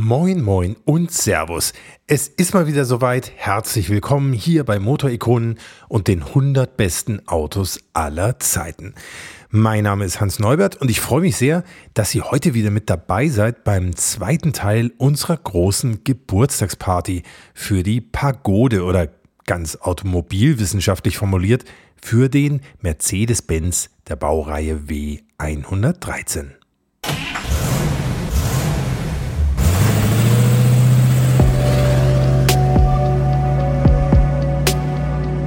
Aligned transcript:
Moin, 0.00 0.42
moin 0.42 0.76
und 0.84 1.10
Servus. 1.10 1.72
Es 2.06 2.28
ist 2.28 2.54
mal 2.54 2.68
wieder 2.68 2.84
soweit. 2.84 3.32
Herzlich 3.34 3.90
willkommen 3.90 4.32
hier 4.32 4.62
bei 4.62 4.78
Motorikonen 4.78 5.58
und 5.88 6.06
den 6.06 6.22
100 6.22 6.76
besten 6.76 7.26
Autos 7.26 7.80
aller 7.94 8.38
Zeiten. 8.38 8.94
Mein 9.50 9.82
Name 9.82 10.04
ist 10.04 10.20
Hans 10.20 10.38
Neubert 10.38 10.76
und 10.76 10.88
ich 10.88 11.00
freue 11.00 11.22
mich 11.22 11.36
sehr, 11.36 11.64
dass 11.94 12.14
ihr 12.14 12.30
heute 12.30 12.54
wieder 12.54 12.70
mit 12.70 12.88
dabei 12.88 13.26
seid 13.26 13.64
beim 13.64 13.96
zweiten 13.96 14.52
Teil 14.52 14.92
unserer 14.98 15.36
großen 15.36 16.04
Geburtstagsparty 16.04 17.24
für 17.52 17.82
die 17.82 18.00
Pagode 18.00 18.84
oder 18.84 19.08
ganz 19.46 19.74
automobilwissenschaftlich 19.74 21.16
formuliert 21.18 21.64
für 22.00 22.28
den 22.28 22.60
Mercedes-Benz 22.82 23.90
der 24.06 24.14
Baureihe 24.14 24.76
W113. 24.86 26.57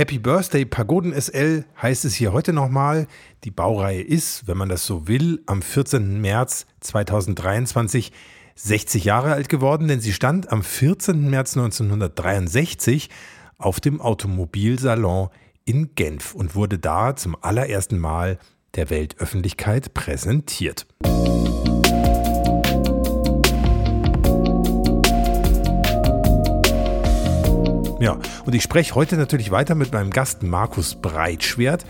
Happy 0.00 0.18
Birthday 0.18 0.64
Pagoden 0.64 1.12
SL 1.12 1.66
heißt 1.82 2.06
es 2.06 2.14
hier 2.14 2.32
heute 2.32 2.54
nochmal. 2.54 3.06
Die 3.44 3.50
Baureihe 3.50 4.00
ist, 4.00 4.48
wenn 4.48 4.56
man 4.56 4.70
das 4.70 4.86
so 4.86 5.06
will, 5.08 5.42
am 5.44 5.60
14. 5.60 6.22
März 6.22 6.64
2023 6.80 8.10
60 8.54 9.04
Jahre 9.04 9.34
alt 9.34 9.50
geworden, 9.50 9.88
denn 9.88 10.00
sie 10.00 10.14
stand 10.14 10.50
am 10.50 10.62
14. 10.62 11.28
März 11.28 11.54
1963 11.54 13.10
auf 13.58 13.78
dem 13.78 14.00
Automobilsalon 14.00 15.28
in 15.66 15.94
Genf 15.96 16.34
und 16.34 16.54
wurde 16.54 16.78
da 16.78 17.14
zum 17.14 17.36
allerersten 17.38 17.98
Mal 17.98 18.38
der 18.76 18.88
Weltöffentlichkeit 18.88 19.92
präsentiert. 19.92 20.86
Ja, 28.00 28.18
und 28.46 28.54
ich 28.54 28.62
spreche 28.62 28.94
heute 28.94 29.18
natürlich 29.18 29.50
weiter 29.50 29.74
mit 29.74 29.92
meinem 29.92 30.08
Gast 30.08 30.42
Markus 30.42 30.94
Breitschwert, 30.94 31.84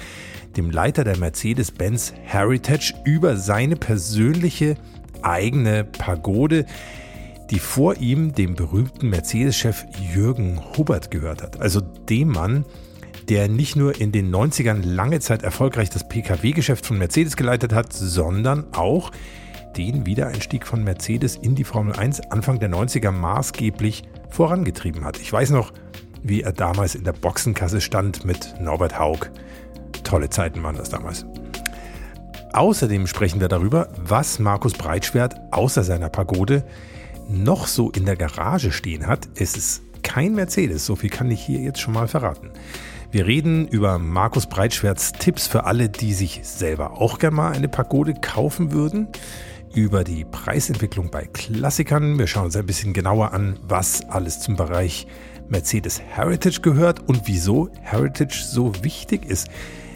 dem 0.56 0.68
Leiter 0.68 1.04
der 1.04 1.16
Mercedes-Benz 1.16 2.12
Heritage, 2.24 2.94
über 3.04 3.36
seine 3.36 3.76
persönliche 3.76 4.74
eigene 5.22 5.84
Pagode, 5.84 6.66
die 7.50 7.60
vor 7.60 7.96
ihm 7.98 8.32
dem 8.32 8.56
berühmten 8.56 9.08
Mercedes-Chef 9.08 9.84
Jürgen 10.12 10.60
Hubbard 10.76 11.12
gehört 11.12 11.44
hat. 11.44 11.60
Also 11.60 11.80
dem 11.80 12.30
Mann, 12.30 12.64
der 13.28 13.48
nicht 13.48 13.76
nur 13.76 14.00
in 14.00 14.10
den 14.10 14.34
90ern 14.34 14.84
lange 14.84 15.20
Zeit 15.20 15.44
erfolgreich 15.44 15.90
das 15.90 16.08
Pkw-Geschäft 16.08 16.86
von 16.86 16.98
Mercedes 16.98 17.36
geleitet 17.36 17.72
hat, 17.72 17.92
sondern 17.92 18.66
auch 18.72 19.12
den 19.76 20.06
Wiedereinstieg 20.06 20.66
von 20.66 20.82
Mercedes 20.82 21.36
in 21.36 21.54
die 21.54 21.62
Formel 21.62 21.94
1 21.94 22.32
Anfang 22.32 22.58
der 22.58 22.70
90er 22.70 23.12
maßgeblich 23.12 24.02
vorangetrieben 24.28 25.04
hat. 25.04 25.20
Ich 25.20 25.32
weiß 25.32 25.50
noch, 25.50 25.72
wie 26.22 26.42
er 26.42 26.52
damals 26.52 26.94
in 26.94 27.04
der 27.04 27.12
Boxenkasse 27.12 27.80
stand 27.80 28.24
mit 28.24 28.54
Norbert 28.60 28.98
Haug. 28.98 29.30
Tolle 30.04 30.30
Zeiten 30.30 30.62
waren 30.62 30.76
das 30.76 30.90
damals. 30.90 31.24
Außerdem 32.52 33.06
sprechen 33.06 33.40
wir 33.40 33.48
darüber, 33.48 33.88
was 33.96 34.38
Markus 34.38 34.72
Breitschwert 34.72 35.36
außer 35.52 35.84
seiner 35.84 36.08
Pagode 36.08 36.64
noch 37.28 37.66
so 37.68 37.90
in 37.90 38.06
der 38.06 38.16
Garage 38.16 38.72
stehen 38.72 39.06
hat. 39.06 39.28
Es 39.36 39.56
ist 39.56 39.82
kein 40.02 40.34
Mercedes, 40.34 40.84
so 40.84 40.96
viel 40.96 41.10
kann 41.10 41.30
ich 41.30 41.40
hier 41.40 41.60
jetzt 41.60 41.80
schon 41.80 41.94
mal 41.94 42.08
verraten. 42.08 42.50
Wir 43.12 43.26
reden 43.26 43.68
über 43.68 43.98
Markus 43.98 44.46
Breitschwerts 44.46 45.12
Tipps 45.12 45.46
für 45.46 45.64
alle, 45.64 45.88
die 45.88 46.12
sich 46.12 46.40
selber 46.42 47.00
auch 47.00 47.18
gerne 47.18 47.36
mal 47.36 47.52
eine 47.52 47.68
Pagode 47.68 48.14
kaufen 48.14 48.72
würden, 48.72 49.08
über 49.74 50.04
die 50.04 50.24
Preisentwicklung 50.24 51.10
bei 51.10 51.26
Klassikern. 51.26 52.18
Wir 52.18 52.26
schauen 52.26 52.46
uns 52.46 52.56
ein 52.56 52.66
bisschen 52.66 52.92
genauer 52.92 53.32
an, 53.32 53.58
was 53.62 54.08
alles 54.08 54.40
zum 54.40 54.56
Bereich 54.56 55.06
Mercedes 55.50 56.00
Heritage 56.00 56.60
gehört 56.60 57.06
und 57.08 57.22
wieso 57.26 57.68
Heritage 57.82 58.42
so 58.42 58.72
wichtig 58.82 59.26
ist. 59.26 59.48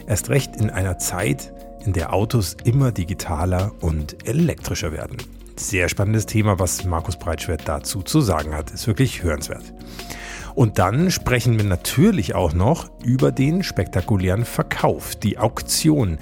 Erst 0.07 0.29
recht 0.29 0.55
in 0.57 0.69
einer 0.69 0.99
Zeit, 0.99 1.53
in 1.83 1.93
der 1.93 2.13
Autos 2.13 2.57
immer 2.63 2.91
digitaler 2.91 3.71
und 3.81 4.27
elektrischer 4.27 4.91
werden. 4.91 5.17
Sehr 5.57 5.87
spannendes 5.87 6.25
Thema, 6.25 6.59
was 6.59 6.83
Markus 6.83 7.17
Breitschwert 7.17 7.61
dazu 7.65 8.01
zu 8.01 8.21
sagen 8.21 8.53
hat. 8.53 8.71
Ist 8.71 8.87
wirklich 8.87 9.23
hörenswert. 9.23 9.63
Und 10.53 10.79
dann 10.79 11.11
sprechen 11.11 11.57
wir 11.57 11.65
natürlich 11.65 12.35
auch 12.35 12.53
noch 12.53 12.89
über 13.03 13.31
den 13.31 13.63
spektakulären 13.63 14.45
Verkauf, 14.45 15.15
die 15.15 15.37
Auktion 15.37 16.17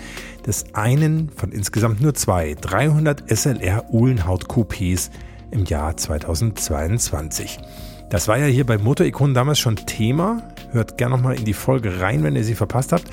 des 0.45 0.73
einen 0.73 1.29
von 1.29 1.51
insgesamt 1.51 2.01
nur 2.01 2.13
zwei 2.15 2.55
300 2.59 3.23
SLR 3.29 3.91
Uhlenhaut 3.91 4.45
Coupés 4.45 5.09
im 5.51 5.65
Jahr 5.65 5.97
2022. 5.97 7.59
Das 8.13 8.27
war 8.27 8.37
ja 8.37 8.45
hier 8.45 8.63
bei 8.63 8.77
Motorikonen 8.77 9.33
damals 9.33 9.57
schon 9.57 9.75
Thema. 9.75 10.43
Hört 10.71 10.99
gerne 10.99 11.15
nochmal 11.15 11.33
in 11.35 11.45
die 11.45 11.55
Folge 11.55 11.99
rein, 11.99 12.21
wenn 12.21 12.35
ihr 12.35 12.43
sie 12.43 12.53
verpasst 12.53 12.91
habt. 12.91 13.05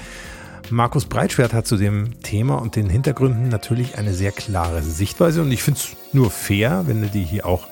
Markus 0.69 1.07
Breitschwert 1.07 1.55
hat 1.55 1.67
zu 1.67 1.79
dem 1.79 2.21
Thema 2.21 2.57
und 2.57 2.77
den 2.77 2.91
Hintergründen 2.91 3.49
natürlich 3.49 3.97
eine 3.97 4.13
sehr 4.13 4.31
klare 4.31 4.83
Sichtweise 4.83 5.41
und 5.41 5.51
ich 5.53 5.63
finde 5.63 5.81
es 5.81 5.97
nur 6.13 6.31
fair, 6.31 6.83
wenn 6.85 7.03
er 7.03 7.09
die 7.09 7.25
hier 7.25 7.47
auch 7.47 7.67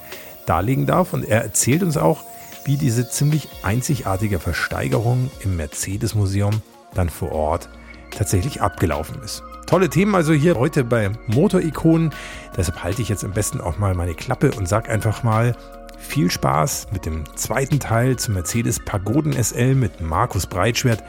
darlegen 0.47 0.87
darf. 0.87 1.13
Und 1.13 1.23
er 1.23 1.43
erzählt 1.43 1.83
uns 1.83 1.99
auch, 1.99 2.25
wie 2.65 2.79
diese 2.79 3.11
ziemlich 3.11 3.51
einzigartige 3.63 4.39
Versteigerung 4.39 5.31
im 5.45 5.59
Mercedes-Museum 5.59 6.63
dann 6.95 7.11
vor 7.11 7.33
Ort 7.33 7.69
tatsächlich 8.11 8.63
abgelaufen 8.63 9.21
ist. 9.23 9.43
Tolle 9.67 9.91
Themen 9.91 10.15
also 10.15 10.33
hier 10.33 10.55
heute 10.55 10.83
bei 10.83 11.11
Motorikonen. 11.27 12.09
Deshalb 12.57 12.83
halte 12.83 13.03
ich 13.03 13.11
jetzt 13.11 13.23
am 13.23 13.33
besten 13.33 13.61
auch 13.61 13.77
mal 13.77 13.95
meine 13.95 14.15
Klappe 14.15 14.53
und 14.53 14.67
sage 14.67 14.91
einfach 14.91 15.23
mal, 15.25 15.55
viel 15.99 16.31
Spaß 16.31 16.89
mit 16.93 17.05
dem 17.05 17.25
zweiten 17.37 17.81
Teil 17.81 18.17
zum 18.17 18.35
Mercedes 18.35 18.81
Pagoden 18.81 19.33
SL 19.33 19.75
mit 19.75 20.01
Markus 20.01 20.47
Breitschwert, 20.47 21.03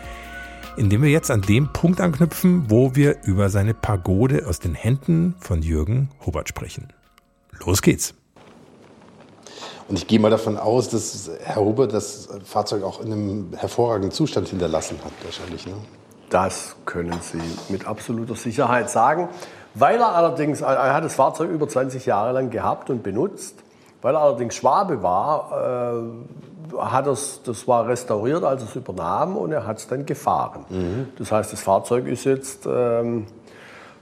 indem 0.77 1.03
wir 1.03 1.09
jetzt 1.09 1.31
an 1.31 1.41
dem 1.41 1.71
Punkt 1.71 2.01
anknüpfen, 2.01 2.65
wo 2.69 2.95
wir 2.95 3.23
über 3.23 3.49
seine 3.49 3.73
Pagode 3.73 4.45
aus 4.47 4.59
den 4.59 4.73
Händen 4.73 5.35
von 5.39 5.61
Jürgen 5.61 6.09
Hubert 6.25 6.49
sprechen. 6.49 6.91
Los 7.65 7.81
geht's. 7.81 8.13
Und 9.87 9.97
ich 9.97 10.07
gehe 10.07 10.19
mal 10.19 10.29
davon 10.29 10.57
aus, 10.57 10.89
dass 10.89 11.31
Herr 11.41 11.61
Hubert 11.61 11.93
das 11.93 12.29
Fahrzeug 12.43 12.83
auch 12.83 13.01
in 13.01 13.11
einem 13.11 13.53
hervorragenden 13.55 14.11
Zustand 14.11 14.47
hinterlassen 14.47 14.97
hat, 15.03 15.11
wahrscheinlich. 15.23 15.65
Ne? 15.65 15.73
Das 16.29 16.75
können 16.85 17.19
Sie 17.21 17.41
mit 17.71 17.87
absoluter 17.87 18.35
Sicherheit 18.35 18.89
sagen. 18.89 19.29
Weil 19.73 19.99
er 19.99 20.15
allerdings, 20.15 20.61
er 20.61 20.93
hat 20.93 21.03
das 21.03 21.15
Fahrzeug 21.15 21.49
über 21.49 21.67
20 21.67 22.05
Jahre 22.05 22.33
lang 22.33 22.49
gehabt 22.49 22.89
und 22.89 23.03
benutzt 23.03 23.55
weil 24.01 24.15
er 24.15 24.21
allerdings 24.21 24.55
Schwabe 24.55 25.01
war, 25.03 26.01
äh, 26.71 26.77
hat 26.77 27.07
er's, 27.07 27.41
das 27.43 27.67
war 27.67 27.87
restauriert, 27.87 28.43
als 28.43 28.63
es 28.63 28.75
übernahm 28.75 29.35
und 29.37 29.51
er 29.51 29.65
hat 29.65 29.77
es 29.77 29.87
dann 29.87 30.05
gefahren. 30.05 30.65
Mhm. 30.69 31.07
Das 31.17 31.31
heißt, 31.31 31.51
das 31.51 31.61
Fahrzeug 31.61 32.07
ist 32.07 32.25
jetzt 32.25 32.67
ähm, 32.71 33.25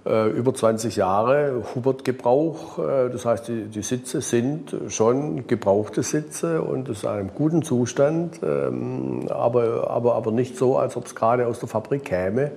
äh, 0.08 0.30
über 0.30 0.54
20 0.54 0.96
Jahre 0.96 1.64
Hubert-Gebrauch. 1.76 2.80
Äh, 2.80 3.10
das 3.10 3.26
heißt, 3.26 3.48
die, 3.48 3.66
die, 3.66 3.82
Sitze 3.82 4.22
sind 4.22 4.76
schon 4.90 5.48
gebrauchte 5.48 6.04
Sitze 6.04 6.62
und 6.62 6.90
es 6.90 7.00
ist 7.00 7.04
in 7.04 7.10
einem 7.10 7.32
guten 7.34 7.62
Zustand, 7.62 8.40
ähm, 8.44 9.28
aber, 9.30 9.90
aber, 9.90 10.16
aber 10.16 10.32
nicht 10.32 10.58
so, 10.58 10.78
als 10.78 10.96
ob 10.96 11.06
es 11.06 11.16
gerade 11.16 11.48
aus 11.48 11.60
der 11.60 11.70
Fabrik 11.70 12.06
käme. 12.06 12.52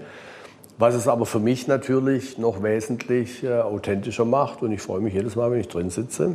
Was 0.79 0.95
es 0.95 1.09
aber 1.09 1.27
für 1.27 1.41
mich 1.41 1.67
natürlich 1.67 2.39
noch 2.39 2.63
wesentlich 2.63 3.45
äh, 3.45 3.61
authentischer 3.61 4.25
macht 4.25 4.63
und 4.63 4.73
ich 4.73 4.81
freue 4.81 5.01
mich 5.01 5.13
jedes 5.13 5.37
Mal, 5.37 5.51
wenn 5.51 5.61
ich 5.61 5.69
drin 5.69 5.91
sitze. 5.91 6.35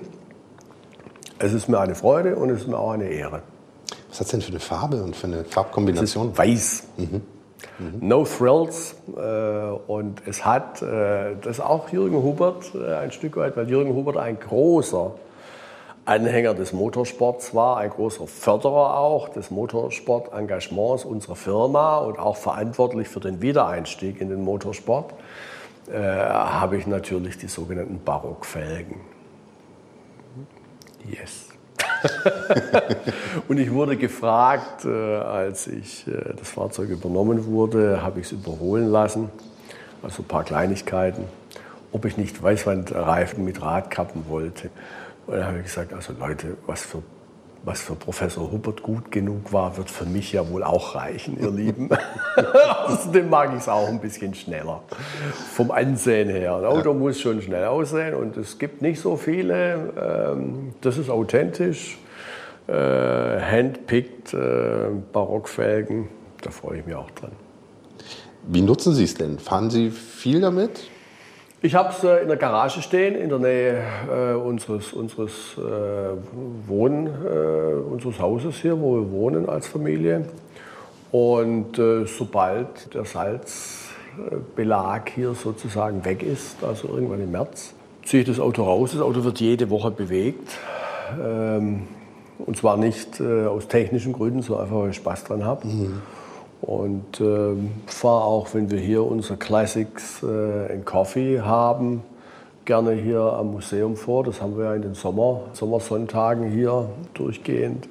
Es 1.37 1.53
ist 1.53 1.67
mir 1.67 1.79
eine 1.79 1.95
Freude 1.95 2.35
und 2.35 2.49
es 2.49 2.61
ist 2.61 2.67
mir 2.67 2.77
auch 2.77 2.91
eine 2.91 3.09
Ehre. 3.09 3.41
Was 4.09 4.19
hat 4.19 4.27
es 4.27 4.31
denn 4.31 4.41
für 4.41 4.51
eine 4.51 4.59
Farbe 4.59 5.03
und 5.03 5.15
für 5.15 5.27
eine 5.27 5.43
Farbkombination? 5.43 6.31
Ist 6.31 6.37
weiß. 6.37 6.83
Mhm. 6.97 7.21
Mhm. 7.79 8.07
No 8.07 8.23
Thrills. 8.23 8.95
Äh, 9.15 9.91
und 9.91 10.21
es 10.25 10.45
hat, 10.45 10.81
äh, 10.81 11.35
das 11.41 11.59
auch 11.59 11.89
Jürgen 11.89 12.23
Hubert 12.23 12.73
äh, 12.73 12.95
ein 12.95 13.11
Stück 13.11 13.35
weit, 13.35 13.57
weil 13.57 13.69
Jürgen 13.69 13.93
Hubert 13.93 14.17
ein 14.17 14.39
großer 14.39 15.11
Anhänger 16.05 16.53
des 16.53 16.71
Motorsports 16.71 17.53
war, 17.55 17.77
ein 17.77 17.89
großer 17.89 18.27
Förderer 18.27 18.97
auch 18.97 19.27
des 19.29 19.49
Motorsportengagements 19.49 21.03
unserer 21.03 21.35
Firma 21.35 21.97
und 21.97 22.19
auch 22.19 22.37
verantwortlich 22.37 23.09
für 23.09 23.19
den 23.19 23.41
Wiedereinstieg 23.41 24.21
in 24.21 24.29
den 24.29 24.43
Motorsport, 24.43 25.13
äh, 25.91 25.99
habe 25.99 26.77
ich 26.77 26.85
natürlich 26.85 27.37
die 27.39 27.47
sogenannten 27.47 28.01
Barockfelgen. 28.05 29.14
Yes. 31.09 31.49
und 33.47 33.59
ich 33.59 33.71
wurde 33.71 33.97
gefragt, 33.97 34.85
äh, 34.85 34.89
als 34.89 35.67
ich 35.67 36.07
äh, 36.07 36.33
das 36.37 36.49
Fahrzeug 36.49 36.89
übernommen 36.89 37.45
wurde, 37.45 38.01
habe 38.01 38.19
ich 38.19 38.27
es 38.27 38.31
überholen 38.31 38.87
lassen, 38.87 39.29
also 40.01 40.21
ein 40.21 40.27
paar 40.27 40.43
Kleinigkeiten, 40.43 41.25
ob 41.91 42.05
ich 42.05 42.17
nicht 42.17 42.41
Weißwandreifen 42.41 43.43
mit 43.43 43.61
Radkappen 43.61 44.25
wollte. 44.29 44.69
Und 45.27 45.35
dann 45.35 45.45
habe 45.47 45.57
ich 45.59 45.65
gesagt, 45.65 45.93
also 45.93 46.13
Leute, 46.13 46.57
was 46.65 46.81
für, 46.83 47.01
was 47.65 47.81
für 47.81 47.95
Professor 47.95 48.51
Hubbard 48.51 48.83
gut 48.83 49.11
genug 49.11 49.51
war, 49.51 49.75
wird 49.77 49.89
für 49.89 50.05
mich 50.05 50.31
ja 50.31 50.47
wohl 50.49 50.63
auch 50.63 50.93
reichen, 50.93 51.39
ihr 51.41 51.49
Lieben. 51.49 51.89
Außerdem 52.85 53.27
mag 53.27 53.49
ich 53.53 53.61
es 53.61 53.67
auch 53.67 53.87
ein 53.87 53.99
bisschen 53.99 54.35
schneller, 54.35 54.83
vom 55.53 55.71
Ansehen 55.71 56.29
her. 56.29 56.55
Ein 56.57 56.65
Auto 56.65 56.93
muss 56.93 57.19
schon 57.19 57.41
schnell 57.41 57.65
aussehen 57.65 58.13
und 58.13 58.37
es 58.37 58.59
gibt 58.59 58.83
nicht 58.83 59.01
so 59.01 59.17
viele. 59.17 59.93
Ähm, 59.99 60.73
das 60.81 60.99
ist 60.99 61.09
authentisch, 61.09 61.97
äh, 62.67 62.73
handpicked, 62.73 64.33
äh, 64.35 64.89
Barockfelgen, 65.11 66.07
da 66.43 66.51
freue 66.51 66.79
ich 66.79 66.85
mich 66.85 66.95
auch 66.95 67.09
dran. 67.11 67.31
Wie 68.47 68.61
nutzen 68.61 68.93
Sie 68.93 69.05
es 69.05 69.15
denn? 69.15 69.39
Fahren 69.39 69.71
Sie 69.71 69.89
viel 69.89 70.39
damit? 70.39 70.87
Ich 71.65 71.73
habe 71.73 71.89
es 71.89 72.03
äh, 72.03 72.21
in 72.21 72.27
der 72.27 72.37
Garage 72.37 72.83
stehen, 72.83 73.15
in 73.15 73.27
der 73.27 73.39
Nähe 73.39 73.81
äh, 74.07 74.35
unseres, 74.35 74.93
unseres, 74.93 75.57
äh, 75.57 75.61
Wohn, 76.67 77.07
äh, 77.07 77.09
unseres 77.91 78.19
Hauses 78.19 78.57
hier, 78.57 78.79
wo 78.79 78.97
wir 78.97 79.09
wohnen 79.09 79.49
als 79.49 79.65
Familie. 79.65 80.25
Und 81.11 81.79
äh, 81.79 82.05
sobald 82.05 82.93
der 82.93 83.05
Salzbelag 83.05 83.49
hier 85.15 85.33
sozusagen 85.33 86.05
weg 86.05 86.21
ist, 86.21 86.63
also 86.63 86.87
irgendwann 86.87 87.21
im 87.21 87.31
März, 87.31 87.73
ziehe 88.03 88.21
ich 88.21 88.29
das 88.29 88.39
Auto 88.39 88.61
raus. 88.61 88.91
Das 88.91 89.01
Auto 89.01 89.23
wird 89.23 89.39
jede 89.39 89.71
Woche 89.71 89.89
bewegt. 89.89 90.51
Ähm, 91.19 91.87
und 92.45 92.57
zwar 92.57 92.77
nicht 92.77 93.19
äh, 93.19 93.47
aus 93.47 93.67
technischen 93.67 94.13
Gründen, 94.13 94.43
sondern 94.43 94.65
einfach, 94.65 94.81
weil 94.81 94.91
ich 94.91 94.97
Spaß 94.97 95.23
dran 95.23 95.43
habe. 95.43 95.65
Mhm. 95.65 96.03
Und 96.65 97.21
äh, 97.21 97.53
fahre 97.85 98.23
auch, 98.23 98.53
wenn 98.53 98.71
wir 98.71 98.79
hier 98.79 99.03
unser 99.03 99.37
Classics 99.37 100.23
äh, 100.23 100.73
in 100.73 100.83
Coffee 100.83 101.41
haben, 101.41 102.01
gerne 102.65 102.93
hier 102.93 103.21
am 103.21 103.51
Museum 103.51 103.95
vor. 103.95 104.23
Das 104.23 104.41
haben 104.41 104.57
wir 104.57 104.65
ja 104.65 104.75
in 104.75 104.81
den 104.81 104.95
Sommer, 104.95 105.41
Sommersonntagen 105.53 106.49
hier 106.49 106.89
durchgehend. 107.13 107.87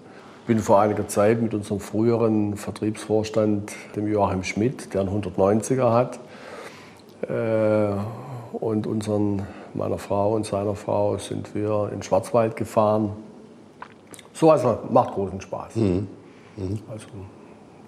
Bin 0.49 0.59
vor 0.59 0.81
einiger 0.81 1.07
Zeit 1.07 1.41
mit 1.41 1.55
unserem 1.55 1.79
früheren 1.79 2.57
Vertriebsvorstand, 2.57 3.73
dem 3.95 4.09
Joachim 4.09 4.43
Schmidt, 4.43 4.93
der 4.93 5.03
einen 5.03 5.23
190er 5.23 5.93
hat, 5.93 6.19
äh, 7.31 7.97
und 8.53 8.87
unseren, 8.87 9.43
meiner 9.73 9.99
Frau 9.99 10.35
und 10.35 10.47
seiner 10.47 10.75
Frau 10.75 11.17
sind 11.19 11.55
wir 11.55 11.91
in 11.93 12.03
Schwarzwald 12.03 12.57
gefahren. 12.57 13.11
So 14.33 14.51
also 14.51 14.79
macht 14.91 15.15
großen 15.15 15.41
Spaß. 15.41 15.77
Mhm. 15.77 16.09
Mhm. 16.57 16.79
Also 16.91 17.07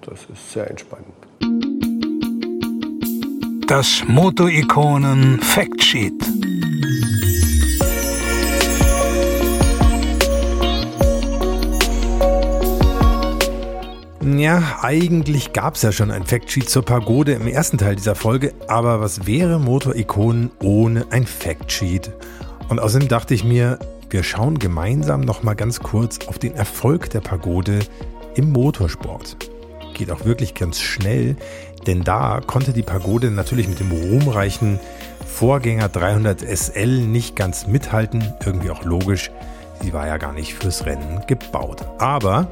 das 0.02 0.26
ist 0.32 0.52
sehr 0.52 0.70
entspannend. 0.70 1.14
Das 3.66 4.04
Moto-Ikonen 4.06 5.40
Factsheet. 5.40 6.14
Ja, 14.24 14.78
eigentlich 14.82 15.52
gab 15.52 15.74
es 15.74 15.82
ja 15.82 15.92
schon 15.92 16.10
ein 16.10 16.24
Factsheet 16.24 16.68
zur 16.68 16.84
Pagode 16.84 17.32
im 17.32 17.48
ersten 17.48 17.78
Teil 17.78 17.96
dieser 17.96 18.14
Folge, 18.14 18.54
aber 18.68 19.00
was 19.00 19.26
wäre 19.26 19.58
Motor-Ikonen 19.58 20.50
ohne 20.62 21.06
ein 21.10 21.26
Factsheet? 21.26 22.12
Und 22.68 22.78
außerdem 22.78 23.08
dachte 23.08 23.34
ich 23.34 23.44
mir, 23.44 23.78
wir 24.10 24.22
schauen 24.22 24.58
gemeinsam 24.58 25.22
noch 25.22 25.42
mal 25.42 25.54
ganz 25.54 25.80
kurz 25.80 26.26
auf 26.28 26.38
den 26.38 26.54
Erfolg 26.54 27.10
der 27.10 27.20
Pagode 27.20 27.80
im 28.36 28.52
Motorsport 28.52 29.36
geht 29.96 30.10
auch 30.10 30.24
wirklich 30.24 30.54
ganz 30.54 30.80
schnell, 30.80 31.36
denn 31.86 32.04
da 32.04 32.40
konnte 32.46 32.72
die 32.72 32.82
Pagode 32.82 33.30
natürlich 33.30 33.68
mit 33.68 33.80
dem 33.80 33.90
ruhmreichen 33.90 34.78
Vorgänger 35.26 35.88
300 35.88 36.40
SL 36.40 37.00
nicht 37.00 37.34
ganz 37.34 37.66
mithalten, 37.66 38.32
irgendwie 38.44 38.70
auch 38.70 38.84
logisch, 38.84 39.30
sie 39.82 39.92
war 39.92 40.06
ja 40.06 40.18
gar 40.18 40.32
nicht 40.32 40.54
fürs 40.54 40.86
Rennen 40.86 41.22
gebaut. 41.26 41.84
Aber 41.98 42.48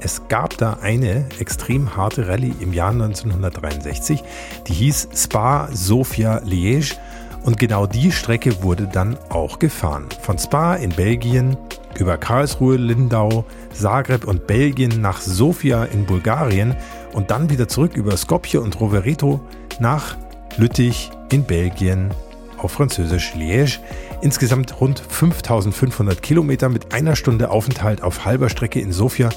es 0.00 0.28
gab 0.28 0.56
da 0.58 0.78
eine 0.82 1.26
extrem 1.38 1.96
harte 1.96 2.28
Rallye 2.28 2.54
im 2.60 2.72
Jahr 2.72 2.90
1963, 2.90 4.22
die 4.66 4.74
hieß 4.74 5.08
Spa 5.14 5.68
Sofia 5.72 6.38
Liège 6.44 6.96
und 7.44 7.58
genau 7.58 7.86
die 7.86 8.12
Strecke 8.12 8.62
wurde 8.62 8.88
dann 8.88 9.16
auch 9.28 9.58
gefahren. 9.58 10.06
Von 10.20 10.38
Spa 10.38 10.74
in 10.74 10.90
Belgien 10.90 11.56
über 12.00 12.16
Karlsruhe, 12.16 12.76
Lindau, 12.76 13.44
Zagreb 13.72 14.26
und 14.26 14.46
Belgien 14.46 15.00
nach 15.00 15.20
Sofia 15.20 15.84
in 15.84 16.06
Bulgarien 16.06 16.76
und 17.12 17.30
dann 17.30 17.50
wieder 17.50 17.68
zurück 17.68 17.96
über 17.96 18.16
Skopje 18.16 18.60
und 18.60 18.80
Rovereto 18.80 19.40
nach 19.80 20.16
Lüttich 20.56 21.10
in 21.30 21.44
Belgien 21.44 22.10
auf 22.58 22.72
Französisch 22.72 23.34
Liège. 23.34 23.78
Insgesamt 24.22 24.80
rund 24.80 25.02
5500 25.08 26.22
Kilometer 26.22 26.68
mit 26.68 26.92
einer 26.92 27.16
Stunde 27.16 27.50
Aufenthalt 27.50 28.02
auf 28.02 28.24
halber 28.24 28.48
Strecke 28.48 28.80
in 28.80 28.92
Sofia, 28.92 29.28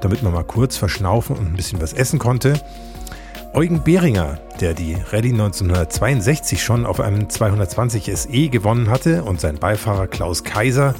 damit 0.00 0.22
man 0.22 0.32
mal 0.32 0.44
kurz 0.44 0.76
verschnaufen 0.76 1.36
und 1.36 1.46
ein 1.46 1.56
bisschen 1.56 1.80
was 1.80 1.92
essen 1.92 2.18
konnte. 2.18 2.54
Eugen 3.52 3.82
Behringer, 3.82 4.38
der 4.60 4.74
die 4.74 4.94
Rallye 4.94 5.32
1962 5.32 6.62
schon 6.62 6.86
auf 6.86 7.00
einem 7.00 7.28
220 7.28 8.12
SE 8.14 8.48
gewonnen 8.48 8.88
hatte, 8.90 9.24
und 9.24 9.40
sein 9.40 9.56
Beifahrer 9.56 10.06
Klaus 10.06 10.44
Kaiser 10.44 10.94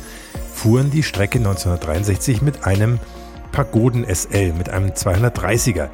fuhren 0.52 0.90
die 0.90 1.02
Strecke 1.02 1.38
1963 1.38 2.42
mit 2.42 2.64
einem 2.64 2.98
Pagoden 3.52 4.04
SL, 4.04 4.52
mit 4.52 4.70
einem 4.70 4.90
230er, 4.90 5.88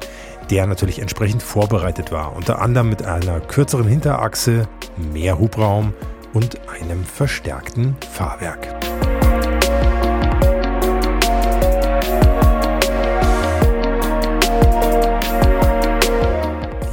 der 0.49 0.67
natürlich 0.67 0.99
entsprechend 0.99 1.43
vorbereitet 1.43 2.11
war, 2.11 2.35
unter 2.35 2.61
anderem 2.61 2.89
mit 2.89 3.03
einer 3.03 3.39
kürzeren 3.39 3.87
Hinterachse, 3.87 4.67
mehr 5.13 5.39
Hubraum 5.39 5.93
und 6.33 6.59
einem 6.69 7.03
verstärkten 7.03 7.95
Fahrwerk. 8.11 8.75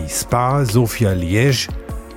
Die 0.01 0.09
Spa 0.09 0.65
Sofia 0.65 1.13
Liège 1.13 1.69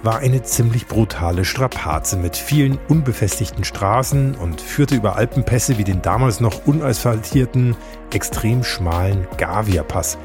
war 0.07 0.19
eine 0.19 0.41
ziemlich 0.41 0.87
brutale 0.87 1.43
Strapaze 1.43 2.15
mit 2.15 2.37
vielen 2.37 2.79
unbefestigten 2.87 3.65
Straßen 3.65 4.35
und 4.35 4.61
führte 4.61 4.95
über 4.95 5.17
Alpenpässe 5.17 5.77
wie 5.77 5.83
den 5.83 6.01
damals 6.01 6.39
noch 6.39 6.65
unasphaltierten, 6.65 7.75
extrem 8.13 8.63
schmalen 8.63 9.27
Gavia-Pass, 9.35 10.17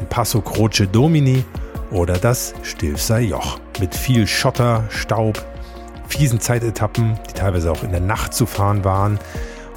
den 0.00 0.08
Passo 0.08 0.40
Croce 0.40 0.88
Domini 0.90 1.44
oder 1.92 2.18
das 2.18 2.54
Stilfser 2.64 3.20
Joch 3.20 3.60
mit 3.78 3.94
viel 3.94 4.26
Schotter, 4.26 4.82
Staub, 4.88 5.40
fiesen 6.08 6.40
Zeitetappen, 6.40 7.16
die 7.28 7.34
teilweise 7.34 7.70
auch 7.70 7.84
in 7.84 7.92
der 7.92 8.00
Nacht 8.00 8.34
zu 8.34 8.46
fahren 8.46 8.82
waren 8.84 9.20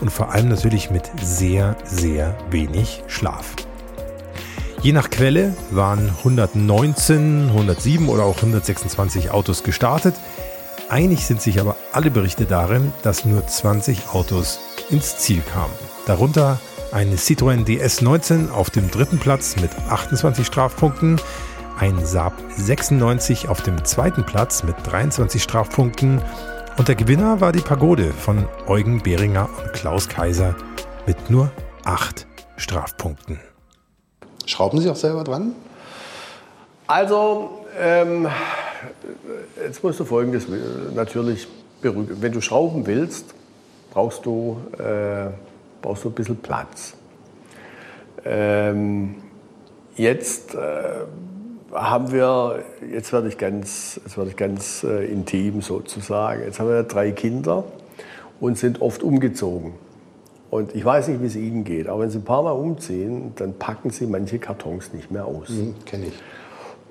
und 0.01 0.09
vor 0.09 0.31
allem 0.31 0.49
natürlich 0.49 0.89
mit 0.89 1.11
sehr, 1.21 1.77
sehr 1.83 2.35
wenig 2.49 3.03
Schlaf. 3.05 3.53
Je 4.83 4.91
nach 4.91 5.09
Quelle 5.09 5.55
waren 5.71 6.09
119, 6.09 7.47
107 7.47 8.09
oder 8.09 8.25
auch 8.25 8.35
126 8.35 9.31
Autos 9.31 9.63
gestartet. 9.63 10.13
Einig 10.89 11.25
sind 11.25 11.41
sich 11.41 11.61
aber 11.61 11.77
alle 11.93 12.11
Berichte 12.11 12.43
darin, 12.43 12.91
dass 13.01 13.23
nur 13.23 13.47
20 13.47 14.09
Autos 14.09 14.59
ins 14.89 15.17
Ziel 15.19 15.41
kamen. 15.53 15.71
Darunter 16.05 16.59
eine 16.91 17.15
Citroën 17.15 17.63
DS19 17.65 18.51
auf 18.51 18.71
dem 18.71 18.91
dritten 18.91 19.19
Platz 19.19 19.55
mit 19.55 19.71
28 19.89 20.45
Strafpunkten, 20.45 21.15
ein 21.79 22.05
Saab 22.05 22.33
96 22.57 23.47
auf 23.47 23.61
dem 23.61 23.85
zweiten 23.85 24.25
Platz 24.25 24.63
mit 24.63 24.75
23 24.83 25.41
Strafpunkten 25.41 26.21
und 26.77 26.89
der 26.89 26.95
Gewinner 26.95 27.39
war 27.39 27.53
die 27.53 27.61
Pagode 27.61 28.11
von 28.11 28.49
Eugen 28.67 29.01
Behringer 29.01 29.47
und 29.63 29.71
Klaus 29.71 30.09
Kaiser 30.09 30.55
mit 31.07 31.29
nur 31.29 31.53
8 31.85 32.27
Strafpunkten. 32.57 33.52
Schrauben 34.45 34.79
Sie 34.79 34.89
auch 34.89 34.95
selber 34.95 35.23
dran? 35.23 35.55
Also, 36.87 37.65
ähm, 37.79 38.27
jetzt 39.63 39.83
musst 39.83 39.99
du 39.99 40.05
Folgendes 40.05 40.47
natürlich 40.93 41.47
berügen. 41.81 42.17
Wenn 42.19 42.31
du 42.31 42.41
schrauben 42.41 42.85
willst, 42.85 43.33
brauchst 43.91 44.25
du, 44.25 44.57
äh, 44.77 45.29
brauchst 45.81 46.03
du 46.03 46.09
ein 46.09 46.13
bisschen 46.13 46.37
Platz. 46.37 46.95
Ähm, 48.25 49.15
jetzt 49.95 50.55
äh, 50.55 50.59
haben 51.71 52.11
wir, 52.11 52.63
jetzt 52.91 53.13
werde 53.13 53.27
ich 53.27 53.37
ganz, 53.37 53.99
jetzt 54.03 54.17
werde 54.17 54.29
ich 54.29 54.37
ganz 54.37 54.83
äh, 54.83 55.05
intim 55.05 55.61
sozusagen, 55.61 56.43
jetzt 56.43 56.59
haben 56.59 56.69
wir 56.69 56.83
drei 56.83 57.11
Kinder 57.11 57.63
und 58.39 58.57
sind 58.57 58.81
oft 58.81 59.03
umgezogen. 59.03 59.73
Und 60.53 60.75
ich 60.75 60.85
weiß 60.85 61.07
nicht, 61.07 61.19
wie 61.19 61.25
es 61.25 61.35
Ihnen 61.35 61.63
geht, 61.63 61.87
aber 61.87 62.01
wenn 62.01 62.11
Sie 62.11 62.19
ein 62.19 62.25
paar 62.25 62.43
Mal 62.43 62.51
umziehen, 62.51 63.31
dann 63.37 63.55
packen 63.55 63.89
Sie 63.89 64.05
manche 64.05 64.37
Kartons 64.37 64.93
nicht 64.93 65.09
mehr 65.09 65.25
aus. 65.25 65.49
Mhm, 65.49 65.73
Kenne 65.83 66.05
ich. 66.05 66.13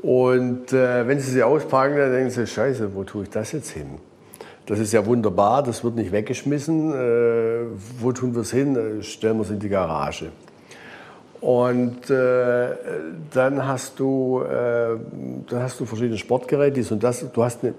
Und 0.03 0.73
äh, 0.73 1.07
wenn 1.07 1.21
Sie 1.21 1.31
sie 1.31 1.45
auspacken, 1.45 1.97
dann 1.97 2.11
denken 2.11 2.31
Sie, 2.31 2.45
scheiße, 2.45 2.93
wo 2.97 3.05
tue 3.05 3.23
ich 3.23 3.31
das 3.31 3.53
jetzt 3.53 3.71
hin? 3.71 3.87
Das 4.67 4.81
ist 4.81 4.93
ja 4.93 5.07
wunderbar, 5.07 5.63
das 5.63 5.85
wird 5.85 5.95
nicht 5.95 6.11
weggeschmissen. 6.11 6.93
Äh, 6.93 7.67
wo 8.01 8.11
tun 8.11 8.35
wir 8.35 8.43
es 8.43 8.51
hin? 8.51 8.75
Äh, 8.75 9.05
Stellen 9.05 9.37
wir 9.37 9.43
es 9.43 9.51
in 9.51 9.61
die 9.61 9.69
Garage. 9.69 10.33
Und 11.43 12.09
äh, 12.09 12.69
dann 13.35 13.67
hast 13.67 13.99
du, 13.99 14.43
äh, 14.43 14.97
dann 15.51 15.63
hast 15.63 15.81
du 15.81 15.87
verschiedene 15.87 16.17
Sportgeräte, 16.17 16.75
dies 16.75 16.93
und 16.93 17.03
das. 17.03 17.27
Du 17.33 17.43
hast 17.43 17.65
eine, 17.65 17.75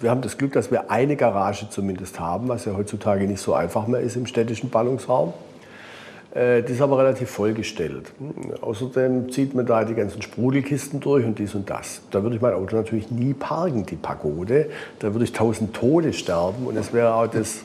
wir 0.00 0.10
haben 0.10 0.20
das 0.20 0.36
Glück, 0.36 0.52
dass 0.52 0.70
wir 0.70 0.90
eine 0.90 1.16
Garage 1.16 1.70
zumindest 1.70 2.20
haben, 2.20 2.48
was 2.48 2.66
ja 2.66 2.76
heutzutage 2.76 3.26
nicht 3.26 3.40
so 3.40 3.54
einfach 3.54 3.86
mehr 3.86 4.00
ist 4.00 4.16
im 4.16 4.26
städtischen 4.26 4.68
Ballungsraum. 4.68 5.32
Äh, 6.36 6.62
die 6.62 6.72
ist 6.72 6.82
aber 6.82 6.98
relativ 6.98 7.30
vollgestellt. 7.30 8.12
Außerdem 8.60 9.32
zieht 9.32 9.54
man 9.54 9.64
da 9.64 9.84
die 9.84 9.94
ganzen 9.94 10.20
Sprudelkisten 10.20 11.00
durch 11.00 11.24
und 11.24 11.38
dies 11.38 11.54
und 11.54 11.70
das. 11.70 12.02
Da 12.10 12.22
würde 12.22 12.36
ich 12.36 12.42
mein 12.42 12.52
Auto 12.52 12.76
natürlich 12.76 13.10
nie 13.10 13.32
parken, 13.32 13.86
die 13.86 13.96
Pagode. 13.96 14.66
Da 14.98 15.14
würde 15.14 15.24
ich 15.24 15.32
tausend 15.32 15.74
Tode 15.74 16.12
sterben 16.12 16.66
und 16.66 16.76
es 16.76 16.92
wäre 16.92 17.14
auch 17.14 17.26
des, 17.26 17.62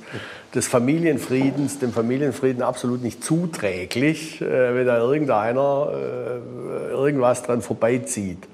des 0.55 0.69
Familienfriedens, 0.69 1.79
dem 1.79 1.91
Familienfrieden 1.91 2.63
absolut 2.63 3.03
nicht 3.03 3.21
zuträglich, 3.23 4.41
äh, 4.41 4.73
wenn 4.73 4.87
da 4.87 4.99
irgendeiner 4.99 5.89
äh, 5.91 6.91
irgendwas 6.91 7.43
dran 7.43 7.61
vorbeizieht. 7.61 8.47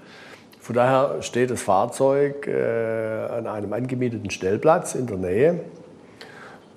Von 0.59 0.75
daher 0.75 1.21
steht 1.21 1.51
das 1.51 1.61
Fahrzeug 1.61 2.45
an 2.45 3.47
einem 3.47 3.71
angemieteten 3.71 4.29
Stellplatz 4.29 4.95
in 4.95 5.07
der 5.07 5.15
Nähe 5.15 5.59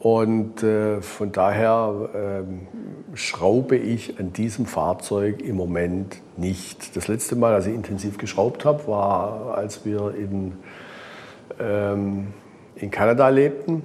und 0.00 0.62
äh, 0.62 1.02
von 1.02 1.30
daher 1.30 2.08
äh, 2.42 3.16
schraube 3.16 3.76
ich 3.76 4.18
an 4.18 4.32
diesem 4.32 4.64
Fahrzeug 4.64 5.42
im 5.42 5.56
Moment 5.56 6.22
nicht. 6.38 6.96
Das 6.96 7.06
letzte 7.06 7.36
Mal, 7.36 7.52
als 7.52 7.66
ich 7.66 7.74
intensiv 7.74 8.16
geschraubt 8.16 8.64
habe, 8.64 8.88
war, 8.88 9.58
als 9.58 9.84
wir 9.84 10.14
in, 10.14 10.54
ähm, 11.60 12.28
in 12.76 12.90
Kanada 12.90 13.28
lebten. 13.28 13.82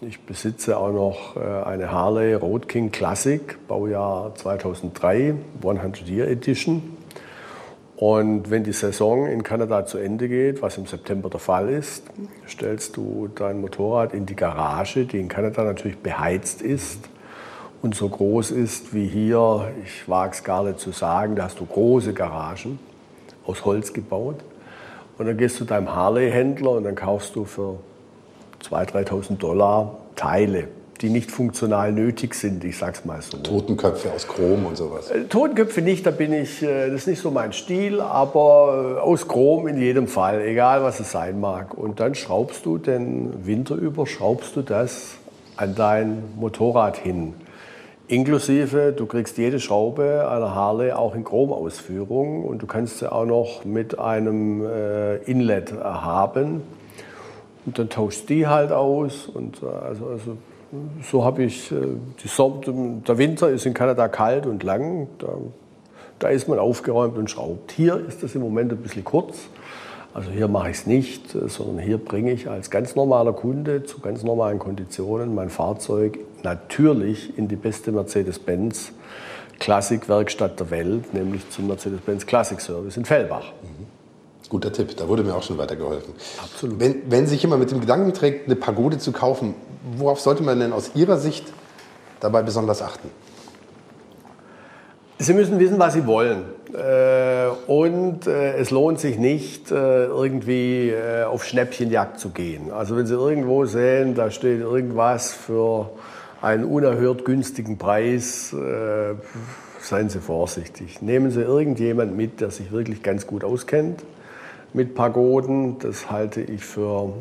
Ich 0.00 0.20
besitze 0.20 0.76
auch 0.76 0.92
noch 0.92 1.36
äh, 1.36 1.40
eine 1.40 1.90
Harley 1.90 2.34
Road 2.34 2.68
King 2.68 2.92
Classic, 2.92 3.58
Baujahr 3.66 4.36
2003, 4.36 5.34
100 5.64 6.08
Year 6.08 6.28
Edition. 6.28 6.93
Und 7.96 8.50
wenn 8.50 8.64
die 8.64 8.72
Saison 8.72 9.26
in 9.26 9.44
Kanada 9.44 9.86
zu 9.86 9.98
Ende 9.98 10.28
geht, 10.28 10.62
was 10.62 10.78
im 10.78 10.86
September 10.86 11.30
der 11.30 11.38
Fall 11.38 11.68
ist, 11.68 12.02
stellst 12.48 12.96
du 12.96 13.28
dein 13.34 13.60
Motorrad 13.60 14.14
in 14.14 14.26
die 14.26 14.34
Garage, 14.34 15.04
die 15.04 15.18
in 15.18 15.28
Kanada 15.28 15.62
natürlich 15.62 15.98
beheizt 15.98 16.60
ist 16.60 17.08
und 17.82 17.94
so 17.94 18.08
groß 18.08 18.50
ist 18.50 18.94
wie 18.94 19.06
hier. 19.06 19.70
Ich 19.84 20.08
wage 20.08 20.32
es 20.32 20.42
gar 20.42 20.64
nicht 20.64 20.80
zu 20.80 20.90
sagen, 20.90 21.36
da 21.36 21.44
hast 21.44 21.60
du 21.60 21.66
große 21.66 22.14
Garagen 22.14 22.80
aus 23.46 23.64
Holz 23.64 23.92
gebaut. 23.92 24.36
Und 25.16 25.26
dann 25.26 25.36
gehst 25.36 25.60
du 25.60 25.64
deinem 25.64 25.94
Harley-Händler 25.94 26.72
und 26.72 26.84
dann 26.84 26.96
kaufst 26.96 27.36
du 27.36 27.44
für 27.44 27.78
2.000, 28.68 29.06
3.000 29.06 29.36
Dollar 29.38 29.98
Teile 30.16 30.66
die 31.00 31.10
nicht 31.10 31.30
funktional 31.30 31.92
nötig 31.92 32.34
sind, 32.34 32.64
ich 32.64 32.78
sag's 32.78 33.04
mal 33.04 33.20
so. 33.20 33.38
Totenköpfe 33.38 34.12
aus 34.12 34.28
Chrom 34.28 34.66
und 34.66 34.76
sowas. 34.76 35.10
Äh, 35.10 35.24
Totenköpfe 35.24 35.82
nicht, 35.82 36.06
da 36.06 36.10
bin 36.10 36.32
ich, 36.32 36.62
äh, 36.62 36.90
das 36.90 37.02
ist 37.02 37.06
nicht 37.08 37.20
so 37.20 37.30
mein 37.30 37.52
Stil, 37.52 38.00
aber 38.00 38.96
äh, 38.98 39.00
aus 39.00 39.26
Chrom 39.26 39.66
in 39.66 39.78
jedem 39.78 40.06
Fall, 40.06 40.40
egal 40.42 40.82
was 40.82 41.00
es 41.00 41.10
sein 41.10 41.40
mag. 41.40 41.74
Und 41.74 42.00
dann 42.00 42.14
schraubst 42.14 42.64
du 42.64 42.78
den 42.78 43.46
Winter 43.46 43.74
über, 43.74 44.06
schraubst 44.06 44.56
du 44.56 44.62
das 44.62 45.16
an 45.56 45.74
dein 45.74 46.22
Motorrad 46.36 46.96
hin. 46.96 47.34
Inklusive, 48.06 48.92
du 48.92 49.06
kriegst 49.06 49.38
jede 49.38 49.58
Schraube 49.60 50.28
einer 50.30 50.54
Harley 50.54 50.92
auch 50.92 51.14
in 51.14 51.24
Chromausführung 51.24 52.44
und 52.44 52.60
du 52.60 52.66
kannst 52.66 52.98
sie 52.98 53.10
auch 53.10 53.24
noch 53.24 53.64
mit 53.64 53.98
einem 53.98 54.62
Inlet 55.24 55.72
haben. 55.72 56.60
Und 57.64 57.78
dann 57.78 57.88
tauschst 57.88 58.28
die 58.28 58.46
halt 58.46 58.72
aus. 58.72 59.26
Und 59.26 59.62
also, 59.62 60.06
also 60.06 60.36
so 61.10 61.24
habe 61.24 61.44
ich, 61.44 61.70
äh, 61.72 61.76
die, 62.22 63.02
der 63.06 63.18
Winter 63.18 63.48
ist 63.50 63.66
in 63.66 63.74
Kanada 63.74 64.08
kalt 64.08 64.46
und 64.46 64.62
lang, 64.62 65.08
da, 65.18 65.28
da 66.18 66.28
ist 66.28 66.48
man 66.48 66.58
aufgeräumt 66.58 67.16
und 67.18 67.30
schraubt. 67.30 67.72
Hier 67.72 68.04
ist 68.06 68.22
das 68.22 68.34
im 68.34 68.42
Moment 68.42 68.72
ein 68.72 68.78
bisschen 68.78 69.04
kurz. 69.04 69.36
Also 70.14 70.30
hier 70.30 70.46
mache 70.46 70.70
ich 70.70 70.78
es 70.78 70.86
nicht, 70.86 71.34
äh, 71.34 71.48
sondern 71.48 71.84
hier 71.84 71.98
bringe 71.98 72.32
ich 72.32 72.48
als 72.48 72.70
ganz 72.70 72.94
normaler 72.94 73.32
Kunde 73.32 73.84
zu 73.84 74.00
ganz 74.00 74.22
normalen 74.22 74.58
Konditionen 74.58 75.34
mein 75.34 75.50
Fahrzeug 75.50 76.18
natürlich 76.42 77.36
in 77.36 77.48
die 77.48 77.56
beste 77.56 77.90
Mercedes-Benz 77.90 78.92
Klassikwerkstatt 79.58 80.58
der 80.60 80.70
Welt, 80.70 81.14
nämlich 81.14 81.48
zum 81.50 81.68
Mercedes-Benz 81.68 82.26
Classic 82.26 82.60
Service 82.60 82.96
in 82.96 83.04
Fellbach. 83.04 83.52
Mhm. 83.62 83.93
Guter 84.48 84.72
Tipp, 84.72 84.96
da 84.96 85.08
wurde 85.08 85.22
mir 85.22 85.34
auch 85.34 85.42
schon 85.42 85.58
weitergeholfen. 85.58 86.14
Absolut. 86.42 86.78
Wenn, 86.78 87.10
wenn 87.10 87.26
sich 87.26 87.42
jemand 87.42 87.60
mit 87.60 87.70
dem 87.70 87.80
Gedanken 87.80 88.12
trägt, 88.12 88.46
eine 88.46 88.56
Pagode 88.56 88.98
zu 88.98 89.12
kaufen, 89.12 89.54
worauf 89.96 90.20
sollte 90.20 90.42
man 90.42 90.60
denn 90.60 90.72
aus 90.72 90.90
Ihrer 90.94 91.18
Sicht 91.18 91.44
dabei 92.20 92.42
besonders 92.42 92.82
achten? 92.82 93.10
Sie 95.18 95.32
müssen 95.32 95.58
wissen, 95.58 95.78
was 95.78 95.94
Sie 95.94 96.06
wollen. 96.06 96.44
Äh, 96.74 97.48
und 97.70 98.26
äh, 98.26 98.56
es 98.56 98.70
lohnt 98.70 98.98
sich 98.98 99.16
nicht, 99.16 99.70
äh, 99.70 100.04
irgendwie 100.06 100.92
auf 101.26 101.44
Schnäppchenjagd 101.44 102.18
zu 102.18 102.30
gehen. 102.30 102.70
Also 102.72 102.96
wenn 102.96 103.06
Sie 103.06 103.14
irgendwo 103.14 103.64
sehen, 103.64 104.14
da 104.14 104.30
steht 104.30 104.60
irgendwas 104.60 105.32
für 105.32 105.90
einen 106.42 106.64
unerhört 106.64 107.24
günstigen 107.24 107.78
Preis, 107.78 108.54
seien 109.80 110.08
Sie 110.10 110.18
vorsichtig. 110.18 111.00
Nehmen 111.00 111.30
Sie 111.30 111.40
irgendjemand 111.40 112.14
mit, 112.14 112.42
der 112.42 112.50
sich 112.50 112.70
wirklich 112.70 113.02
ganz 113.02 113.26
gut 113.26 113.44
auskennt 113.44 114.02
mit 114.74 114.94
Pagoden. 114.94 115.78
Das 115.78 116.10
halte 116.10 116.42
ich 116.42 116.64
für, 116.64 117.12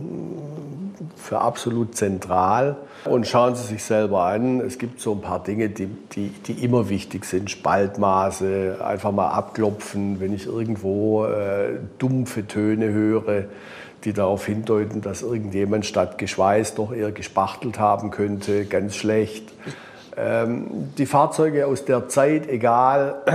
für 1.16 1.40
absolut 1.40 1.96
zentral. 1.96 2.76
Und 3.06 3.28
schauen 3.28 3.56
Sie 3.56 3.64
sich 3.64 3.84
selber 3.84 4.24
an. 4.24 4.60
Es 4.60 4.78
gibt 4.78 5.00
so 5.00 5.14
ein 5.14 5.22
paar 5.22 5.44
Dinge, 5.44 5.70
die, 5.70 5.88
die, 5.88 6.30
die 6.30 6.64
immer 6.64 6.90
wichtig 6.90 7.26
sind. 7.26 7.50
Spaltmaße, 7.50 8.80
einfach 8.84 9.12
mal 9.12 9.30
abklopfen, 9.30 10.20
wenn 10.20 10.34
ich 10.34 10.48
irgendwo 10.48 11.26
äh, 11.26 11.80
dumpfe 11.98 12.48
Töne 12.48 12.92
höre 12.92 13.46
die 14.04 14.14
darauf 14.14 14.46
hindeuten, 14.46 15.02
dass 15.02 15.22
irgendjemand 15.22 15.86
statt 15.86 16.18
geschweißt 16.18 16.78
doch 16.78 16.94
eher 16.94 17.12
gespachtelt 17.12 17.80
haben 17.80 18.12
könnte, 18.12 18.66
ganz 18.66 18.96
schlecht. 18.96 19.54
Ähm, 20.16 20.92
die 20.98 21.06
Fahrzeuge 21.06 21.66
aus 21.66 21.86
der 21.86 22.08
Zeit, 22.08 22.48
egal, 22.48 23.16
äh, 23.26 23.34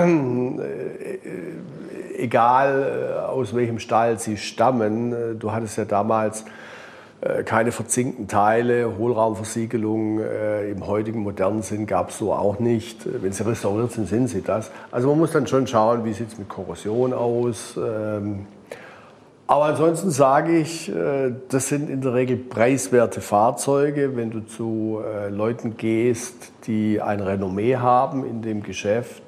egal 2.18 3.14
äh, 3.14 3.18
aus 3.20 3.54
welchem 3.54 3.78
Stall 3.78 4.18
sie 4.18 4.36
stammen. 4.36 5.12
Äh, 5.12 5.34
du 5.34 5.52
hattest 5.52 5.78
ja 5.78 5.84
damals 5.84 6.44
äh, 7.20 7.42
keine 7.44 7.72
verzinkten 7.72 8.28
Teile, 8.28 8.96
Hohlraumversiegelung 8.98 10.20
im 10.20 10.86
heutigen 10.86 11.20
modernen 11.20 11.62
Sinn 11.62 11.86
gab 11.86 12.10
es 12.10 12.18
so 12.18 12.32
auch 12.32 12.58
nicht. 12.58 13.06
Wenn 13.22 13.32
sie 13.32 13.46
restauriert 13.46 13.92
sind, 13.92 14.08
sind 14.08 14.28
sie 14.28 14.42
das. 14.42 14.70
Also 14.90 15.08
man 15.08 15.18
muss 15.18 15.32
dann 15.32 15.46
schon 15.46 15.66
schauen, 15.66 16.04
wie 16.04 16.12
sieht 16.12 16.28
es 16.28 16.38
mit 16.38 16.48
Korrosion 16.48 17.12
aus. 17.12 17.76
Ähm, 17.76 18.46
aber 19.46 19.64
ansonsten 19.64 20.10
sage 20.10 20.58
ich, 20.58 20.92
das 21.48 21.68
sind 21.68 21.88
in 21.88 22.02
der 22.02 22.12
Regel 22.12 22.36
preiswerte 22.36 23.22
Fahrzeuge. 23.22 24.14
Wenn 24.14 24.30
du 24.30 24.40
zu 24.40 25.00
Leuten 25.30 25.78
gehst, 25.78 26.52
die 26.66 27.00
ein 27.00 27.20
Renommee 27.20 27.76
haben 27.76 28.26
in 28.26 28.42
dem 28.42 28.62
Geschäft, 28.62 29.27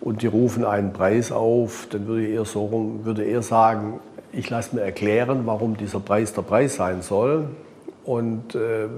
und 0.00 0.22
die 0.22 0.26
rufen 0.26 0.64
einen 0.64 0.92
Preis 0.92 1.32
auf, 1.32 1.88
dann 1.90 2.06
würde 2.06 2.26
eher, 2.26 2.44
so, 2.44 2.98
würde 3.02 3.24
eher 3.24 3.42
sagen, 3.42 4.00
ich 4.32 4.50
lasse 4.50 4.76
mir 4.76 4.82
erklären, 4.82 5.42
warum 5.44 5.76
dieser 5.76 6.00
Preis 6.00 6.32
der 6.32 6.42
Preis 6.42 6.76
sein 6.76 7.02
soll 7.02 7.48
und 8.04 8.54
äh, 8.54 8.88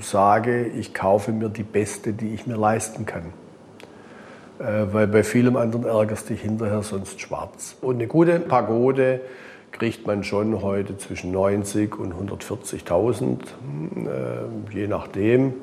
sage, 0.00 0.66
ich 0.66 0.94
kaufe 0.94 1.32
mir 1.32 1.48
die 1.48 1.62
beste, 1.62 2.12
die 2.12 2.34
ich 2.34 2.46
mir 2.46 2.56
leisten 2.56 3.06
kann. 3.06 3.32
Äh, 4.58 4.92
weil 4.92 5.06
bei 5.08 5.24
vielem 5.24 5.56
anderen 5.56 5.84
ärgerst 5.84 6.28
dich 6.28 6.42
hinterher 6.42 6.82
sonst 6.82 7.20
schwarz. 7.20 7.76
Und 7.80 7.96
eine 7.96 8.06
gute 8.06 8.38
Pagode 8.38 9.20
kriegt 9.72 10.06
man 10.06 10.22
schon 10.22 10.62
heute 10.62 10.96
zwischen 10.98 11.32
90 11.32 11.98
und 11.98 12.14
140.000, 12.14 13.38
äh, 13.40 14.74
je 14.74 14.86
nachdem. 14.86 15.54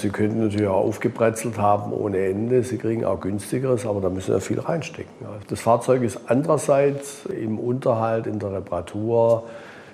Sie 0.00 0.10
könnten 0.10 0.40
natürlich 0.40 0.66
auch 0.66 0.84
aufgebrezelt 0.84 1.58
haben 1.58 1.92
ohne 1.92 2.18
Ende. 2.18 2.62
Sie 2.62 2.78
kriegen 2.78 3.04
auch 3.04 3.20
günstigeres, 3.20 3.86
aber 3.86 4.00
da 4.00 4.08
müssen 4.10 4.34
Sie 4.34 4.40
viel 4.40 4.60
reinstecken. 4.60 5.12
Das 5.48 5.60
Fahrzeug 5.60 6.02
ist 6.02 6.20
andererseits 6.26 7.26
im 7.26 7.58
Unterhalt, 7.58 8.26
in 8.26 8.38
der 8.38 8.52
Reparatur, 8.52 9.44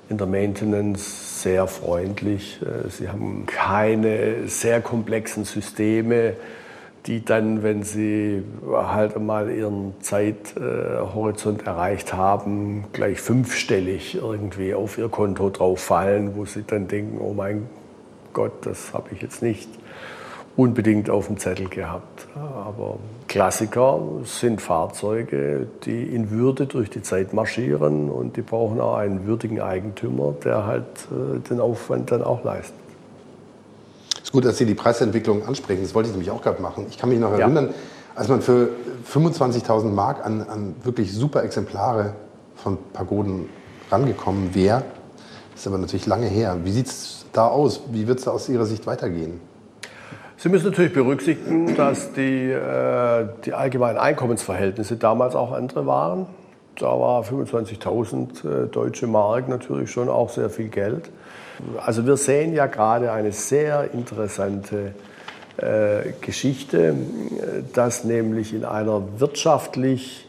in 0.08 0.18
der 0.18 0.26
Maintenance 0.26 1.42
sehr 1.42 1.66
freundlich. 1.66 2.60
Sie 2.90 3.08
haben 3.08 3.46
keine 3.46 4.48
sehr 4.48 4.80
komplexen 4.80 5.44
Systeme, 5.44 6.34
die 7.06 7.24
dann, 7.24 7.62
wenn 7.62 7.82
sie 7.82 8.42
halt 8.72 9.14
einmal 9.14 9.50
ihren 9.50 9.94
Zeithorizont 10.00 11.66
erreicht 11.66 12.14
haben, 12.14 12.84
gleich 12.92 13.20
fünfstellig 13.20 14.14
irgendwie 14.14 14.74
auf 14.74 14.96
ihr 14.96 15.08
Konto 15.08 15.50
drauf 15.50 15.80
fallen, 15.80 16.34
wo 16.36 16.46
sie 16.46 16.64
dann 16.66 16.88
denken, 16.88 17.18
oh 17.20 17.34
mein 17.34 17.66
Gott, 18.34 18.66
das 18.66 18.92
habe 18.92 19.08
ich 19.12 19.22
jetzt 19.22 19.40
nicht. 19.40 19.68
unbedingt 20.56 21.10
auf 21.10 21.26
dem 21.26 21.38
Zettel 21.38 21.68
gehabt. 21.68 22.28
Aber 22.36 22.98
Klassiker 23.26 24.00
sind 24.24 24.60
Fahrzeuge, 24.60 25.66
die 25.84 26.02
in 26.02 26.30
Würde 26.30 26.66
durch 26.66 26.90
die 26.90 27.02
Zeit 27.02 27.32
marschieren 27.32 28.10
und 28.10 28.36
die 28.36 28.42
brauchen 28.42 28.80
auch 28.80 28.96
einen 28.96 29.26
würdigen 29.26 29.60
Eigentümer, 29.60 30.34
der 30.44 30.66
halt 30.66 30.84
äh, 31.10 31.40
den 31.40 31.60
Aufwand 31.60 32.12
dann 32.12 32.22
auch 32.22 32.44
leistet. 32.44 32.76
Es 34.16 34.28
ist 34.28 34.32
gut, 34.32 34.44
dass 34.44 34.58
Sie 34.58 34.66
die 34.66 34.74
Preisentwicklung 34.74 35.46
ansprechen. 35.46 35.82
Das 35.82 35.94
wollte 35.94 36.08
ich 36.08 36.14
nämlich 36.14 36.30
auch 36.30 36.42
gerade 36.42 36.62
machen. 36.62 36.86
Ich 36.88 36.98
kann 36.98 37.08
mich 37.08 37.18
noch 37.18 37.32
erinnern, 37.32 37.68
ja. 37.68 37.74
als 38.14 38.28
man 38.28 38.40
für 38.40 38.70
25.000 39.12 39.90
Mark 39.90 40.24
an, 40.24 40.42
an 40.42 40.76
wirklich 40.84 41.12
super 41.12 41.42
Exemplare 41.42 42.14
von 42.56 42.78
Pagoden 42.92 43.48
rangekommen 43.90 44.54
wäre, 44.54 44.84
ist 45.54 45.66
aber 45.66 45.78
natürlich 45.78 46.06
lange 46.06 46.26
her. 46.26 46.58
Wie 46.64 46.70
sieht 46.70 46.86
es 46.86 47.23
da 47.36 47.48
aus? 47.48 47.82
Wie 47.92 48.06
wird 48.06 48.20
es 48.20 48.28
aus 48.28 48.48
Ihrer 48.48 48.64
Sicht 48.64 48.86
weitergehen? 48.86 49.40
Sie 50.36 50.48
müssen 50.48 50.66
natürlich 50.66 50.92
berücksichtigen, 50.92 51.74
dass 51.76 52.12
die, 52.12 52.50
äh, 52.50 53.26
die 53.44 53.54
allgemeinen 53.54 53.98
Einkommensverhältnisse 53.98 54.96
damals 54.96 55.34
auch 55.34 55.52
andere 55.52 55.86
waren. 55.86 56.26
Da 56.78 56.86
war 56.86 57.22
25.000 57.22 58.64
äh, 58.64 58.66
deutsche 58.66 59.06
Mark 59.06 59.48
natürlich 59.48 59.90
schon 59.90 60.08
auch 60.08 60.28
sehr 60.30 60.50
viel 60.50 60.68
Geld. 60.68 61.10
Also 61.84 62.04
wir 62.04 62.16
sehen 62.16 62.52
ja 62.52 62.66
gerade 62.66 63.12
eine 63.12 63.30
sehr 63.30 63.94
interessante 63.94 64.94
äh, 65.56 66.12
Geschichte, 66.20 66.96
dass 67.72 68.02
nämlich 68.02 68.52
in 68.52 68.64
einer 68.64 69.02
wirtschaftlich 69.18 70.26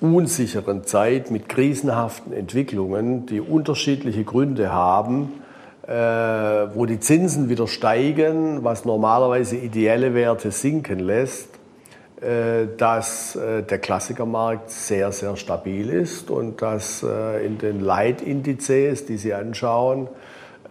unsicheren 0.00 0.84
Zeit 0.84 1.30
mit 1.30 1.48
krisenhaften 1.48 2.32
Entwicklungen, 2.32 3.26
die 3.26 3.40
unterschiedliche 3.40 4.24
Gründe 4.24 4.72
haben, 4.72 5.41
wo 5.84 6.86
die 6.86 7.00
Zinsen 7.00 7.48
wieder 7.48 7.66
steigen, 7.66 8.62
was 8.62 8.84
normalerweise 8.84 9.56
ideelle 9.56 10.14
Werte 10.14 10.52
sinken 10.52 11.00
lässt, 11.00 11.48
äh, 12.22 12.68
dass 12.76 13.34
äh, 13.34 13.64
der 13.64 13.80
Klassikermarkt 13.80 14.70
sehr, 14.70 15.10
sehr 15.10 15.36
stabil 15.36 15.90
ist 15.90 16.30
und 16.30 16.62
dass 16.62 17.02
in 17.02 17.58
den 17.58 17.80
Leitindizes, 17.80 19.06
die 19.06 19.16
Sie 19.16 19.34
anschauen, 19.34 20.06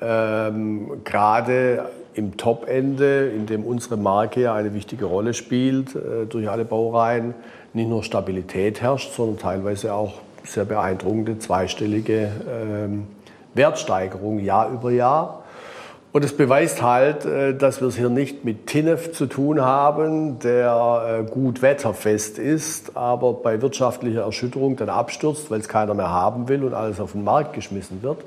ähm, 0.01 1.03
gerade 1.03 1.89
im 2.13 2.37
Top-Ende, 2.37 3.27
in 3.35 3.47
dem 3.47 3.65
unsere 3.65 3.97
Marke 3.97 4.41
ja 4.41 4.53
eine 4.53 4.73
wichtige 4.73 5.05
Rolle 5.05 5.33
spielt, 5.33 5.97
durch 6.29 6.49
alle 6.49 6.65
Baureihen, 6.65 7.33
nicht 7.73 7.87
nur 7.87 8.03
Stabilität 8.03 8.81
herrscht, 8.81 9.13
sondern 9.13 9.37
teilweise 9.37 9.93
auch 9.93 10.15
sehr 10.43 10.65
beeindruckende 10.65 11.39
zweistellige 11.39 12.31
ähm, 12.49 13.07
Wertsteigerung 13.53 14.39
Jahr 14.39 14.69
über 14.71 14.91
Jahr. 14.91 15.41
Und 16.13 16.25
es 16.25 16.35
beweist 16.35 16.81
halt, 16.81 17.25
äh, 17.25 17.55
dass 17.55 17.79
wir 17.79 17.87
es 17.87 17.95
hier 17.95 18.09
nicht 18.09 18.43
mit 18.43 18.67
Tinef 18.67 19.13
zu 19.13 19.27
tun 19.27 19.61
haben, 19.61 20.39
der 20.39 21.23
äh, 21.25 21.29
gut 21.29 21.61
wetterfest 21.61 22.37
ist, 22.37 22.97
aber 22.97 23.33
bei 23.33 23.61
wirtschaftlicher 23.61 24.23
Erschütterung 24.23 24.75
dann 24.75 24.89
abstürzt, 24.89 25.49
weil 25.49 25.61
es 25.61 25.69
keiner 25.69 25.93
mehr 25.93 26.09
haben 26.09 26.49
will 26.49 26.65
und 26.65 26.73
alles 26.73 26.99
auf 26.99 27.13
den 27.13 27.23
Markt 27.23 27.53
geschmissen 27.53 28.03
wird. 28.03 28.17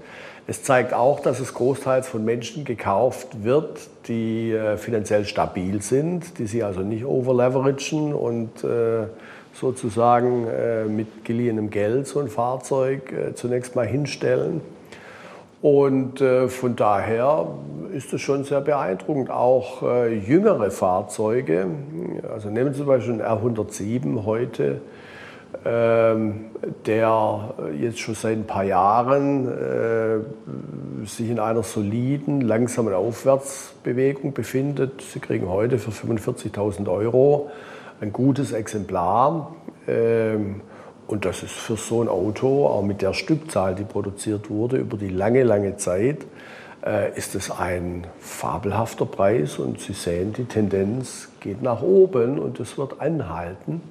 Es 0.47 0.63
zeigt 0.63 0.95
auch, 0.95 1.21
dass 1.21 1.41
es 1.41 1.53
großteils 1.55 2.07
von 2.07 2.25
Menschen 2.25 2.65
gekauft 2.65 3.45
wird, 3.45 3.81
die 4.09 4.53
äh, 4.53 4.79
finanziell 4.79 5.27
stabil 5.27 5.83
sind, 5.83 6.39
die 6.39 6.47
sich 6.47 6.65
also 6.65 6.81
nicht 6.81 7.05
overleveragen 7.05 8.15
und 8.15 8.51
sozusagen 9.53 10.49
mit 10.97 11.25
geliehenem 11.25 11.71
Geld 11.71 12.09
so 12.09 12.19
ein 12.19 12.27
Fahrzeug 12.27 13.03
zunächst 13.37 13.77
mal 13.77 13.87
hinstellen 13.87 14.61
und 15.65 16.21
äh, 16.21 16.49
von 16.49 16.77
daher 16.77 17.47
ist 17.95 18.13
es 18.13 18.21
schon 18.21 18.45
sehr 18.45 18.61
beeindruckend. 18.61 19.31
Auch 19.31 19.83
äh, 19.83 20.15
jüngere 20.15 20.71
Fahrzeuge, 20.71 21.69
also 22.31 22.51
nehmen 22.51 22.75
Sie 22.75 22.81
zum 22.81 22.87
Beispiel 22.87 23.15
den 23.15 23.23
R107 23.23 24.27
heute, 24.27 24.83
ähm, 25.65 26.51
der 26.85 27.55
jetzt 27.81 27.99
schon 27.99 28.15
seit 28.15 28.37
ein 28.37 28.47
paar 28.47 28.65
Jahren 28.65 29.49
äh, 29.49 31.07
sich 31.07 31.31
in 31.31 31.41
einer 31.41 31.63
soliden, 31.63 32.43
langsamen 32.43 32.93
Aufwärtsbewegung 32.93 34.35
befindet. 34.35 35.01
Sie 35.01 35.19
kriegen 35.19 35.49
heute 35.49 35.79
für 35.79 35.93
45.000 35.93 36.93
Euro 36.93 37.51
ein 38.03 38.13
gutes 38.13 38.53
Exemplar. 38.53 39.55
Ähm, 39.89 40.61
und 41.07 41.25
das 41.25 41.43
ist 41.43 41.53
für 41.53 41.77
so 41.77 42.03
ein 42.03 42.09
Auto, 42.09 42.67
auch 42.67 42.83
mit 42.83 43.03
der 43.03 43.13
Stückzahl, 43.13 43.75
die 43.75 43.85
produziert 43.85 44.49
wurde, 44.51 44.79
über 44.79 44.97
die 44.97 45.09
lange, 45.09 45.43
lange 45.43 45.77
Zeit, 45.77 46.25
äh, 46.85 47.17
ist 47.17 47.35
es 47.35 47.51
ein 47.51 48.07
fabelhafter 48.19 49.07
Preis. 49.07 49.59
Und 49.59 49.81
Sie 49.81 49.93
sehen, 49.93 50.33
die 50.33 50.45
Tendenz 50.45 51.29
geht 51.41 51.63
nach 51.63 51.83
oben 51.83 52.39
und 52.39 52.59
es 52.61 52.79
wird 52.79 53.01
anhalten. 53.01 53.83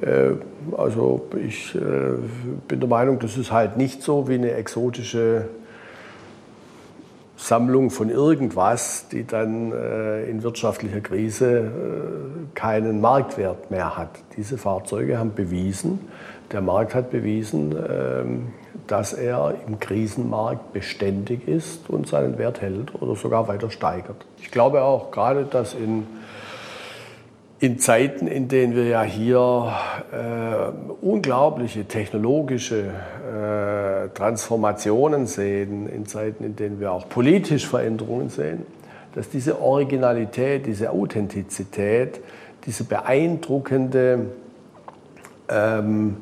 Äh, 0.00 0.32
also 0.76 1.26
ich 1.44 1.74
äh, 1.74 1.80
bin 2.68 2.80
der 2.80 2.88
Meinung, 2.88 3.18
das 3.18 3.36
ist 3.36 3.52
halt 3.52 3.76
nicht 3.76 4.02
so 4.02 4.28
wie 4.28 4.34
eine 4.34 4.52
exotische 4.52 5.48
Sammlung 7.42 7.90
von 7.90 8.08
irgendwas, 8.08 9.08
die 9.10 9.26
dann 9.26 9.72
äh, 9.72 10.30
in 10.30 10.44
wirtschaftlicher 10.44 11.00
Krise 11.00 11.58
äh, 11.58 12.54
keinen 12.54 13.00
Marktwert 13.00 13.68
mehr 13.68 13.96
hat. 13.96 14.10
Diese 14.36 14.58
Fahrzeuge 14.58 15.18
haben 15.18 15.34
bewiesen, 15.34 15.98
der 16.52 16.60
Markt 16.60 16.94
hat 16.94 17.10
bewiesen, 17.10 17.72
äh, 17.72 18.22
dass 18.86 19.12
er 19.12 19.56
im 19.66 19.80
Krisenmarkt 19.80 20.72
beständig 20.72 21.48
ist 21.48 21.90
und 21.90 22.06
seinen 22.06 22.38
Wert 22.38 22.60
hält 22.60 22.94
oder 23.02 23.16
sogar 23.16 23.48
weiter 23.48 23.70
steigert. 23.70 24.24
Ich 24.40 24.52
glaube 24.52 24.82
auch 24.82 25.10
gerade, 25.10 25.44
dass 25.44 25.74
in 25.74 26.06
in 27.62 27.78
Zeiten, 27.78 28.26
in 28.26 28.48
denen 28.48 28.74
wir 28.74 28.86
ja 28.86 29.02
hier 29.02 29.72
äh, 30.10 31.04
unglaubliche 31.04 31.84
technologische 31.84 32.86
äh, 32.86 33.81
Transformationen 34.08 35.26
sehen, 35.26 35.88
in 35.88 36.06
Zeiten, 36.06 36.44
in 36.44 36.56
denen 36.56 36.80
wir 36.80 36.92
auch 36.92 37.08
politisch 37.08 37.66
Veränderungen 37.66 38.28
sehen, 38.28 38.66
dass 39.14 39.28
diese 39.28 39.60
Originalität, 39.60 40.66
diese 40.66 40.90
Authentizität, 40.90 42.20
diese 42.66 42.84
beeindruckende, 42.84 44.26
ähm, 45.48 46.16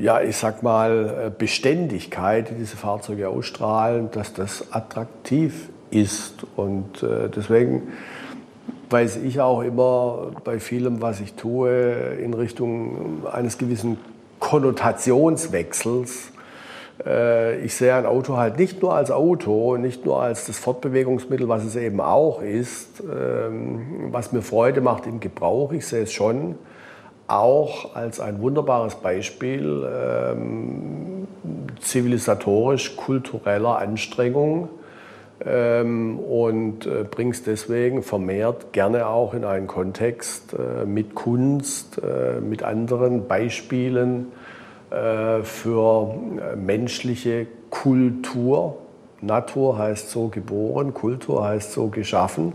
ja, 0.00 0.20
ich 0.20 0.36
sag 0.36 0.62
mal, 0.62 1.32
Beständigkeit, 1.36 2.50
die 2.50 2.54
diese 2.54 2.76
Fahrzeuge 2.76 3.28
ausstrahlen, 3.28 4.10
dass 4.10 4.32
das 4.32 4.72
attraktiv 4.72 5.68
ist. 5.90 6.44
Und 6.56 7.02
äh, 7.02 7.28
deswegen 7.28 7.82
weiß 8.90 9.16
ich 9.16 9.40
auch 9.40 9.62
immer 9.62 10.32
bei 10.44 10.58
vielem, 10.58 11.00
was 11.02 11.20
ich 11.20 11.34
tue, 11.34 12.16
in 12.22 12.34
Richtung 12.34 13.26
eines 13.26 13.58
gewissen 13.58 13.98
Konnotationswechsels. 14.40 16.32
Äh, 17.04 17.64
ich 17.64 17.74
sehe 17.74 17.94
ein 17.94 18.06
Auto 18.06 18.36
halt 18.36 18.58
nicht 18.58 18.82
nur 18.82 18.94
als 18.94 19.10
Auto, 19.10 19.76
nicht 19.76 20.04
nur 20.04 20.22
als 20.22 20.46
das 20.46 20.58
Fortbewegungsmittel, 20.58 21.48
was 21.48 21.64
es 21.64 21.76
eben 21.76 22.00
auch 22.00 22.40
ist, 22.42 23.00
ähm, 23.00 24.08
was 24.10 24.32
mir 24.32 24.42
Freude 24.42 24.80
macht 24.80 25.06
im 25.06 25.20
Gebrauch. 25.20 25.72
Ich 25.72 25.86
sehe 25.86 26.02
es 26.02 26.12
schon 26.12 26.56
auch 27.26 27.96
als 27.96 28.20
ein 28.20 28.40
wunderbares 28.42 28.96
Beispiel 28.96 29.88
ähm, 29.90 31.26
zivilisatorisch-kultureller 31.80 33.78
Anstrengung 33.78 34.68
ähm, 35.44 36.18
und 36.18 36.84
äh, 36.86 37.04
bringst 37.10 37.46
deswegen 37.46 38.02
vermehrt 38.02 38.74
gerne 38.74 39.06
auch 39.06 39.32
in 39.32 39.44
einen 39.44 39.66
Kontext 39.66 40.52
äh, 40.54 40.84
mit 40.84 41.14
Kunst, 41.14 42.00
mit 42.42 42.62
anderen 42.62 43.26
Beispielen 43.26 44.26
für 45.42 46.14
menschliche 46.56 47.46
Kultur. 47.70 48.78
Natur 49.20 49.78
heißt 49.78 50.10
so 50.10 50.28
geboren, 50.28 50.94
Kultur 50.94 51.44
heißt 51.44 51.72
so 51.72 51.88
geschaffen. 51.88 52.52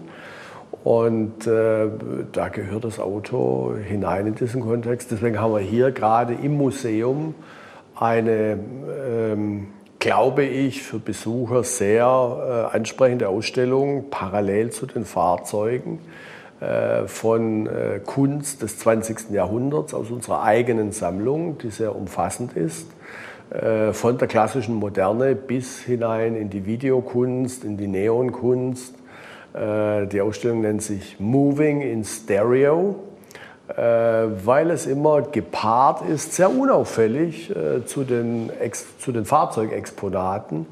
Und 0.84 1.46
äh, 1.46 1.88
da 2.32 2.48
gehört 2.48 2.86
das 2.86 3.00
Auto 3.00 3.74
hinein 3.76 4.28
in 4.28 4.36
diesen 4.36 4.62
Kontext. 4.62 5.12
Deswegen 5.12 5.40
haben 5.40 5.54
wir 5.54 5.60
hier 5.60 5.92
gerade 5.92 6.34
im 6.34 6.56
Museum 6.58 7.36
eine 7.96 8.58
ähm, 9.06 9.68
glaube 10.00 10.46
ich, 10.46 10.82
für 10.82 11.00
Besucher 11.00 11.64
sehr 11.64 12.70
äh, 12.72 12.76
ansprechende 12.76 13.28
Ausstellung 13.28 14.06
parallel 14.10 14.72
zu 14.72 14.86
den 14.86 15.06
Fahrzeugen 15.06 16.00
äh, 16.00 16.39
von 17.06 17.68
äh, 17.68 18.02
Kunst 18.06 18.62
des 18.62 18.80
20. 18.80 19.32
Jahrhunderts 19.32 19.94
aus 19.94 20.12
unserer 20.12 20.44
eigenen 20.44 20.92
Sammlung, 20.92 21.58
die 21.58 21.70
sehr 21.70 21.96
umfassend 21.96 22.58
ist. 22.58 22.88
Äh, 23.50 23.94
von 23.94 24.18
der 24.18 24.28
klassischen 24.28 24.76
Moderne 24.76 25.36
bis 25.36 25.80
hinein 25.80 26.36
in 26.36 26.50
die 26.50 26.66
Videokunst, 26.66 27.64
in 27.64 27.78
die 27.78 27.88
Neonkunst. 27.88 28.94
Äh, 29.54 30.08
die 30.08 30.22
Ausstellung 30.22 30.62
nennt 30.62 30.84
sich 30.84 31.20
Moving 31.20 31.82
in 31.82 32.04
Stereo 32.04 32.96
äh, 33.70 33.82
weil 34.46 34.72
es 34.72 34.88
immer 34.88 35.22
gepaart 35.22 36.02
ist, 36.10 36.34
sehr 36.34 36.50
unauffällig 36.50 37.56
äh, 37.56 37.86
zu 37.86 38.04
den, 38.04 38.50
zu 38.98 39.12
den 39.12 39.26
Fahrzeugexponaten, 39.26 40.66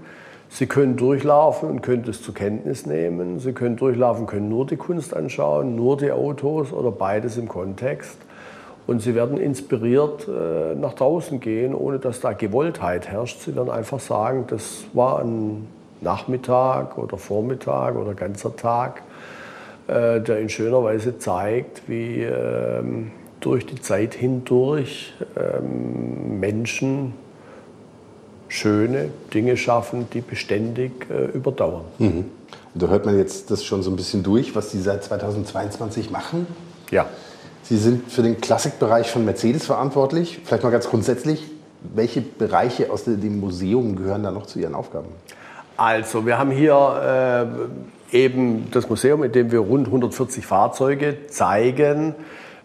Sie 0.50 0.66
können 0.66 0.96
durchlaufen 0.96 1.70
und 1.70 1.82
können 1.82 2.04
das 2.04 2.22
zur 2.22 2.34
Kenntnis 2.34 2.86
nehmen. 2.86 3.40
Sie 3.40 3.54
können 3.54 3.76
durchlaufen, 3.76 4.26
können 4.26 4.50
nur 4.50 4.66
die 4.66 4.78
Kunst 4.78 5.16
anschauen, 5.16 5.76
nur 5.76 5.98
die 5.98 6.12
Autos 6.12 6.72
oder 6.72 6.92
beides 6.92 7.38
im 7.38 7.48
Kontext. 7.48 8.18
Und 8.88 9.02
sie 9.02 9.16
werden 9.16 9.38
inspiriert 9.38 10.28
äh, 10.28 10.74
nach 10.76 10.94
draußen 10.94 11.42
gehen, 11.42 11.76
ohne 11.76 12.00
dass 12.00 12.22
da 12.22 12.32
Gewolltheit 12.32 13.10
herrscht. 13.10 13.42
Sie 13.42 13.56
werden 13.56 13.70
einfach 13.70 14.00
sagen, 14.00 14.46
das 14.48 14.86
war 14.94 15.20
ein 15.20 15.68
Nachmittag 16.00 16.98
oder 16.98 17.18
Vormittag 17.18 17.98
oder 17.98 18.14
ganzer 18.14 18.56
Tag, 18.56 19.02
äh, 19.88 20.22
der 20.22 20.40
in 20.40 20.48
schöner 20.48 20.84
Weise 20.84 21.18
zeigt, 21.18 21.90
wie 21.90 22.24
ähm, 22.24 23.12
durch 23.42 23.66
die 23.66 23.82
Zeit 23.82 24.14
hindurch 24.14 25.14
ähm, 25.36 26.40
Menschen 26.40 27.14
schöne 28.50 29.10
Dinge 29.34 29.58
schaffen, 29.58 30.08
die 30.14 30.22
beständig 30.22 30.92
äh, 31.10 31.26
überdauern. 31.36 31.86
Mhm. 32.00 32.26
Da 32.74 32.88
hört 32.88 33.06
man 33.06 33.18
jetzt 33.18 33.50
das 33.50 33.64
schon 33.64 33.82
so 33.82 33.90
ein 33.90 33.96
bisschen 33.96 34.24
durch, 34.24 34.56
was 34.56 34.72
Sie 34.72 34.82
seit 34.82 35.04
2022 35.04 36.12
machen. 36.12 36.48
Ja. 36.92 37.08
Sie 37.64 37.78
sind 37.78 38.12
für 38.12 38.22
den 38.22 38.40
Klassikbereich 38.40 39.12
von 39.12 39.26
Mercedes 39.26 39.66
verantwortlich. 39.66 40.40
Vielleicht 40.46 40.64
mal 40.64 40.70
ganz 40.70 40.88
grundsätzlich, 40.88 41.44
welche 41.94 42.22
Bereiche 42.22 42.92
aus 42.92 43.04
dem 43.04 43.40
Museum 43.40 43.96
gehören 43.96 44.24
da 44.24 44.32
noch 44.32 44.46
zu 44.46 44.60
Ihren 44.60 44.76
Aufgaben? 44.76 45.08
Also, 45.76 46.26
wir 46.26 46.38
haben 46.38 46.52
hier 46.52 47.50
äh, 48.12 48.18
eben 48.18 48.70
das 48.72 48.90
Museum, 48.90 49.24
in 49.24 49.32
dem 49.32 49.52
wir 49.52 49.60
rund 49.60 49.88
140 49.88 50.46
Fahrzeuge 50.46 51.28
zeigen. 51.28 52.16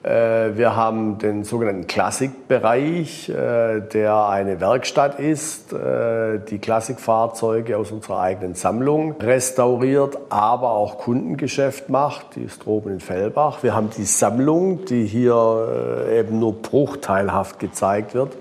Äh, 0.03 0.57
wir 0.57 0.75
haben 0.75 1.19
den 1.19 1.45
sogenannten 1.45 1.87
Klassikbereich, 1.87 3.29
äh, 3.29 3.81
der 3.81 4.27
eine 4.27 4.61
Werkstatt 4.61 5.21
ist, 5.21 5.73
äh, 5.73 6.41
die 6.41 6.59
Klassikfahrzeuge 6.59 7.77
aus 7.77 7.93
unserer 7.93 8.19
eigenen 8.19 8.57
Sammlung 8.57 9.15
restauriert, 9.21 10.19
aber 10.29 10.73
auch 10.73 10.99
Kundengeschäft 10.99 11.89
macht. 11.89 12.35
Die 12.35 12.43
ist 12.43 12.67
oben 12.67 12.95
in 12.95 13.01
Fellbach. 13.01 13.63
Wir 13.63 13.77
haben 13.77 13.91
die 13.97 14.05
Sammlung, 14.05 14.85
die 14.87 15.05
hier 15.05 16.09
eben 16.13 16.41
nur 16.41 16.61
bruchteilhaft 16.61 17.61
gezeigt 17.61 18.15
wird. 18.15 18.37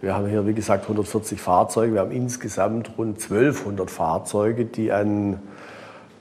Wir 0.00 0.14
haben 0.14 0.26
hier, 0.26 0.46
wie 0.46 0.54
gesagt, 0.54 0.82
140 0.84 1.40
Fahrzeuge. 1.40 1.94
Wir 1.94 2.00
haben 2.00 2.10
insgesamt 2.10 2.90
rund 2.98 3.22
1200 3.22 3.90
Fahrzeuge, 3.90 4.64
die 4.64 4.92
an 4.92 5.40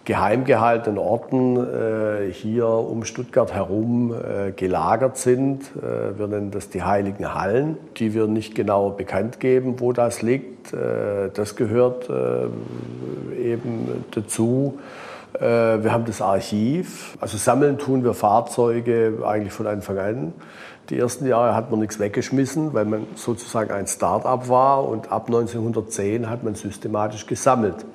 geheim 0.05 0.45
gehaltenen 0.45 0.99
Orten 0.99 1.57
äh, 1.57 2.31
hier 2.31 2.67
um 2.67 3.03
Stuttgart 3.03 3.53
herum 3.53 4.13
äh, 4.13 4.51
gelagert 4.51 5.17
sind. 5.17 5.63
Äh, 5.75 6.17
wir 6.17 6.27
nennen 6.27 6.51
das 6.51 6.69
die 6.69 6.83
Heiligen 6.83 7.33
Hallen, 7.33 7.77
die 7.97 8.13
wir 8.13 8.27
nicht 8.27 8.53
genauer 8.55 8.95
bekannt 8.95 9.39
geben, 9.39 9.79
wo 9.79 9.91
das 9.91 10.21
liegt. 10.21 10.73
Äh, 10.73 11.31
das 11.33 11.55
gehört 11.55 12.09
äh, 12.09 13.51
eben 13.51 14.05
dazu. 14.11 14.77
Äh, 15.33 15.39
wir 15.83 15.91
haben 15.91 16.05
das 16.05 16.21
Archiv. 16.21 17.17
Also 17.19 17.37
sammeln 17.37 17.79
tun 17.79 18.03
wir 18.03 18.13
Fahrzeuge 18.13 19.23
eigentlich 19.25 19.53
von 19.53 19.65
Anfang 19.65 19.97
an. 19.97 20.33
Die 20.89 20.99
ersten 20.99 21.25
Jahre 21.25 21.55
hat 21.55 21.71
man 21.71 21.79
nichts 21.79 21.99
weggeschmissen, 21.99 22.73
weil 22.75 22.85
man 22.85 23.07
sozusagen 23.15 23.71
ein 23.71 23.87
Start-up 23.87 24.49
war 24.49 24.87
und 24.87 25.11
ab 25.11 25.25
1910 25.25 26.29
hat 26.29 26.43
man 26.43 26.53
systematisch 26.53 27.25
gesammelt. 27.25 27.85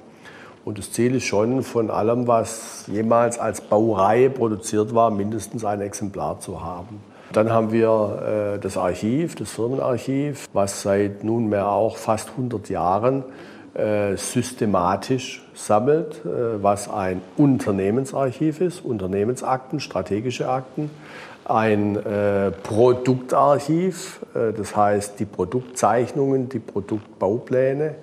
Und 0.65 0.79
das 0.79 0.93
Ziel 0.93 1.15
ist 1.15 1.25
schon, 1.25 1.63
von 1.63 1.91
allem, 1.91 2.27
was 2.27 2.85
jemals 2.87 3.39
als 3.39 3.61
Baureihe 3.61 4.31
produziert 4.31 4.95
war, 4.95 5.11
mindestens 5.11 5.65
ein 5.65 5.81
Exemplar 5.81 6.41
zu 6.41 6.63
haben. 6.63 7.01
Dann 7.33 7.51
haben 7.51 7.73
wir 7.73 8.57
äh, 8.57 8.59
das 8.59 8.77
Archiv, 8.77 9.37
das 9.37 9.51
Firmenarchiv, 9.53 10.49
was 10.53 10.83
seit 10.83 11.23
nunmehr 11.23 11.69
auch 11.69 11.97
fast 11.97 12.31
100 12.31 12.69
Jahren 12.69 13.25
äh, 13.75 14.17
systematisch 14.17 15.43
sammelt, 15.55 16.25
äh, 16.25 16.63
was 16.63 16.91
ein 16.91 17.23
Unternehmensarchiv 17.37 18.61
ist, 18.61 18.85
Unternehmensakten, 18.85 19.79
strategische 19.79 20.49
Akten, 20.49 20.91
ein 21.45 21.97
äh, 21.97 22.51
Produktarchiv, 22.51 24.21
äh, 24.35 24.53
das 24.53 24.75
heißt 24.75 25.21
die 25.21 25.25
Produktzeichnungen, 25.25 26.49
die 26.49 26.59
Produktbaupläne, 26.59 27.95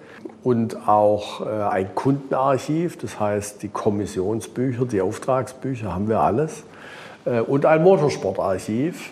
und 0.43 0.87
auch 0.87 1.45
äh, 1.45 1.49
ein 1.49 1.95
Kundenarchiv, 1.95 2.97
das 2.97 3.19
heißt 3.19 3.63
die 3.63 3.69
Kommissionsbücher, 3.69 4.85
die 4.85 5.01
Auftragsbücher 5.01 5.93
haben 5.93 6.07
wir 6.07 6.19
alles. 6.19 6.63
Äh, 7.25 7.41
und 7.41 7.65
ein 7.65 7.83
Motorsportarchiv, 7.83 9.11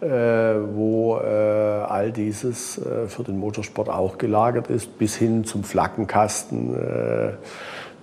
äh, 0.00 0.06
wo 0.06 1.14
all 1.16 2.12
dieses 2.12 2.80
für 3.08 3.22
den 3.22 3.38
Motorsport 3.38 3.88
auch 3.88 4.18
gelagert 4.18 4.68
ist, 4.68 4.98
bis 4.98 5.16
hin 5.16 5.44
zum 5.44 5.64
Flaggenkasten 5.64 6.76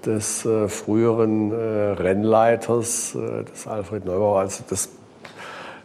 des 0.04 0.48
früheren 0.68 1.52
Rennleiters, 1.52 3.16
des 3.54 3.68
Alfred 3.68 4.06
Neubauer. 4.06 4.40
Also 4.40 4.64
das 4.68 4.90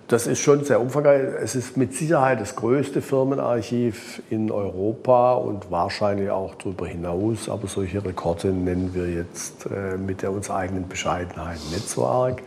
das 0.09 0.27
ist 0.27 0.41
schon 0.41 0.65
sehr 0.65 0.81
umfangreich. 0.81 1.21
Es 1.43 1.55
ist 1.55 1.77
mit 1.77 1.95
Sicherheit 1.95 2.41
das 2.41 2.57
größte 2.57 3.03
Firmenarchiv 3.03 4.23
in 4.31 4.51
Europa 4.51 5.35
und 5.35 5.71
wahrscheinlich 5.71 6.31
auch 6.31 6.55
darüber 6.55 6.87
hinaus. 6.87 7.51
Aber 7.51 7.69
solche 7.69 8.03
Rekorde 8.03 8.49
nennen 8.49 8.95
wir 8.95 9.07
jetzt 9.07 9.67
äh, 9.67 9.99
mit 9.99 10.23
der 10.23 10.33
uns 10.33 10.51
eigenen 10.51 10.89
Bescheidenheit 10.89 11.59
nicht 11.71 11.91
so 11.91 12.07
arg. 12.07 12.43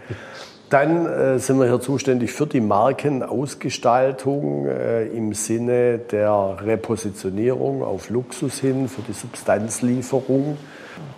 Dann 0.72 1.06
äh, 1.06 1.38
sind 1.38 1.60
wir 1.60 1.68
hier 1.68 1.80
zuständig 1.80 2.32
für 2.32 2.48
die 2.48 2.62
Markenausgestaltung 2.62 4.66
äh, 4.66 5.06
im 5.10 5.36
Sinne 5.36 6.00
der 6.00 6.58
Repositionierung 6.62 7.84
auf 7.84 8.10
Luxus 8.10 8.60
hin, 8.60 8.88
für 8.88 9.04
die 9.04 9.14
Substanzlieferung, 9.14 10.58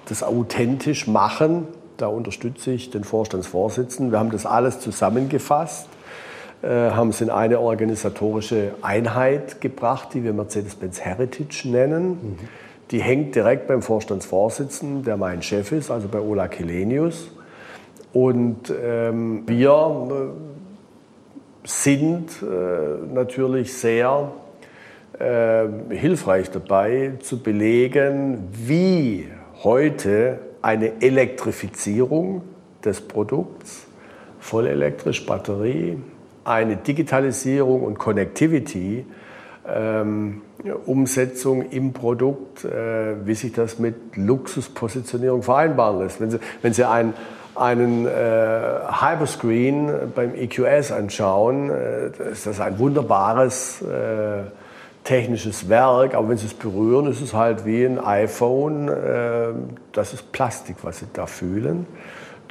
das 0.10 0.24
authentisch 0.24 1.08
machen. 1.08 1.70
Da 1.96 2.08
unterstütze 2.08 2.72
ich 2.72 2.90
den 2.90 3.06
Vorstandsvorsitzenden. 3.06 4.12
Wir 4.12 4.20
haben 4.20 4.32
das 4.32 4.46
alles 4.46 4.82
zusammengefasst 4.82 5.88
haben 6.64 7.10
es 7.10 7.20
in 7.20 7.30
eine 7.30 7.60
organisatorische 7.60 8.76
Einheit 8.82 9.60
gebracht, 9.60 10.10
die 10.14 10.24
wir 10.24 10.32
Mercedes-Benz 10.32 11.02
Heritage 11.02 11.68
nennen. 11.68 12.10
Mhm. 12.10 12.38
Die 12.92 13.02
hängt 13.02 13.36
direkt 13.36 13.68
beim 13.68 13.82
Vorstandsvorsitzenden, 13.82 15.04
der 15.04 15.18
mein 15.18 15.42
Chef 15.42 15.72
ist, 15.72 15.92
also 15.92 16.08
bei 16.08 16.20
Ola 16.20 16.48
Kelenius. 16.48 17.32
Und 18.14 18.72
ähm, 18.82 19.44
wir 19.48 20.34
äh, 21.64 21.68
sind 21.68 22.30
äh, 22.44 23.14
natürlich 23.14 23.74
sehr 23.74 24.32
äh, 25.20 25.66
hilfreich 25.90 26.52
dabei 26.52 27.14
zu 27.22 27.42
belegen, 27.42 28.50
wie 28.52 29.28
heute 29.64 30.40
eine 30.62 31.02
Elektrifizierung 31.02 32.44
des 32.86 33.02
Produkts, 33.02 33.88
vollelektrisch 34.40 35.26
Batterie, 35.26 35.98
eine 36.46 36.78
Digitalisierung 36.78 37.84
und 37.84 37.98
Connectivity, 38.00 39.06
ähm, 39.68 40.42
Umsetzung 40.86 41.70
im 41.70 41.94
Produkt, 41.94 42.66
äh, 42.66 43.26
wie 43.26 43.36
sich 43.36 43.54
das 43.54 43.80
mit 43.80 44.16
Luxuspositionierung 44.16 45.44
vereinbaren 45.44 46.00
lässt. 46.00 46.20
Wenn 46.20 46.32
Sie, 46.32 46.40
wenn 46.62 46.74
Sie 46.74 46.88
einen, 46.88 47.14
einen 47.56 48.06
äh, 48.06 48.10
Hyperscreen 48.10 49.92
beim 50.16 50.36
EQS 50.36 50.92
anschauen, 50.92 51.70
äh, 51.70 52.32
ist 52.32 52.46
das 52.46 52.60
ein 52.60 52.80
wunderbares 52.80 53.82
äh, 53.82 54.44
technisches 55.04 55.70
Werk, 55.70 56.16
aber 56.16 56.30
wenn 56.30 56.38
Sie 56.38 56.48
es 56.48 56.54
berühren, 56.54 57.08
ist 57.08 57.22
es 57.22 57.34
halt 57.34 57.66
wie 57.66 57.86
ein 57.86 58.00
iPhone. 58.00 58.88
Äh, 58.88 59.54
das 59.92 60.14
ist 60.14 60.32
Plastik, 60.32 60.78
was 60.84 61.00
Sie 61.00 61.08
da 61.14 61.26
fühlen. 61.26 61.86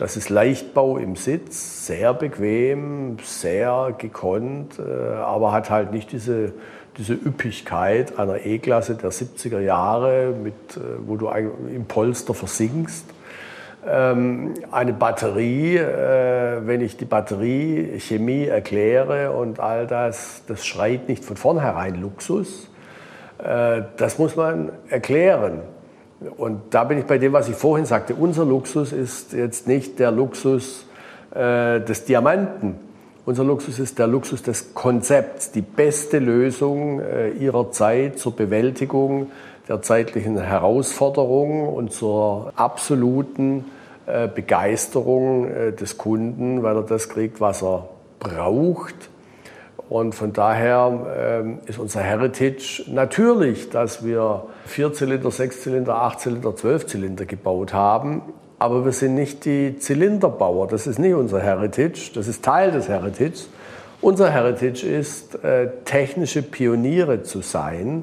Das 0.03 0.17
ist 0.17 0.31
Leichtbau 0.31 0.99
im 0.99 1.15
Sitz, 1.15 1.87
sehr 1.87 2.13
bequem, 2.13 3.19
sehr 3.23 3.95
gekonnt, 3.97 4.81
äh, 4.81 5.13
aber 5.15 5.53
hat 5.53 5.71
halt 5.71 5.93
nicht 5.93 6.11
diese, 6.11 6.55
diese 6.99 7.13
Üppigkeit 7.13 8.19
einer 8.19 8.45
E-Klasse 8.45 8.97
der 8.97 9.13
70er 9.13 9.61
Jahre, 9.61 10.35
mit, 10.43 10.55
äh, 10.77 10.81
wo 11.07 11.17
du 11.17 11.29
im 11.29 11.85
Polster 11.85 12.35
versinkst. 12.35 13.05
Ähm, 13.87 14.55
eine 14.73 14.93
Batterie, 14.93 15.77
äh, 15.77 16.67
wenn 16.67 16.81
ich 16.81 16.97
die 16.97 17.05
Batteriechemie 17.05 18.47
erkläre 18.47 19.31
und 19.31 19.61
all 19.61 19.87
das, 19.87 20.43
das 20.49 20.67
schreit 20.67 21.09
nicht 21.09 21.25
von 21.25 21.37
vornherein 21.37 21.95
Luxus. 21.95 22.69
Das 23.39 24.19
muss 24.19 24.35
man 24.37 24.71
erklären. 24.89 25.63
Und 26.37 26.63
da 26.71 26.85
bin 26.85 26.99
ich 26.99 27.05
bei 27.05 27.19
dem, 27.19 27.33
was 27.33 27.49
ich 27.49 27.57
vorhin 27.57 27.87
sagte. 27.87 28.15
Unser 28.15 28.45
Luxus 28.45 28.93
ist 28.93 29.33
jetzt 29.33 29.67
nicht 29.67 29.99
der 29.99 30.11
Luxus 30.11 30.87
äh, 31.35 31.81
des 31.81 32.05
Diamanten. 32.05 32.77
Unser 33.25 33.45
Luxus 33.45 33.79
ist 33.79 33.99
der 33.99 34.09
Luxus 34.09 34.43
des 34.43 34.75
Konzepts, 34.75 35.53
die 35.53 35.63
beste 35.63 36.19
Lösung 36.19 37.01
äh, 37.01 37.31
ihrer 37.31 37.71
Zeit 37.71 38.19
zur 38.19 38.35
Bewältigung 38.35 39.31
der 39.69 39.81
zeitlichen 39.81 40.39
Herausforderungen 40.39 41.69
und 41.69 41.93
zur 41.93 42.53
absoluten 42.57 43.67
äh, 44.07 44.27
Begeisterung 44.27 45.49
äh, 45.49 45.73
des 45.73 45.99
Kunden, 45.99 46.65
weil 46.65 46.77
er 46.77 46.83
das 46.83 47.09
kriegt, 47.09 47.41
was 47.41 47.63
er 47.63 47.89
braucht 48.19 49.12
Und 49.93 50.15
von 50.15 50.33
daher 50.33 51.07
ähm, 51.15 51.59
ist 51.67 51.79
unser 51.79 52.01
Heritage 52.01 52.83
natürlich, 52.87 53.69
dass 53.69 54.03
wir 54.03 54.45
Vierzylinder, 54.65 55.31
Sechszylinder, 55.31 55.97
Achtzylinder, 55.97 56.57
Zwölfzylinder 56.57 57.27
gebaut 57.27 57.75
haben. 57.75 58.23
Aber 58.59 58.87
wir 58.87 58.93
sind 58.93 59.17
nicht 59.17 59.45
die 59.45 59.77
Zylinderbauer. 59.79 60.67
Das 60.67 60.87
ist 60.87 60.99
nicht 60.99 61.13
unser 61.13 61.41
Heritage. 61.41 62.11
Das 62.15 62.27
ist 62.27 62.43
Teil 62.43 62.71
des 62.71 62.89
Heritage. 62.89 63.45
Unser 64.01 64.31
Heritage 64.31 64.87
ist, 64.87 65.45
äh, 65.45 65.69
technische 65.85 66.41
Pioniere 66.41 67.23
zu 67.23 67.43
sein 67.43 68.03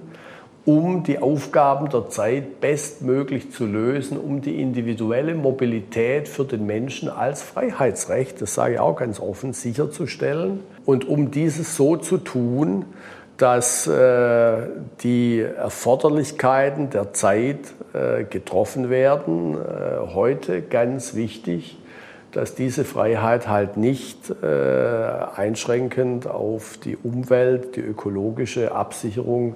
um 0.69 1.01
die 1.01 1.17
Aufgaben 1.17 1.89
der 1.89 2.10
Zeit 2.10 2.62
bestmöglich 2.62 3.51
zu 3.51 3.65
lösen, 3.65 4.19
um 4.19 4.39
die 4.41 4.62
individuelle 4.62 5.34
Mobilität 5.34 6.27
für 6.27 6.45
den 6.45 6.67
Menschen 6.67 7.10
als 7.10 7.41
Freiheitsrecht, 7.41 8.39
das 8.39 8.53
sage 8.53 8.75
ich 8.75 8.79
auch 8.79 8.95
ganz 8.95 9.19
offen, 9.19 9.53
sicherzustellen 9.53 10.60
und 10.86 11.08
um 11.08 11.32
dieses 11.32 11.75
so 11.75 11.97
zu 11.97 12.19
tun, 12.19 12.86
dass 13.38 13.88
äh, 13.88 14.58
die 15.01 15.39
Erforderlichkeiten 15.39 16.91
der 16.91 17.13
Zeit 17.13 17.73
äh, 17.93 18.25
getroffen 18.25 18.91
werden. 18.91 19.55
Äh, 19.55 20.13
heute 20.13 20.62
ganz 20.62 21.15
wichtig, 21.15 21.79
dass 22.32 22.53
diese 22.53 22.86
Freiheit 22.86 23.47
halt 23.47 23.75
nicht 23.75 24.29
äh, 24.43 24.45
einschränkend 25.36 26.27
auf 26.27 26.77
die 26.77 26.95
Umwelt, 26.95 27.75
die 27.75 27.82
ökologische 27.82 28.71
Absicherung 28.71 29.55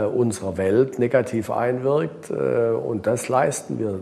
unserer 0.00 0.56
Welt 0.56 0.98
negativ 0.98 1.50
einwirkt. 1.50 2.30
Äh, 2.30 2.70
und 2.70 3.06
das 3.06 3.28
leisten 3.28 3.78
wir. 3.78 3.98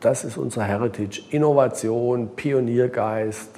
Das 0.00 0.24
ist 0.24 0.36
unser 0.36 0.64
Heritage. 0.64 1.22
Innovation, 1.30 2.30
Pioniergeist. 2.36 3.50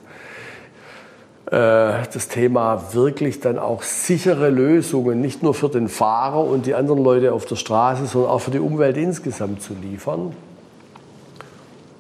Äh, 1.47 1.51
das 1.51 2.29
Thema 2.29 2.95
wirklich 2.95 3.41
dann 3.41 3.59
auch 3.59 3.83
sichere 3.83 4.51
Lösungen, 4.51 5.21
nicht 5.21 5.43
nur 5.43 5.55
für 5.55 5.69
den 5.69 5.89
Fahrer 5.89 6.45
und 6.45 6.67
die 6.67 6.75
anderen 6.75 7.03
Leute 7.03 7.33
auf 7.33 7.47
der 7.47 7.57
Straße, 7.57 8.07
sondern 8.07 8.31
auch 8.31 8.41
für 8.41 8.51
die 8.51 8.61
Umwelt 8.61 8.97
insgesamt 8.97 9.63
zu 9.63 9.75
liefern. 9.75 10.35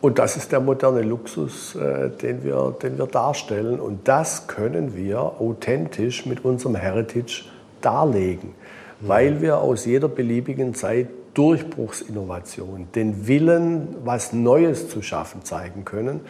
Und 0.00 0.18
das 0.18 0.36
ist 0.36 0.52
der 0.52 0.60
moderne 0.60 1.02
Luxus, 1.02 1.76
den, 2.22 2.44
wir, 2.44 2.76
den 2.80 2.96
wir 2.96 3.06
darstellen. 3.06 3.80
Und 3.80 4.06
das 4.06 4.46
können 4.46 4.94
wir 4.94 5.18
authentisch 5.18 6.26
mit 6.26 6.44
unserem 6.44 6.76
Heritage 6.76 7.46
darlegen 7.80 8.54
weil 9.00 9.40
wir 9.42 9.58
aus 9.58 9.84
jeder 9.84 10.08
beliebigen 10.08 10.74
Zeit 10.74 11.08
Durchbruchsinnovation, 11.34 12.88
den 12.94 13.28
Willen, 13.28 13.88
was 14.04 14.32
Neues 14.32 14.88
zu 14.88 15.02
schaffen, 15.02 15.44
zeigen 15.44 15.84
können. 15.84 16.20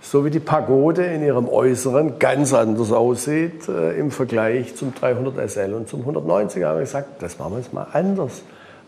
So 0.00 0.24
wie 0.24 0.30
die 0.30 0.40
Pagode 0.40 1.04
in 1.06 1.22
ihrem 1.22 1.48
Äußeren 1.48 2.18
ganz 2.18 2.52
anders 2.52 2.92
aussieht 2.92 3.68
äh, 3.68 3.98
im 3.98 4.10
Vergleich 4.10 4.74
zum 4.76 4.94
300 4.94 5.50
SL 5.50 5.74
und 5.74 5.88
zum 5.88 6.00
190 6.00 6.64
haben 6.64 6.76
wir 6.76 6.80
gesagt, 6.80 7.22
das 7.22 7.38
machen 7.38 7.54
wir 7.54 7.58
jetzt 7.58 7.72
mal 7.72 7.86
anders. 7.92 8.42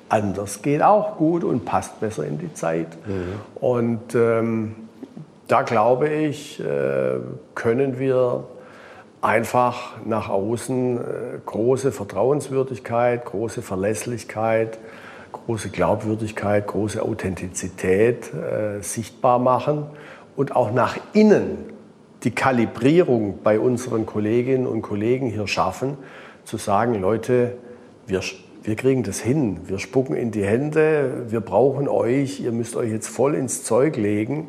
Anders 0.09 0.63
geht 0.63 0.83
auch 0.83 1.17
gut 1.17 1.45
und 1.45 1.65
passt 1.65 2.01
besser 2.01 2.25
in 2.25 2.39
die 2.39 2.53
Zeit. 2.55 2.89
Mhm. 3.07 3.61
Und 3.61 4.15
ähm, 4.15 4.75
da 5.49 5.63
glaube 5.63 6.09
ich, 6.09 6.61
äh, 6.61 7.19
können 7.55 7.99
wir 7.99 8.45
einfach 9.21 9.97
nach 10.05 10.29
außen 10.29 10.99
äh, 10.99 11.01
große 11.45 11.93
Vertrauenswürdigkeit, 11.93 13.25
große 13.25 13.63
Verlässlichkeit, 13.63 14.79
große 15.33 15.71
Glaubwürdigkeit, 15.71 16.67
große 16.67 17.03
Authentizität 17.03 18.33
äh, 18.33 18.81
sichtbar 18.81 19.39
machen 19.39 19.87
und 20.37 20.55
auch 20.55 20.73
nach 20.73 20.97
innen 21.13 21.59
die 22.25 22.31
Kalibrierung 22.31 23.41
bei 23.43 23.61
unseren 23.61 24.07
Kolleginnen 24.07 24.67
und 24.67 24.83
Kollegen 24.83 25.29
hier 25.29 25.47
schaffen, 25.47 25.97
zu 26.45 26.57
sagen, 26.57 26.95
Leute, 27.01 27.53
wir, 28.07 28.23
wir 28.63 28.77
kriegen 28.77 29.03
das 29.03 29.21
hin, 29.21 29.61
wir 29.67 29.79
spucken 29.79 30.17
in 30.17 30.31
die 30.31 30.45
Hände, 30.45 31.27
wir 31.29 31.41
brauchen 31.41 31.89
euch, 31.89 32.41
ihr 32.41 32.53
müsst 32.53 32.75
euch 32.77 32.91
jetzt 32.91 33.09
voll 33.09 33.35
ins 33.35 33.65
Zeug 33.65 33.97
legen. 33.97 34.49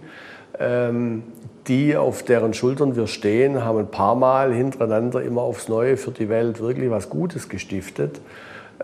Ähm, 0.59 1.23
die, 1.69 1.95
auf 1.95 2.23
deren 2.23 2.53
Schultern 2.53 2.95
wir 2.95 3.07
stehen, 3.07 3.63
haben 3.63 3.77
ein 3.79 3.91
paar 3.91 4.15
Mal 4.15 4.53
hintereinander 4.53 5.21
immer 5.21 5.41
aufs 5.41 5.69
Neue 5.69 5.95
für 5.95 6.11
die 6.11 6.27
Welt 6.27 6.59
wirklich 6.59 6.89
was 6.89 7.09
Gutes 7.09 7.47
gestiftet. 7.47 8.19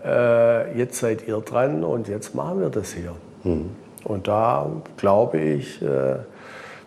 Äh, 0.02 0.78
jetzt 0.78 0.98
seid 0.98 1.26
ihr 1.26 1.40
dran 1.40 1.84
und 1.84 2.08
jetzt 2.08 2.34
machen 2.34 2.60
wir 2.60 2.70
das 2.70 2.92
hier. 2.92 3.12
Mhm. 3.44 3.70
Und 4.04 4.28
da 4.28 4.70
glaube 4.96 5.38
ich, 5.38 5.82
äh, 5.82 6.16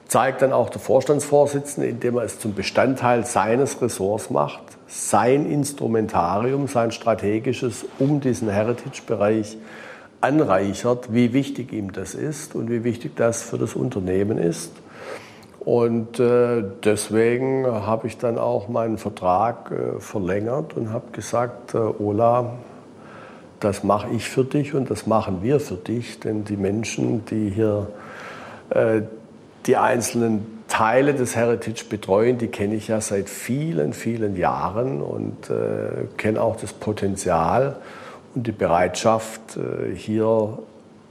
zeigt 0.08 0.42
dann 0.42 0.54
auch 0.54 0.70
der 0.70 0.80
Vorstandsvorsitzende, 0.80 1.90
indem 1.90 2.18
er 2.18 2.24
es 2.24 2.40
zum 2.40 2.56
Bestandteil 2.56 3.26
seines 3.26 3.82
Ressorts 3.82 4.30
macht, 4.30 4.62
sein 4.88 5.46
Instrumentarium, 5.46 6.68
sein 6.68 6.92
strategisches, 6.92 7.86
um 8.00 8.22
diesen 8.22 8.50
Heritage-Bereich 8.50 9.58
anreichert, 10.22 11.14
wie 11.14 11.34
wichtig 11.34 11.74
ihm 11.74 11.92
das 11.92 12.16
ist 12.16 12.56
und 12.56 12.70
wie 12.70 12.84
wichtig 12.84 13.16
das 13.18 13.44
für 13.44 13.58
das 13.58 13.76
Unternehmen 13.76 14.38
ist. 14.38 14.72
Und 15.70 16.20
äh, 16.20 16.64
deswegen 16.84 17.64
habe 17.68 18.08
ich 18.08 18.18
dann 18.18 18.40
auch 18.40 18.70
meinen 18.70 18.98
Vertrag 18.98 19.70
äh, 19.70 20.00
verlängert 20.00 20.76
und 20.76 20.92
habe 20.92 21.12
gesagt, 21.12 21.76
äh, 21.76 21.78
Ola, 21.78 22.54
das 23.60 23.84
mache 23.84 24.08
ich 24.10 24.28
für 24.28 24.44
dich 24.44 24.74
und 24.74 24.90
das 24.90 25.06
machen 25.06 25.44
wir 25.44 25.60
für 25.60 25.76
dich, 25.76 26.20
denn 26.22 26.44
die 26.44 26.58
Menschen, 26.58 27.24
die 27.26 27.52
hier 27.52 27.86
äh, 28.72 29.04
die 29.68 29.78
einzelnen 29.78 30.64
Teile 30.70 31.14
des 31.14 31.36
Heritage 31.36 31.86
betreuen, 31.88 32.40
die 32.40 32.48
kenne 32.48 32.74
ich 32.74 32.88
ja 32.88 33.00
seit 33.00 33.30
vielen, 33.30 33.94
vielen 33.94 34.38
Jahren 34.38 35.04
und 35.04 35.52
äh, 35.52 36.08
kenne 36.18 36.42
auch 36.42 36.56
das 36.56 36.74
Potenzial 36.74 37.76
und 38.34 38.48
die 38.48 38.54
Bereitschaft, 38.54 39.56
äh, 39.56 39.94
hier 39.94 40.58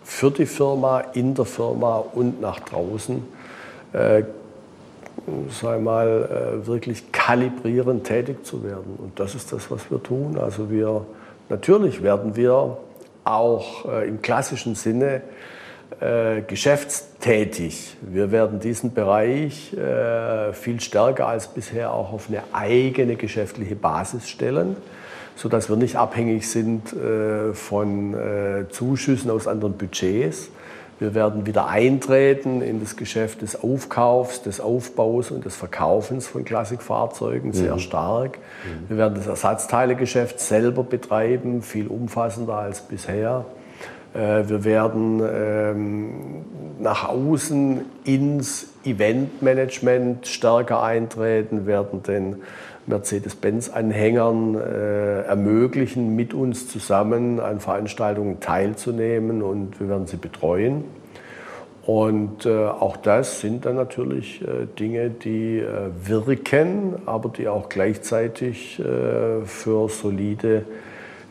für 0.03 0.33
die 0.33 0.47
Firma, 0.47 0.99
in 1.13 1.37
der 1.37 1.45
Firma 1.45 1.99
und 2.13 2.41
nach 2.41 2.59
draußen 2.59 3.39
sei 5.51 5.79
mal, 5.79 6.61
äh, 6.63 6.67
wirklich 6.67 7.13
kalibrierend 7.13 8.05
tätig 8.05 8.45
zu 8.45 8.65
werden. 8.65 8.97
Und 8.99 9.19
das 9.19 9.35
ist 9.35 9.53
das, 9.53 9.71
was 9.71 9.91
wir 9.91 10.03
tun. 10.03 10.39
Also 10.39 10.71
wir, 10.71 11.07
natürlich 11.49 12.03
werden 12.03 12.37
wir 12.37 12.79
auch 13.25 13.85
äh, 13.87 14.09
im 14.09 14.23
klassischen 14.23 14.75
Sinne 14.75 15.23
äh, 16.01 16.43
geschäftstätig. 16.43 17.97
Wir 18.03 18.31
werden 18.31 18.61
diesen 18.61 18.95
Bereich 18.95 19.75
viel 20.53 20.81
stärker 20.81 21.27
als 21.27 21.49
bisher 21.49 21.93
auch 21.93 22.13
auf 22.13 22.29
eine 22.29 22.43
eigene 22.53 23.17
geschäftliche 23.17 23.77
Basis 23.77 24.29
stellen, 24.29 24.77
sodass 25.37 25.69
wir 25.69 25.77
nicht 25.77 25.97
abhängig 25.97 26.49
sind 26.49 26.95
von 27.55 28.17
Zuschüssen 28.71 29.31
aus 29.31 29.49
anderen 29.49 29.75
Budgets, 29.75 30.51
wir 30.99 31.15
werden 31.15 31.47
wieder 31.47 31.69
eintreten 31.69 32.61
in 32.61 32.81
das 32.81 32.97
Geschäft 32.97 33.43
des 33.43 33.63
Aufkaufs, 33.63 34.43
des 34.43 34.61
Aufbaus 34.61 35.31
und 35.31 35.45
des 35.45 35.55
Verkaufens 35.55 36.27
von 36.27 36.45
Klassikfahrzeugen 36.45 37.53
sehr 37.53 37.75
mhm. 37.75 37.81
stark. 37.81 38.39
Mhm. 38.39 38.89
Wir 38.89 38.97
werden 38.97 39.15
das 39.15 39.27
Ersatzteilegeschäft 39.27 40.41
selber 40.41 40.83
betreiben, 40.83 41.63
viel 41.63 41.87
umfassender 41.87 42.55
als 42.55 42.81
bisher. 42.81 43.45
Äh, 44.15 44.49
wir 44.49 44.65
werden 44.65 45.23
ähm, 45.23 46.45
nach 46.81 47.09
außen 47.09 47.83
ins 48.05 48.69
Eventmanagement 48.85 50.27
stärker 50.27 50.83
eintreten, 50.83 51.67
werden 51.67 52.03
den 52.03 52.37
Mercedes-Benz-Anhängern 52.89 54.55
äh, 54.55 55.23
ermöglichen, 55.23 56.17
mit 56.17 56.35
uns 56.35 56.69
zusammen 56.69 57.41
an 57.41 57.61
Veranstaltungen 57.61 58.41
teilzunehmen 58.41 59.43
und 59.43 59.79
wir 59.81 59.89
werden 59.89 60.07
sie 60.07 60.17
betreuen. 60.17 60.85
Und 61.89 62.45
äh, 62.45 62.67
auch 62.67 62.99
das 62.99 63.41
sind 63.41 63.65
dann 63.65 63.77
natürlich 63.77 64.43
äh, 64.43 64.67
Dinge, 64.79 65.09
die 65.09 65.59
äh, 65.59 65.91
wirken, 66.05 66.97
aber 67.07 67.31
die 67.31 67.49
auch 67.49 67.71
gleichzeitig 67.71 68.79
äh, 68.79 69.47
für 69.47 69.89
solide 69.89 70.65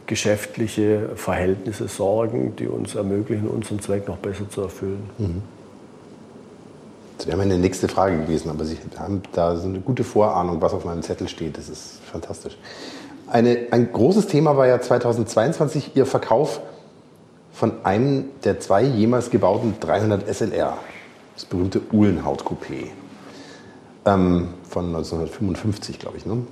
geschäftliche 0.07 1.09
Verhältnisse 1.15 1.87
sorgen, 1.87 2.55
die 2.55 2.67
uns 2.67 2.95
ermöglichen, 2.95 3.47
unseren 3.47 3.79
Zweck 3.81 4.07
noch 4.07 4.17
besser 4.17 4.49
zu 4.49 4.61
erfüllen. 4.61 5.09
Mhm. 5.19 5.56
Das 7.17 7.25
wäre 7.27 7.37
meine 7.37 7.57
nächste 7.57 7.87
Frage 7.87 8.17
gewesen, 8.17 8.49
aber 8.49 8.63
Sie 8.63 8.77
haben 8.97 9.23
da 9.31 9.57
so 9.57 9.67
eine 9.67 9.79
gute 9.79 10.03
Vorahnung, 10.03 10.61
was 10.61 10.73
auf 10.73 10.85
meinem 10.85 11.01
Zettel 11.01 11.27
steht. 11.27 11.57
Das 11.57 11.67
ist 11.67 11.99
fantastisch. 12.11 12.57
Eine, 13.27 13.67
ein 13.71 13.91
großes 13.91 14.27
Thema 14.27 14.55
war 14.55 14.67
ja 14.67 14.79
2022 14.79 15.95
Ihr 15.95 16.05
Verkauf 16.05 16.61
von 17.51 17.73
einem 17.83 18.25
der 18.43 18.59
zwei 18.59 18.83
jemals 18.83 19.31
gebauten 19.31 19.75
300 19.79 20.27
SLR, 20.33 20.77
das 21.33 21.45
berühmte 21.45 21.81
Uhlenhaut-Coupé 21.91 22.89
ähm, 24.05 24.49
von 24.69 24.85
1955, 24.85 25.97
glaube 25.97 26.17
ich, 26.17 26.25
ne? 26.25 26.43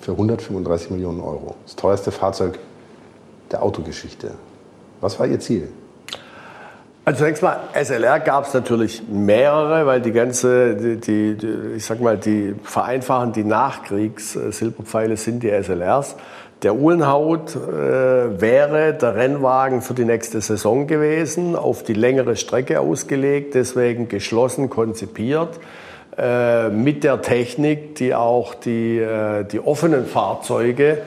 für 0.00 0.12
135 0.12 0.90
Millionen 0.90 1.20
Euro. 1.20 1.54
Das 1.64 1.76
teuerste 1.76 2.12
Fahrzeug 2.12 2.58
der 3.50 3.62
Autogeschichte. 3.62 4.32
Was 5.00 5.18
war 5.18 5.26
Ihr 5.26 5.40
Ziel? 5.40 5.68
Also 7.06 7.18
zunächst 7.18 7.42
mal, 7.42 7.60
SLR 7.74 8.18
gab 8.20 8.46
es 8.46 8.54
natürlich 8.54 9.02
mehrere, 9.06 9.84
weil 9.84 10.00
die 10.00 10.12
ganze, 10.12 10.74
die, 10.74 10.96
die, 10.96 11.36
die, 11.36 11.76
ich 11.76 11.84
sag 11.84 12.00
mal, 12.00 12.16
die 12.16 12.54
vereinfachen 12.62 13.32
die 13.32 13.44
Nachkriegs-Silberpfeile 13.44 15.18
sind 15.18 15.42
die 15.42 15.50
SLRs. 15.50 16.16
Der 16.62 16.74
Uhlenhaut 16.74 17.56
äh, 17.56 18.40
wäre 18.40 18.94
der 18.94 19.16
Rennwagen 19.16 19.82
für 19.82 19.92
die 19.92 20.06
nächste 20.06 20.40
Saison 20.40 20.86
gewesen, 20.86 21.56
auf 21.56 21.82
die 21.82 21.92
längere 21.92 22.36
Strecke 22.36 22.80
ausgelegt, 22.80 23.54
deswegen 23.54 24.08
geschlossen 24.08 24.70
konzipiert, 24.70 25.60
äh, 26.16 26.70
mit 26.70 27.04
der 27.04 27.20
Technik, 27.20 27.96
die 27.96 28.14
auch 28.14 28.54
die, 28.54 28.98
äh, 28.98 29.44
die 29.44 29.60
offenen 29.60 30.06
Fahrzeuge 30.06 31.02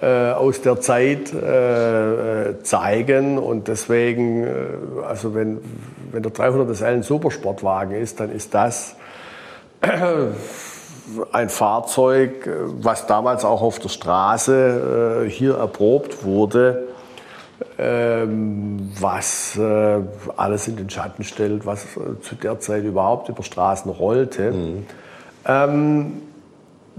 aus 0.00 0.60
der 0.60 0.80
Zeit 0.80 1.32
äh, 1.32 2.50
äh, 2.50 2.62
zeigen. 2.62 3.38
Und 3.38 3.68
deswegen, 3.68 4.46
also 5.06 5.34
wenn, 5.34 5.58
wenn 6.12 6.22
der 6.22 6.32
300 6.32 6.76
SL 6.76 6.84
ein 6.84 7.02
Supersportwagen 7.02 7.96
ist, 7.96 8.20
dann 8.20 8.30
ist 8.30 8.54
das 8.54 8.94
ein 11.32 11.48
Fahrzeug, 11.48 12.48
was 12.80 13.06
damals 13.06 13.44
auch 13.44 13.62
auf 13.62 13.78
der 13.78 13.88
Straße 13.88 15.26
hier 15.28 15.56
erprobt 15.56 16.24
wurde, 16.24 16.88
ähm, 17.78 18.92
was 19.00 19.58
alles 20.36 20.68
in 20.68 20.76
den 20.76 20.90
Schatten 20.90 21.24
stellt, 21.24 21.64
was 21.64 21.86
zu 22.20 22.34
der 22.34 22.60
Zeit 22.60 22.84
überhaupt 22.84 23.28
über 23.28 23.42
Straßen 23.42 23.90
rollte. 23.90 24.52
Mhm. 24.52 24.86
Ähm, 25.46 26.22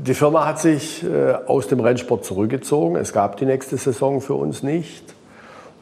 die 0.05 0.13
Firma 0.13 0.45
hat 0.45 0.59
sich 0.59 1.03
äh, 1.03 1.33
aus 1.45 1.67
dem 1.67 1.79
Rennsport 1.79 2.25
zurückgezogen. 2.25 2.95
Es 2.95 3.13
gab 3.13 3.37
die 3.37 3.45
nächste 3.45 3.77
Saison 3.77 4.21
für 4.21 4.35
uns 4.35 4.63
nicht. 4.63 5.15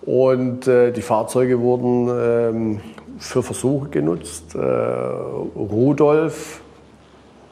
Und 0.01 0.67
äh, 0.67 0.91
die 0.91 1.01
Fahrzeuge 1.01 1.59
wurden 1.59 2.09
ähm, 2.09 2.79
für 3.19 3.43
Versuche 3.43 3.89
genutzt. 3.89 4.55
Äh, 4.55 4.59
Rudolf, 4.59 6.61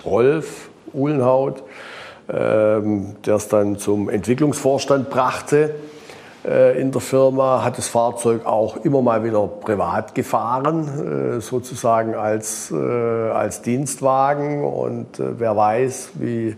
Rolf 0.05 0.69
Uhlenhaut, 0.93 1.63
ähm, 2.29 3.15
der 3.25 3.35
es 3.35 3.49
dann 3.49 3.77
zum 3.77 4.09
Entwicklungsvorstand 4.09 5.09
brachte, 5.09 5.75
in 6.45 6.91
der 6.91 7.01
Firma, 7.01 7.63
hat 7.63 7.79
das 7.79 7.87
Fahrzeug 7.87 8.45
auch 8.45 8.77
immer 8.85 9.01
mal 9.01 9.23
wieder 9.23 9.47
privat 9.47 10.13
gefahren, 10.13 11.37
äh, 11.37 11.41
sozusagen 11.41 12.13
als, 12.13 12.71
äh, 12.71 12.75
als 12.75 13.63
Dienstwagen. 13.63 14.63
Und 14.63 15.07
wer 15.17 15.57
weiß, 15.57 16.11
wie 16.15 16.55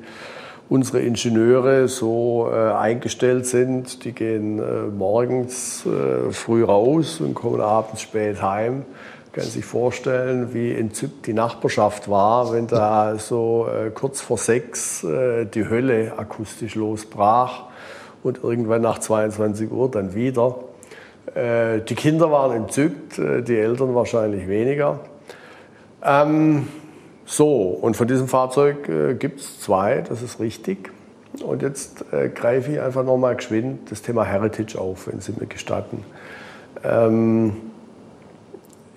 unsere 0.68 1.00
Ingenieure 1.00 1.88
so 1.88 2.50
eingestellt 2.50 3.46
sind, 3.46 4.04
die 4.04 4.12
gehen 4.12 4.62
morgens 4.98 5.88
früh 6.32 6.66
raus 6.66 7.22
und 7.22 7.36
kommen 7.36 7.62
abends 7.62 8.02
spät 8.02 8.42
heim. 8.42 8.84
Kann 9.32 9.46
sich 9.46 9.64
vorstellen, 9.64 10.54
wie 10.54 10.74
entzückt 10.74 11.26
die 11.26 11.32
Nachbarschaft 11.32 12.10
war, 12.10 12.52
wenn 12.52 12.68
da 12.68 13.16
so 13.18 13.66
kurz 13.94 14.20
vor 14.20 14.38
sechs 14.38 15.08
die 15.54 15.70
Hölle 15.70 16.12
akustisch 16.18 16.76
losbrach 16.76 17.68
und 18.24 18.44
irgendwann 18.44 18.82
nach 18.82 19.00
22 19.00 19.72
Uhr 19.72 19.90
dann 19.90 20.16
wieder. 20.16 20.56
Äh, 21.36 21.82
die 21.82 21.96
Kinder 21.96 22.32
waren 22.32 22.56
entzückt, 22.56 23.20
äh, 23.20 23.42
die 23.42 23.58
Eltern 23.58 23.96
wahrscheinlich 23.96 24.48
weniger. 24.48 25.00
Ähm, 26.04 26.68
so, 27.26 27.70
und 27.70 27.98
von 27.98 28.08
diesem 28.08 28.28
Fahrzeug 28.28 28.88
äh, 28.88 29.14
gibt 29.16 29.42
es 29.42 29.60
zwei, 29.60 30.04
das 30.08 30.22
ist 30.22 30.40
richtig. 30.40 30.92
Und 31.44 31.62
jetzt 31.62 32.06
äh, 32.12 32.30
greife 32.30 32.72
ich 32.72 32.82
einfach 32.82 33.04
nochmal 33.04 33.36
geschwind 33.36 33.92
das 33.92 34.02
Thema 34.02 34.24
Heritage 34.24 34.80
auf, 34.80 35.08
wenn 35.08 35.20
Sie 35.20 35.34
mir 35.38 35.46
gestatten. 35.46 36.04
Ähm, 36.84 37.58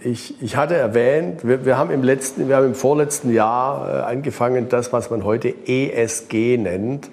ich, 0.03 0.41
ich, 0.43 0.57
hatte 0.57 0.77
erwähnt, 0.77 1.47
wir, 1.47 1.67
wir, 1.67 1.77
haben 1.77 1.91
im 1.91 2.03
letzten, 2.03 2.49
wir 2.49 2.57
haben 2.57 2.67
im 2.67 2.75
vorletzten 2.75 3.33
Jahr 3.35 3.89
äh, 3.89 4.01
angefangen, 4.03 4.69
das, 4.69 4.93
was 4.93 5.11
man 5.11 5.25
heute 5.25 5.53
ESG 5.67 6.57
nennt, 6.57 7.11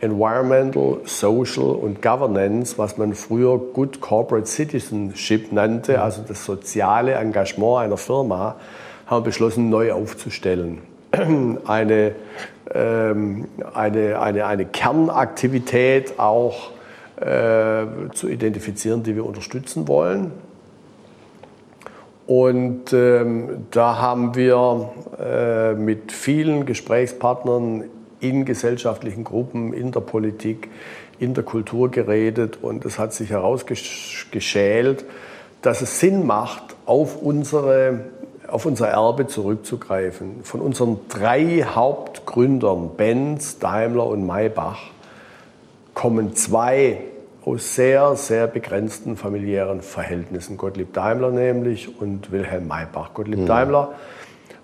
Environmental, 0.00 0.98
Social 1.04 1.70
und 1.70 2.00
Governance, 2.02 2.78
was 2.78 2.98
man 2.98 3.14
früher 3.14 3.58
Good 3.58 4.00
Corporate 4.00 4.46
Citizenship 4.46 5.52
nannte, 5.52 6.00
also 6.00 6.22
das 6.26 6.44
soziale 6.44 7.14
Engagement 7.14 7.78
einer 7.78 7.96
Firma, 7.96 8.56
haben 9.06 9.24
beschlossen, 9.24 9.70
neu 9.70 9.92
aufzustellen. 9.92 10.78
Eine, 11.66 12.12
ähm, 12.74 13.48
eine, 13.72 14.20
eine, 14.20 14.44
eine 14.44 14.66
Kernaktivität 14.66 16.18
auch 16.18 16.70
äh, 17.16 17.86
zu 18.12 18.28
identifizieren, 18.28 19.02
die 19.02 19.16
wir 19.16 19.24
unterstützen 19.24 19.88
wollen. 19.88 20.32
Und 22.26 22.92
ähm, 22.92 23.66
da 23.70 23.98
haben 23.98 24.34
wir 24.34 24.90
äh, 25.18 25.72
mit 25.72 26.12
vielen 26.12 26.66
Gesprächspartnern 26.66 27.84
in 28.20 28.44
gesellschaftlichen 28.44 29.24
Gruppen, 29.24 29.72
in 29.72 29.92
der 29.92 30.00
Politik, 30.00 30.68
in 31.18 31.34
der 31.34 31.44
Kultur 31.44 31.90
geredet 31.90 32.58
und 32.62 32.84
es 32.84 32.98
hat 32.98 33.12
sich 33.12 33.30
herausgeschält, 33.30 35.04
dass 35.62 35.80
es 35.80 36.00
Sinn 36.00 36.26
macht, 36.26 36.76
auf, 36.86 37.20
unsere, 37.20 38.00
auf 38.46 38.64
unser 38.64 38.88
Erbe 38.88 39.26
zurückzugreifen. 39.26 40.42
Von 40.42 40.60
unseren 40.60 41.00
drei 41.08 41.64
Hauptgründern, 41.64 42.90
Benz, 42.96 43.58
Daimler 43.58 44.06
und 44.06 44.26
Maybach, 44.26 44.78
kommen 45.94 46.34
zwei 46.36 47.00
aus 47.44 47.74
sehr, 47.74 48.14
sehr 48.14 48.46
begrenzten 48.46 49.16
familiären 49.16 49.80
Verhältnissen. 49.80 50.56
Gottlieb 50.56 50.92
Daimler 50.92 51.30
nämlich 51.30 52.00
und 52.00 52.30
Wilhelm 52.30 52.68
Maybach. 52.68 53.14
Gottlieb 53.14 53.40
mhm. 53.40 53.46
Daimler 53.46 53.94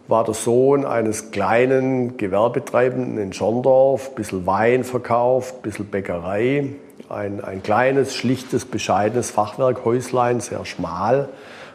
war 0.07 0.25
der 0.25 0.35
Sohn 0.35 0.85
eines 0.85 1.31
kleinen 1.31 2.17
Gewerbetreibenden 2.17 3.19
in 3.19 3.33
Schorndorf, 3.33 4.11
ein 4.11 4.15
bisschen 4.15 4.47
Wein 4.47 4.85
verkauft, 4.85 5.57
ein 5.57 5.63
bisschen 5.63 5.87
Bäckerei, 5.87 6.67
ein, 7.09 7.43
ein 7.43 7.63
kleines, 7.63 8.15
schlichtes, 8.15 8.65
bescheidenes 8.65 9.31
Fachwerkhäuslein, 9.31 10.41
sehr 10.41 10.65
schmal. 10.65 11.29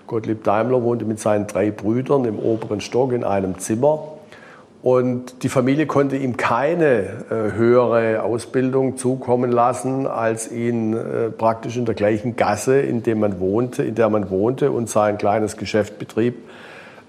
Gottlieb 0.08 0.44
Daimler 0.44 0.84
wohnte 0.84 1.06
mit 1.06 1.20
seinen 1.20 1.48
drei 1.48 1.72
Brüdern 1.72 2.26
im 2.26 2.40
oberen 2.40 2.82
Stock 2.82 3.14
in 3.14 3.24
einem 3.24 3.60
Zimmer. 3.60 4.00
Und 4.82 5.44
die 5.44 5.50
Familie 5.50 5.88
konnte 5.88 6.16
ihm 6.16 6.38
keine 6.38 7.26
äh, 7.30 7.52
höhere 7.54 8.24
Ausbildung 8.24 8.96
zukommen 8.96 9.52
lassen, 9.52 10.08
als 10.08 10.50
ihn 10.50 10.94
äh, 10.94 11.30
praktisch 11.32 11.76
in 11.76 11.84
der 11.84 11.96
gleichen 11.96 12.38
Gasse, 12.38 12.80
in, 12.80 13.04
dem 13.04 13.20
man 13.20 13.42
wohnte, 13.42 13.84
in 13.84 13.96
der 13.96 14.10
man 14.10 14.30
wohnte 14.30 14.72
und 14.72 14.90
sein 14.90 15.18
kleines 15.18 15.58
Geschäft 15.58 16.00
betrieb, 16.00 16.38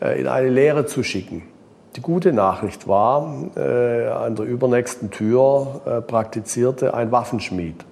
in 0.00 0.26
eine 0.26 0.48
Lehre 0.48 0.86
zu 0.86 1.02
schicken. 1.02 1.42
Die 1.96 2.00
gute 2.00 2.32
Nachricht 2.32 2.86
war, 2.86 3.48
äh, 3.56 4.06
an 4.06 4.36
der 4.36 4.46
übernächsten 4.46 5.10
Tür 5.10 5.80
äh, 5.84 6.00
praktizierte 6.00 6.94
ein 6.94 7.10
Waffenschmied. 7.10 7.84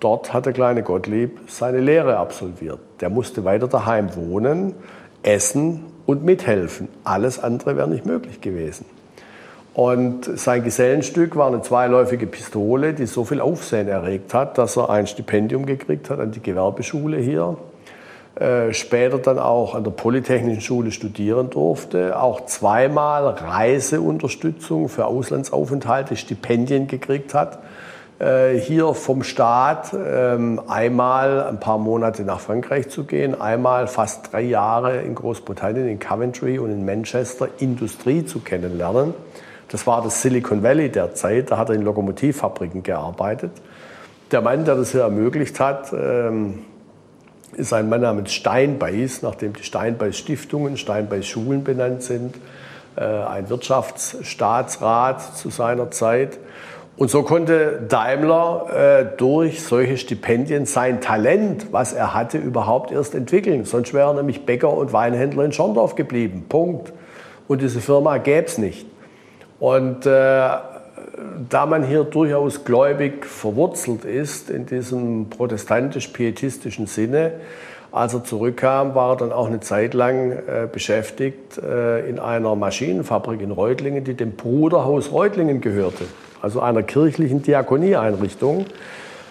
Dort 0.00 0.32
hat 0.32 0.46
der 0.46 0.52
kleine 0.52 0.82
Gottlieb 0.82 1.40
seine 1.48 1.80
Lehre 1.80 2.16
absolviert. 2.16 2.78
Der 3.00 3.10
musste 3.10 3.44
weiter 3.44 3.68
daheim 3.68 4.16
wohnen, 4.16 4.74
essen 5.22 5.84
und 6.06 6.24
mithelfen. 6.24 6.88
Alles 7.04 7.42
andere 7.42 7.76
wäre 7.76 7.88
nicht 7.88 8.06
möglich 8.06 8.40
gewesen. 8.40 8.86
Und 9.74 10.38
sein 10.38 10.62
Gesellenstück 10.62 11.36
war 11.36 11.48
eine 11.48 11.60
zweiläufige 11.60 12.26
Pistole, 12.26 12.94
die 12.94 13.06
so 13.06 13.24
viel 13.24 13.40
Aufsehen 13.40 13.88
erregt 13.88 14.32
hat, 14.32 14.56
dass 14.56 14.76
er 14.76 14.88
ein 14.88 15.06
Stipendium 15.06 15.66
gekriegt 15.66 16.10
hat 16.10 16.20
an 16.20 16.30
die 16.30 16.42
Gewerbeschule 16.42 17.18
hier 17.18 17.56
äh, 18.36 18.72
später 18.72 19.18
dann 19.18 19.38
auch 19.38 19.76
an 19.76 19.84
der 19.84 19.92
Polytechnischen 19.92 20.60
Schule 20.60 20.90
studieren 20.90 21.50
durfte, 21.50 22.20
auch 22.20 22.46
zweimal 22.46 23.28
Reiseunterstützung 23.28 24.88
für 24.88 25.06
Auslandsaufenthalte, 25.06 26.16
Stipendien 26.16 26.88
gekriegt 26.88 27.32
hat. 27.32 27.60
Äh, 28.18 28.58
hier 28.58 28.94
vom 28.94 29.22
Staat 29.22 29.92
ähm, 29.94 30.60
einmal 30.66 31.44
ein 31.44 31.60
paar 31.60 31.78
Monate 31.78 32.22
nach 32.22 32.40
Frankreich 32.40 32.88
zu 32.88 33.04
gehen, 33.04 33.40
einmal 33.40 33.86
fast 33.86 34.32
drei 34.32 34.42
Jahre 34.42 35.02
in 35.02 35.14
Großbritannien, 35.14 35.88
in 35.88 35.98
Coventry 36.00 36.58
und 36.58 36.72
in 36.72 36.84
Manchester 36.84 37.48
Industrie 37.58 38.24
zu 38.24 38.40
kennenlernen. 38.40 39.14
Das 39.68 39.86
war 39.86 40.02
das 40.02 40.22
Silicon 40.22 40.62
Valley 40.62 40.90
der 40.90 41.14
Zeit, 41.14 41.50
da 41.50 41.58
hat 41.58 41.68
er 41.68 41.76
in 41.76 41.82
Lokomotivfabriken 41.82 42.82
gearbeitet. 42.82 43.52
Der 44.30 44.40
Mann, 44.40 44.64
der 44.64 44.74
das 44.74 44.92
hier 44.92 45.02
ermöglicht 45.02 45.58
hat, 45.60 45.92
ähm, 45.92 46.64
ist 47.56 47.72
ein 47.72 47.88
Mann 47.88 48.02
namens 48.02 48.32
Steinbeiß, 48.32 49.22
nachdem 49.22 49.54
die 49.54 49.62
Steinbeiß-Stiftungen, 49.62 50.76
Steinbeiß-Schulen 50.76 51.64
benannt 51.64 52.02
sind, 52.02 52.36
äh, 52.96 53.04
ein 53.04 53.48
Wirtschaftsstaatsrat 53.48 55.36
zu 55.36 55.50
seiner 55.50 55.90
Zeit. 55.90 56.38
Und 56.96 57.10
so 57.10 57.22
konnte 57.22 57.82
Daimler 57.88 58.66
äh, 58.72 59.16
durch 59.16 59.64
solche 59.64 59.96
Stipendien 59.96 60.64
sein 60.64 61.00
Talent, 61.00 61.72
was 61.72 61.92
er 61.92 62.14
hatte, 62.14 62.38
überhaupt 62.38 62.92
erst 62.92 63.16
entwickeln. 63.16 63.64
Sonst 63.64 63.92
wäre 63.94 64.10
er 64.10 64.14
nämlich 64.14 64.46
Bäcker 64.46 64.72
und 64.72 64.92
Weinhändler 64.92 65.44
in 65.44 65.52
Schorndorf 65.52 65.96
geblieben. 65.96 66.46
Punkt. 66.48 66.92
Und 67.48 67.62
diese 67.62 67.80
Firma 67.80 68.18
gäbe 68.18 68.46
es 68.46 68.58
nicht. 68.58 68.86
Und 69.58 70.06
äh, 70.06 70.48
da 71.48 71.66
man 71.66 71.84
hier 71.84 72.04
durchaus 72.04 72.64
gläubig 72.64 73.24
verwurzelt 73.24 74.04
ist, 74.04 74.50
in 74.50 74.66
diesem 74.66 75.30
protestantisch-pietistischen 75.30 76.86
Sinne, 76.86 77.32
Als 77.94 78.12
er 78.12 78.24
zurückkam, 78.24 78.96
war 78.96 79.10
er 79.12 79.16
dann 79.18 79.32
auch 79.32 79.46
eine 79.46 79.60
Zeit 79.60 79.94
lang 79.94 80.32
äh, 80.32 80.66
beschäftigt 80.70 81.58
äh, 81.58 82.00
in 82.08 82.18
einer 82.18 82.56
Maschinenfabrik 82.56 83.40
in 83.40 83.52
Reutlingen, 83.52 84.02
die 84.02 84.14
dem 84.14 84.32
Bruderhaus 84.32 85.12
Reutlingen 85.12 85.60
gehörte, 85.60 86.04
also 86.42 86.58
einer 86.58 86.82
kirchlichen 86.82 87.44
Diakonieeinrichtung. 87.44 88.66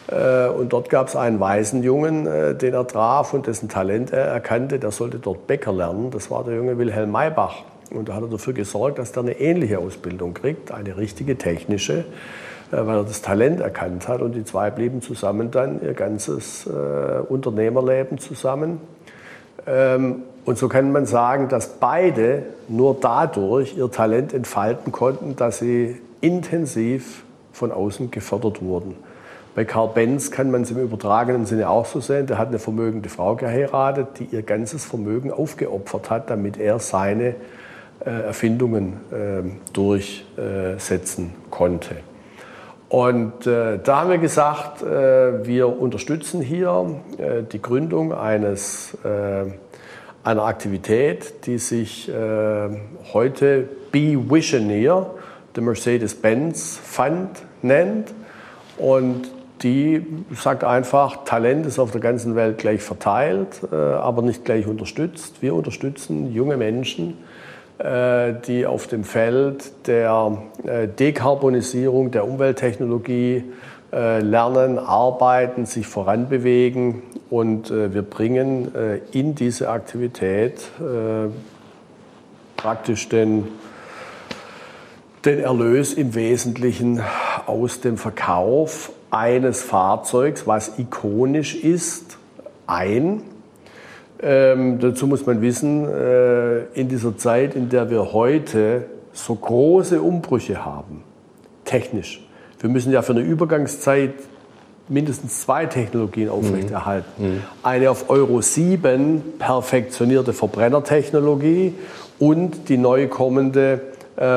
Äh, 0.07 0.47
und 0.47 0.71
dort 0.71 0.89
gab 0.89 1.09
es 1.09 1.17
einen 1.17 1.41
Waisenjungen, 1.41 2.25
äh, 2.25 2.55
den 2.55 2.73
er 2.73 2.87
traf 2.87 3.33
und 3.33 3.47
dessen 3.47 3.67
Talent 3.67 4.13
er 4.13 4.27
erkannte. 4.27 4.79
Der 4.79 4.91
sollte 4.91 5.19
dort 5.19 5.45
Bäcker 5.45 5.73
lernen. 5.73 6.09
Das 6.11 6.31
war 6.31 6.45
der 6.45 6.55
junge 6.55 6.77
Wilhelm 6.77 7.11
Maybach. 7.11 7.65
Und 7.95 8.09
da 8.09 8.15
hat 8.15 8.23
er 8.23 8.29
dafür 8.29 8.53
gesorgt, 8.53 8.99
dass 8.99 9.11
der 9.11 9.23
eine 9.23 9.39
ähnliche 9.39 9.79
Ausbildung 9.79 10.33
kriegt, 10.33 10.71
eine 10.71 10.97
richtige 10.97 11.37
technische. 11.37 12.05
Äh, 12.73 12.87
weil 12.87 12.97
er 12.97 13.03
das 13.03 13.21
Talent 13.21 13.59
erkannt 13.59 14.07
hat. 14.07 14.21
Und 14.21 14.33
die 14.33 14.43
zwei 14.43 14.71
blieben 14.71 15.01
zusammen 15.01 15.51
dann 15.51 15.81
ihr 15.81 15.93
ganzes 15.93 16.65
äh, 16.65 16.69
Unternehmerleben 17.27 18.17
zusammen. 18.17 18.79
Ähm, 19.67 20.23
und 20.45 20.57
so 20.57 20.67
kann 20.67 20.91
man 20.91 21.05
sagen, 21.05 21.47
dass 21.47 21.67
beide 21.79 22.43
nur 22.67 22.97
dadurch 22.99 23.77
ihr 23.77 23.89
Talent 23.91 24.33
entfalten 24.33 24.91
konnten, 24.91 25.35
dass 25.35 25.59
sie 25.59 26.01
intensiv 26.19 27.23
von 27.53 27.71
außen 27.71 28.11
gefördert 28.11 28.61
wurden. 28.61 28.95
Bei 29.55 29.63
Karl 29.65 29.89
Benz 29.89 30.31
kann 30.31 30.49
man 30.49 30.63
es 30.63 30.71
im 30.71 30.79
übertragenen 30.79 31.45
Sinne 31.45 31.69
auch 31.69 31.85
so 31.85 32.01
sehen. 32.01 32.25
Der 32.25 32.39
hat 32.39 32.47
eine 32.47 32.57
vermögende 32.57 33.07
Frau 33.07 33.35
geheiratet, 33.35 34.07
die 34.19 34.25
ihr 34.25 34.41
ganzes 34.41 34.83
Vermögen 34.83 35.31
aufgeopfert 35.31 36.09
hat, 36.09 36.29
damit 36.31 36.57
er 36.57 36.79
seine 36.79 37.35
Erfindungen 38.09 38.93
äh, 39.11 39.43
durchsetzen 39.71 41.33
konnte. 41.49 41.95
Und 42.93 43.47
äh, 43.47 43.79
da 43.83 44.01
haben 44.01 44.11
wir 44.11 44.19
gesagt, 44.19 44.83
äh, 44.83 45.47
wir 45.47 45.79
unterstützen 45.79 46.41
hier 46.41 47.01
äh, 47.17 47.41
die 47.41 47.59
Gründung 47.59 48.13
eines, 48.13 48.95
äh, 49.03 49.45
einer 50.23 50.43
Aktivität, 50.43 51.47
die 51.47 51.57
sich 51.57 52.07
äh, 52.07 52.69
heute 53.13 53.67
Be 53.91 54.15
Visioneer, 54.29 55.09
der 55.55 55.63
Mercedes-Benz 55.63 56.79
Fund 56.83 57.29
nennt. 57.63 58.13
Und 58.77 59.23
die 59.63 60.05
sagt 60.35 60.63
einfach, 60.63 61.23
Talent 61.25 61.65
ist 61.65 61.79
auf 61.79 61.89
der 61.89 62.01
ganzen 62.01 62.35
Welt 62.35 62.59
gleich 62.59 62.83
verteilt, 62.83 63.61
äh, 63.71 63.75
aber 63.75 64.21
nicht 64.21 64.45
gleich 64.45 64.67
unterstützt. 64.67 65.41
Wir 65.41 65.55
unterstützen 65.55 66.31
junge 66.31 66.57
Menschen, 66.57 67.11
äh, 67.11 67.32
die 67.83 68.65
auf 68.65 68.87
dem 68.87 69.03
Feld 69.03 69.87
der 69.87 70.37
äh, 70.65 70.87
Dekarbonisierung, 70.87 72.11
der 72.11 72.25
Umwelttechnologie 72.25 73.43
äh, 73.91 74.19
lernen, 74.21 74.79
arbeiten, 74.79 75.65
sich 75.65 75.85
voranbewegen. 75.87 77.01
Und 77.29 77.71
wir 77.71 78.03
bringen 78.03 78.71
in 79.11 79.33
diese 79.33 79.71
Aktivität 79.71 80.69
praktisch 82.57 83.09
den, 83.09 83.47
den 85.25 85.39
Erlös 85.39 85.93
im 85.93 86.13
Wesentlichen 86.13 87.01
aus 87.47 87.81
dem 87.81 87.97
Verkauf 87.97 88.91
eines 89.09 89.63
Fahrzeugs, 89.63 90.45
was 90.45 90.77
ikonisch 90.77 91.55
ist, 91.55 92.17
ein 92.67 93.23
ähm, 94.23 94.79
dazu 94.79 95.07
muss 95.07 95.25
man 95.25 95.41
wissen, 95.41 95.87
äh, 95.87 96.63
in 96.73 96.87
dieser 96.87 97.17
Zeit, 97.17 97.55
in 97.55 97.69
der 97.69 97.89
wir 97.89 98.13
heute 98.13 98.85
so 99.11 99.35
große 99.35 100.01
Umbrüche 100.01 100.65
haben, 100.65 101.03
technisch, 101.65 102.25
wir 102.59 102.69
müssen 102.69 102.91
ja 102.91 103.01
für 103.01 103.11
eine 103.11 103.21
Übergangszeit 103.21 104.13
mindestens 104.87 105.41
zwei 105.41 105.65
Technologien 105.65 106.29
aufrechterhalten. 106.29 107.09
Mhm. 107.17 107.27
mhm. 107.27 107.41
Eine 107.61 107.91
auf 107.91 108.09
Euro 108.09 108.41
7 108.41 109.21
perfektionierte 109.39 110.33
Verbrennertechnologie 110.33 111.73
und 112.19 112.69
die 112.69 112.77
neu 112.77 113.07
kommende 113.07 113.81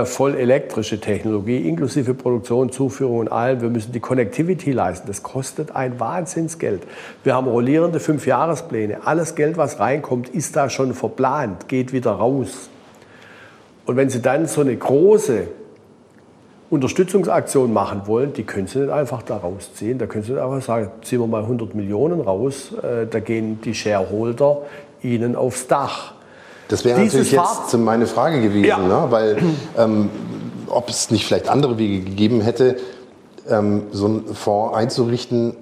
voll 0.05 0.35
elektrische 0.35 1.01
Technologie, 1.01 1.69
inklusive 1.69 2.15
Produktion, 2.15 2.73
Zuführung 2.73 3.19
und 3.19 3.29
allem. 3.33 3.61
Wir 3.61 3.69
müssen 3.69 3.93
die 3.93 4.01
Connectivity 4.01 4.73
leisten. 4.73 5.07
Das 5.07 5.23
kostet 5.23 5.77
ein 5.77 6.01
Wahnsinnsgeld. 6.01 6.83
Wir 7.25 7.35
haben 7.35 7.47
rollierende 7.47 8.01
Fünfjahrespläne. 8.01 9.07
Alles 9.07 9.35
Geld, 9.35 9.59
was 9.59 9.79
reinkommt, 9.79 10.31
ist 10.31 10.57
da 10.57 10.71
schon 10.71 10.95
verplant, 10.95 11.69
geht 11.69 11.93
wieder 11.93 12.13
raus. 12.13 12.71
Und 13.85 13.97
wenn 13.97 14.11
Sie 14.11 14.21
dann 14.21 14.47
so 14.47 14.63
eine 14.63 14.75
große 14.75 15.49
Unterstützungsaktion 16.69 17.73
machen 17.73 18.03
wollen, 18.07 18.33
die 18.33 18.43
können 18.43 18.67
Sie 18.67 18.81
nicht 18.81 18.91
einfach 18.91 19.23
da 19.23 19.37
rausziehen. 19.37 19.99
Da 19.99 20.07
können 20.07 20.25
Sie 20.25 20.33
nicht 20.33 20.43
einfach 20.43 20.63
sagen, 20.63 20.91
ziehen 21.03 21.21
wir 21.21 21.29
mal 21.29 21.43
100 21.43 21.75
Millionen 21.75 22.21
raus, 22.21 22.73
äh, 22.83 23.07
da 23.07 23.21
gehen 23.21 23.61
die 23.61 23.75
Shareholder 23.75 24.63
Ihnen 25.03 25.37
aufs 25.37 25.69
Dach. 25.69 26.16
Das 26.69 26.85
wäre 26.85 27.01
natürlich 27.01 27.33
jetzt 27.33 27.77
meine 27.79 28.07
Frage 28.07 28.43
gewesen, 28.43 28.67
ja. 28.67 28.79
ne? 28.79 29.07
weil 29.11 29.39
ähm, 29.79 30.11
ob 30.69 30.89
es 30.89 31.11
nicht 31.11 31.27
vielleicht 31.27 31.49
andere 31.49 31.79
Wege 31.79 32.01
gegeben 32.01 32.41
hätte, 32.41 32.77
ähm, 33.49 33.85
so 33.93 34.07
einen 34.07 34.35
Fonds 34.35 34.77
einzurichten. 34.77 35.57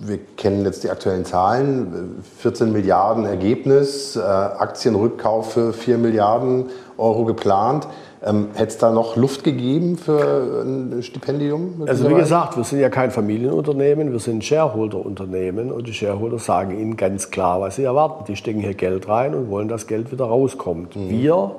Wir 0.00 0.18
kennen 0.36 0.64
jetzt 0.64 0.84
die 0.84 0.90
aktuellen 0.90 1.24
Zahlen, 1.24 2.22
14 2.38 2.70
Milliarden 2.70 3.24
Ergebnis, 3.24 4.14
äh, 4.14 4.20
Aktienrückkauf 4.20 5.54
für 5.54 5.72
4 5.72 5.98
Milliarden 5.98 6.66
Euro 6.98 7.24
geplant. 7.24 7.88
Ähm, 8.24 8.48
Hätte 8.54 8.68
es 8.68 8.78
da 8.78 8.90
noch 8.90 9.16
Luft 9.16 9.44
gegeben 9.44 9.96
für 9.96 10.62
ein 10.64 11.02
Stipendium? 11.02 11.82
Also 11.86 12.08
wie 12.10 12.14
gesagt, 12.14 12.56
wir 12.56 12.64
sind 12.64 12.80
ja 12.80 12.88
kein 12.88 13.10
Familienunternehmen, 13.10 14.12
wir 14.12 14.18
sind 14.18 14.44
Shareholder-Unternehmen 14.44 15.70
und 15.70 15.86
die 15.86 15.94
Shareholder 15.94 16.38
sagen 16.38 16.78
Ihnen 16.78 16.96
ganz 16.96 17.30
klar, 17.30 17.60
was 17.60 17.76
sie 17.76 17.84
erwarten. 17.84 18.24
Die 18.26 18.36
stecken 18.36 18.60
hier 18.60 18.74
Geld 18.74 19.08
rein 19.08 19.34
und 19.34 19.50
wollen, 19.50 19.68
dass 19.68 19.86
Geld 19.86 20.10
wieder 20.10 20.24
rauskommt. 20.24 20.96
Mhm. 20.96 21.10
Wir 21.10 21.56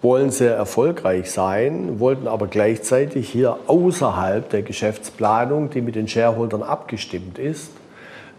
wollen 0.00 0.30
sehr 0.30 0.54
erfolgreich 0.54 1.30
sein, 1.30 1.98
wollten 1.98 2.28
aber 2.28 2.46
gleichzeitig 2.46 3.28
hier 3.28 3.56
außerhalb 3.66 4.48
der 4.48 4.62
Geschäftsplanung, 4.62 5.70
die 5.70 5.80
mit 5.80 5.96
den 5.96 6.06
Shareholdern 6.06 6.62
abgestimmt 6.62 7.38
ist, 7.38 7.72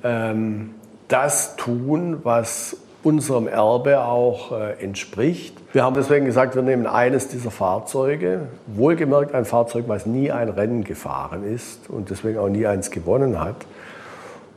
ähm, 0.03 0.72
das 1.09 1.57
tun, 1.57 2.20
was 2.24 2.78
unserem 3.04 3.47
Erbe 3.47 4.04
auch 4.04 4.52
äh, 4.52 4.84
entspricht. 4.84 5.56
Wir 5.72 5.84
haben 5.84 5.93
deswegen 5.93 6.26
gesagt, 6.26 6.56
wir 6.56 6.62
nehmen 6.62 6.86
eines 6.86 7.30
dieser 7.30 7.52
Fahrzeuge, 7.52 8.47
wohlgemerkt 8.68 9.34
ein 9.34 9.45
Fahrzeug, 9.45 9.86
was 9.88 10.06
nie 10.06 10.32
ein 10.32 10.50
Rennen 10.50 10.84
gefahren 10.84 11.43
ist 11.43 11.89
und 11.89 12.10
deswegen 12.10 12.39
auch 12.39 12.50
nie 12.50 12.66
eins 12.66 12.91
gewonnen 12.91 13.39
hat, 13.39 13.56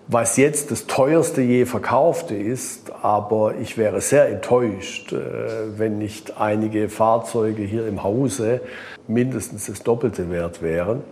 was 0.08 0.36
jetzt 0.36 0.70
das 0.70 0.86
teuerste 0.86 1.42
je 1.42 1.64
verkaufte 1.64 2.34
ist, 2.34 2.92
aber 3.02 3.54
ich 3.60 3.78
wäre 3.78 4.00
sehr 4.00 4.28
enttäuscht, 4.28 5.12
äh, 5.12 5.78
wenn 5.78 5.98
nicht 5.98 6.40
einige 6.40 6.88
Fahrzeuge 6.88 7.62
hier 7.62 7.86
im 7.86 8.02
Hause 8.02 8.60
mindestens 9.06 9.66
das 9.66 9.82
Doppelte 9.82 10.30
wert 10.30 10.62
wären. 10.62 11.02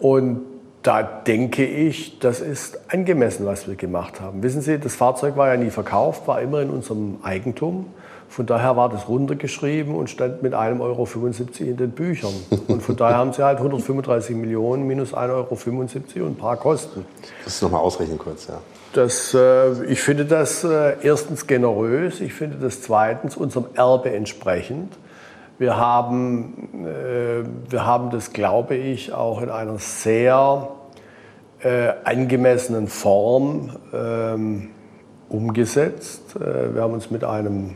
Und 0.00 0.42
da 0.82 1.02
denke 1.02 1.64
ich, 1.64 2.18
das 2.18 2.40
ist 2.40 2.80
angemessen, 2.88 3.46
was 3.46 3.66
wir 3.66 3.74
gemacht 3.74 4.20
haben. 4.20 4.42
Wissen 4.42 4.60
Sie, 4.60 4.78
das 4.78 4.94
Fahrzeug 4.94 5.36
war 5.36 5.48
ja 5.48 5.56
nie 5.56 5.70
verkauft, 5.70 6.28
war 6.28 6.40
immer 6.40 6.60
in 6.62 6.70
unserem 6.70 7.18
Eigentum. 7.22 7.86
Von 8.28 8.44
daher 8.44 8.76
war 8.76 8.90
das 8.90 9.08
runtergeschrieben 9.08 9.94
und 9.94 10.10
stand 10.10 10.42
mit 10.42 10.52
1,75 10.52 10.80
Euro 10.80 11.70
in 11.70 11.76
den 11.78 11.90
Büchern. 11.92 12.34
Und 12.68 12.82
von 12.82 12.94
daher 12.94 13.16
haben 13.16 13.32
sie 13.32 13.42
halt 13.42 13.58
135 13.58 14.36
Millionen 14.36 14.86
minus 14.86 15.14
1,75 15.14 16.16
Euro 16.16 16.26
und 16.26 16.32
ein 16.32 16.36
paar 16.36 16.56
Kosten. 16.58 17.06
Das 17.44 17.54
ist 17.54 17.62
nochmal 17.62 17.80
ausrechnen 17.80 18.18
kurz, 18.18 18.46
ja. 18.46 18.60
Das, 18.92 19.34
äh, 19.34 19.84
ich 19.84 20.00
finde 20.00 20.24
das 20.24 20.64
äh, 20.64 20.96
erstens 21.02 21.46
generös, 21.46 22.20
ich 22.20 22.32
finde 22.32 22.56
das 22.58 22.82
zweitens 22.82 23.36
unserem 23.36 23.66
Erbe 23.74 24.12
entsprechend. 24.12 24.94
Wir 25.58 25.76
haben, 25.76 26.86
äh, 26.86 27.42
wir 27.68 27.84
haben 27.84 28.08
das, 28.10 28.32
glaube 28.32 28.76
ich, 28.76 29.12
auch 29.12 29.42
in 29.42 29.50
einer 29.50 29.78
sehr 29.78 30.68
äh, 31.60 31.88
angemessenen 32.04 32.86
Form 32.86 33.70
ähm, 33.92 34.68
umgesetzt. 35.28 36.36
Äh, 36.36 36.76
wir 36.76 36.82
haben 36.82 36.92
uns 36.92 37.10
mit 37.10 37.24
einem, 37.24 37.74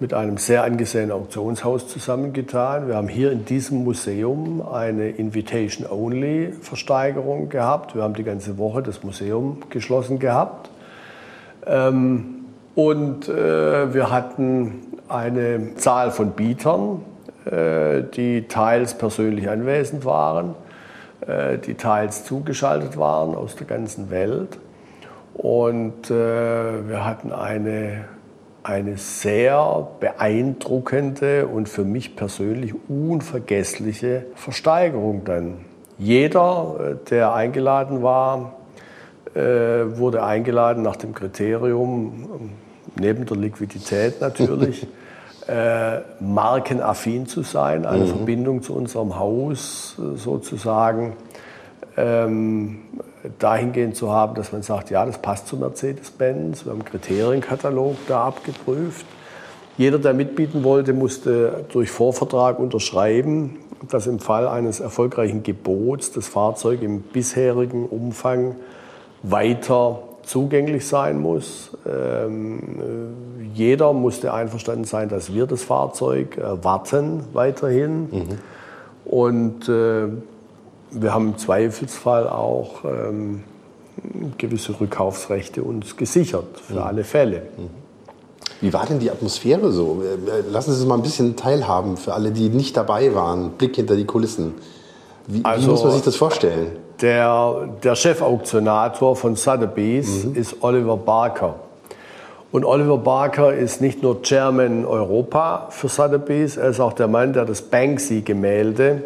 mit 0.00 0.14
einem 0.14 0.38
sehr 0.38 0.64
angesehenen 0.64 1.12
Auktionshaus 1.12 1.86
zusammengetan. 1.86 2.88
Wir 2.88 2.96
haben 2.96 3.08
hier 3.08 3.30
in 3.30 3.44
diesem 3.44 3.84
Museum 3.84 4.66
eine 4.66 5.10
Invitation-Only-Versteigerung 5.10 7.50
gehabt. 7.50 7.94
Wir 7.94 8.04
haben 8.04 8.14
die 8.14 8.24
ganze 8.24 8.56
Woche 8.56 8.82
das 8.82 9.04
Museum 9.04 9.58
geschlossen 9.68 10.18
gehabt. 10.18 10.70
Ähm, 11.66 12.46
und 12.74 13.28
äh, 13.28 13.92
wir 13.92 14.10
hatten 14.10 14.85
eine 15.08 15.74
Zahl 15.76 16.10
von 16.10 16.32
Bietern, 16.32 17.02
äh, 17.44 18.02
die 18.14 18.48
teils 18.48 18.98
persönlich 18.98 19.48
anwesend 19.48 20.04
waren, 20.04 20.54
äh, 21.26 21.58
die 21.58 21.74
teils 21.74 22.24
zugeschaltet 22.24 22.96
waren 22.96 23.34
aus 23.34 23.56
der 23.56 23.66
ganzen 23.66 24.10
Welt. 24.10 24.58
Und 25.34 26.10
äh, 26.10 26.88
wir 26.88 27.04
hatten 27.04 27.32
eine, 27.32 28.06
eine 28.62 28.96
sehr 28.96 29.86
beeindruckende 30.00 31.46
und 31.46 31.68
für 31.68 31.84
mich 31.84 32.16
persönlich 32.16 32.74
unvergessliche 32.88 34.26
Versteigerung 34.34 35.24
dann. 35.24 35.58
Jeder, 35.98 36.98
der 37.08 37.32
eingeladen 37.32 38.02
war, 38.02 38.56
wurde 39.34 40.22
eingeladen 40.22 40.82
nach 40.82 40.96
dem 40.96 41.14
Kriterium, 41.14 42.50
neben 42.98 43.26
der 43.26 43.36
Liquidität 43.36 44.20
natürlich, 44.20 44.86
äh, 45.48 46.00
markenaffin 46.20 47.26
zu 47.26 47.42
sein, 47.42 47.86
eine 47.86 48.04
mhm. 48.04 48.08
Verbindung 48.08 48.62
zu 48.62 48.74
unserem 48.74 49.18
Haus 49.18 49.96
äh, 49.98 50.16
sozusagen. 50.16 51.16
Ähm, 51.96 52.80
dahingehend 53.38 53.96
zu 53.96 54.10
haben, 54.10 54.34
dass 54.34 54.52
man 54.52 54.62
sagt, 54.62 54.90
ja, 54.90 55.04
das 55.04 55.18
passt 55.18 55.48
zu 55.48 55.56
Mercedes-Benz. 55.56 56.64
Wir 56.64 56.72
haben 56.72 56.80
einen 56.80 56.88
Kriterienkatalog 56.88 57.96
da 58.08 58.24
abgeprüft. 58.24 59.06
Jeder, 59.76 59.98
der 59.98 60.14
mitbieten 60.14 60.64
wollte, 60.64 60.92
musste 60.92 61.64
durch 61.72 61.90
Vorvertrag 61.90 62.58
unterschreiben, 62.58 63.58
dass 63.90 64.06
im 64.06 64.20
Fall 64.20 64.48
eines 64.48 64.80
erfolgreichen 64.80 65.42
Gebots 65.42 66.12
das 66.12 66.28
Fahrzeug 66.28 66.82
im 66.82 67.02
bisherigen 67.02 67.86
Umfang 67.86 68.56
weiter 69.22 70.02
zugänglich 70.26 70.86
sein 70.86 71.18
muss. 71.20 71.70
Ähm, 71.86 72.58
äh, 72.58 73.44
jeder 73.54 73.92
musste 73.92 74.34
einverstanden 74.34 74.84
sein, 74.84 75.08
dass 75.08 75.32
wir 75.32 75.46
das 75.46 75.62
Fahrzeug 75.62 76.38
warten 76.62 77.24
weiterhin. 77.32 78.00
Mhm. 78.10 78.38
Und 79.06 79.68
äh, 79.68 80.08
wir 80.90 81.14
haben 81.14 81.28
im 81.28 81.38
Zweifelsfall 81.38 82.28
auch 82.28 82.84
ähm, 82.84 83.44
gewisse 84.36 84.78
Rückkaufsrechte 84.78 85.62
uns 85.62 85.96
gesichert, 85.96 86.60
für 86.60 86.74
mhm. 86.74 86.80
alle 86.80 87.04
Fälle. 87.04 87.42
Mhm. 87.56 87.86
Wie 88.60 88.72
war 88.72 88.86
denn 88.86 88.98
die 88.98 89.10
Atmosphäre 89.10 89.70
so? 89.70 90.02
Äh, 90.02 90.50
lassen 90.50 90.72
Sie 90.72 90.80
es 90.80 90.86
mal 90.86 90.96
ein 90.96 91.02
bisschen 91.02 91.36
teilhaben 91.36 91.96
für 91.96 92.14
alle, 92.14 92.32
die 92.32 92.48
nicht 92.48 92.76
dabei 92.76 93.14
waren. 93.14 93.52
Blick 93.52 93.76
hinter 93.76 93.96
die 93.96 94.06
Kulissen. 94.06 94.54
Wie, 95.26 95.44
also, 95.44 95.66
wie 95.66 95.70
muss 95.70 95.84
man 95.84 95.92
sich 95.92 96.02
das 96.02 96.16
vorstellen? 96.16 96.72
Der, 97.00 97.68
der 97.82 97.94
Chefauktionator 97.94 99.16
von 99.16 99.36
Sotheby's 99.36 100.24
mhm. 100.24 100.34
ist 100.34 100.62
Oliver 100.62 100.96
Barker. 100.96 101.56
Und 102.52 102.64
Oliver 102.64 102.96
Barker 102.96 103.52
ist 103.52 103.80
nicht 103.80 104.02
nur 104.02 104.22
Chairman 104.22 104.86
Europa 104.86 105.66
für 105.70 105.88
Sotheby's, 105.88 106.56
er 106.56 106.70
ist 106.70 106.80
auch 106.80 106.94
der 106.94 107.08
Mann, 107.08 107.32
der 107.32 107.44
das 107.44 107.60
Banksy-Gemälde 107.60 109.02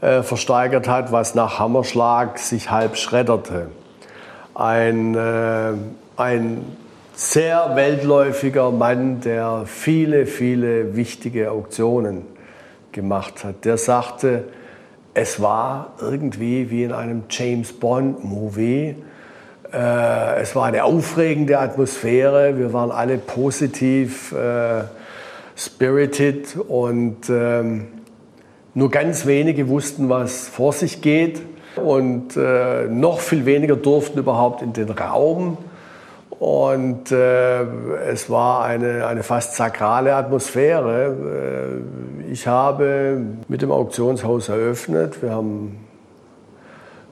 äh, 0.00 0.22
versteigert 0.22 0.86
hat, 0.86 1.10
was 1.10 1.34
nach 1.34 1.58
Hammerschlag 1.58 2.38
sich 2.38 2.70
halb 2.70 2.96
schredderte. 2.96 3.66
Ein, 4.54 5.16
äh, 5.16 5.72
ein 6.16 6.64
sehr 7.14 7.72
weltläufiger 7.74 8.70
Mann, 8.70 9.20
der 9.22 9.62
viele, 9.66 10.26
viele 10.26 10.94
wichtige 10.94 11.50
Auktionen 11.50 12.22
gemacht 12.92 13.42
hat. 13.42 13.64
Der 13.64 13.76
sagte, 13.76 14.44
es 15.20 15.40
war 15.40 15.94
irgendwie 16.00 16.70
wie 16.70 16.84
in 16.84 16.92
einem 16.92 17.24
James 17.28 17.72
Bond-Movie. 17.72 18.94
Äh, 19.72 20.40
es 20.40 20.54
war 20.54 20.66
eine 20.66 20.84
aufregende 20.84 21.58
Atmosphäre. 21.58 22.56
Wir 22.56 22.72
waren 22.72 22.92
alle 22.92 23.18
positiv 23.18 24.30
äh, 24.30 24.84
spirited 25.56 26.56
und 26.56 27.28
ähm, 27.30 27.88
nur 28.74 28.90
ganz 28.92 29.26
wenige 29.26 29.68
wussten, 29.68 30.08
was 30.08 30.46
vor 30.46 30.72
sich 30.72 31.02
geht 31.02 31.42
und 31.74 32.36
äh, 32.36 32.84
noch 32.84 33.18
viel 33.18 33.44
weniger 33.44 33.74
durften 33.74 34.20
überhaupt 34.20 34.62
in 34.62 34.72
den 34.72 34.90
Raum. 34.90 35.58
Und 36.38 37.10
äh, 37.10 37.62
es 38.10 38.30
war 38.30 38.64
eine, 38.64 39.06
eine 39.06 39.24
fast 39.24 39.56
sakrale 39.56 40.14
Atmosphäre. 40.14 41.82
Äh, 42.26 42.32
ich 42.32 42.46
habe 42.46 43.20
mit 43.48 43.62
dem 43.62 43.72
Auktionshaus 43.72 44.48
eröffnet. 44.48 45.20
Wir 45.20 45.32
haben 45.32 45.78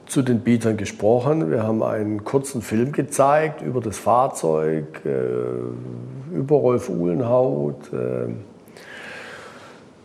zu 0.05 0.21
den 0.21 0.39
Bietern 0.39 0.77
gesprochen. 0.77 1.51
Wir 1.51 1.63
haben 1.63 1.83
einen 1.83 2.23
kurzen 2.23 2.61
Film 2.61 2.93
gezeigt 2.93 3.61
über 3.61 3.81
das 3.81 3.97
Fahrzeug, 3.97 5.01
äh, 5.05 6.35
über 6.35 6.55
Rolf 6.55 6.87
Uhlenhaut. 6.87 7.91
Äh, 7.91 8.29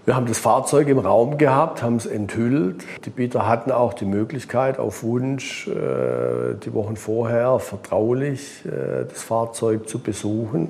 wir 0.05 0.17
haben 0.17 0.27
das 0.27 0.39
Fahrzeug 0.39 0.89
im 0.89 0.99
Raum 0.99 1.39
gehabt, 1.39 1.83
haben 1.83 1.97
es 1.97 2.07
enthüllt. 2.07 2.83
Die 3.05 3.11
Bieter 3.11 3.47
hatten 3.47 3.71
auch 3.71 3.95
die 3.95 4.05
Möglichkeit, 4.05 4.81
auf 4.81 5.05
Wunsch 5.05 5.69
äh, 5.69 6.55
die 6.65 6.75
Wochen 6.75 6.97
vorher 6.97 7.61
vertraulich 7.61 8.65
äh, 8.65 9.05
das 9.09 9.23
Fahrzeug 9.23 9.89
zu 9.89 10.01
besuchen 10.01 10.69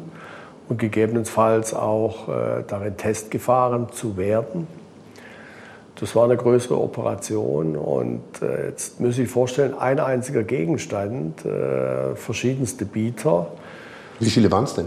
und 0.69 0.79
gegebenenfalls 0.79 1.73
auch 1.73 2.29
äh, 2.29 2.63
darin 2.67 2.99
testgefahren 2.99 3.91
zu 3.93 4.19
werden. 4.19 4.67
Das 5.97 6.15
war 6.15 6.25
eine 6.25 6.37
größere 6.37 6.79
Operation 6.79 7.77
und 7.77 8.23
jetzt 8.67 8.99
muss 8.99 9.19
ich 9.19 9.29
vorstellen, 9.29 9.75
ein 9.79 10.01
einziger 10.01 10.43
Gegenstand, 10.43 11.43
verschiedenste 12.15 12.87
Bieter. 12.87 13.47
Wie 14.19 14.31
viele 14.31 14.51
waren 14.51 14.65
es 14.65 14.75
denn? 14.75 14.87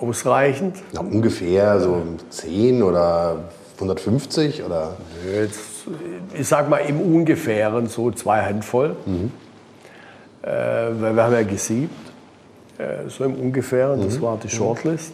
Ausreichend? 0.00 0.76
Na, 0.92 1.00
ungefähr 1.00 1.80
so 1.80 2.02
10 2.30 2.82
oder 2.82 3.44
150 3.74 4.62
oder? 4.62 4.96
Jetzt, 5.32 5.60
ich 6.32 6.46
sag 6.46 6.68
mal 6.68 6.78
im 6.78 7.00
Ungefähren 7.00 7.86
so 7.88 8.10
zwei 8.10 8.42
Handvoll. 8.42 8.96
Mhm. 9.06 9.30
Äh, 10.42 10.46
weil 11.00 11.16
wir 11.16 11.24
haben 11.24 11.32
ja 11.32 11.42
gesiebt, 11.42 11.94
äh, 12.78 13.08
so 13.08 13.24
im 13.24 13.34
Ungefähren, 13.34 14.02
das 14.04 14.18
mhm. 14.18 14.22
war 14.22 14.38
die 14.42 14.50
Shortlist 14.50 15.12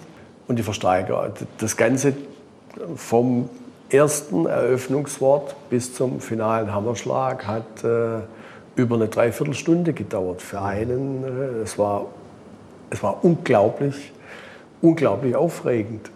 und 0.49 0.59
die 0.59 0.63
Versteiger. 0.63 1.33
Das 1.59 1.77
Ganze 1.77 2.15
vom 2.97 3.49
ersten 3.91 4.47
Eröffnungswort 4.47 5.55
bis 5.69 5.95
zum 5.95 6.21
finalen 6.21 6.73
Hammerschlag 6.73 7.47
hat 7.47 7.85
äh, 7.85 8.21
über 8.77 8.97
eine 8.97 9.09
Dreiviertelstunde 9.09 9.93
gedauert 9.93 10.43
für 10.43 10.63
einen. 10.63 11.25
Äh, 11.25 11.63
es 11.63 11.79
war, 11.79 12.07
es 12.91 13.03
war 13.03 13.25
unglaublich 13.25 14.13
unglaublich 14.83 15.37
aufregend. 15.37 16.11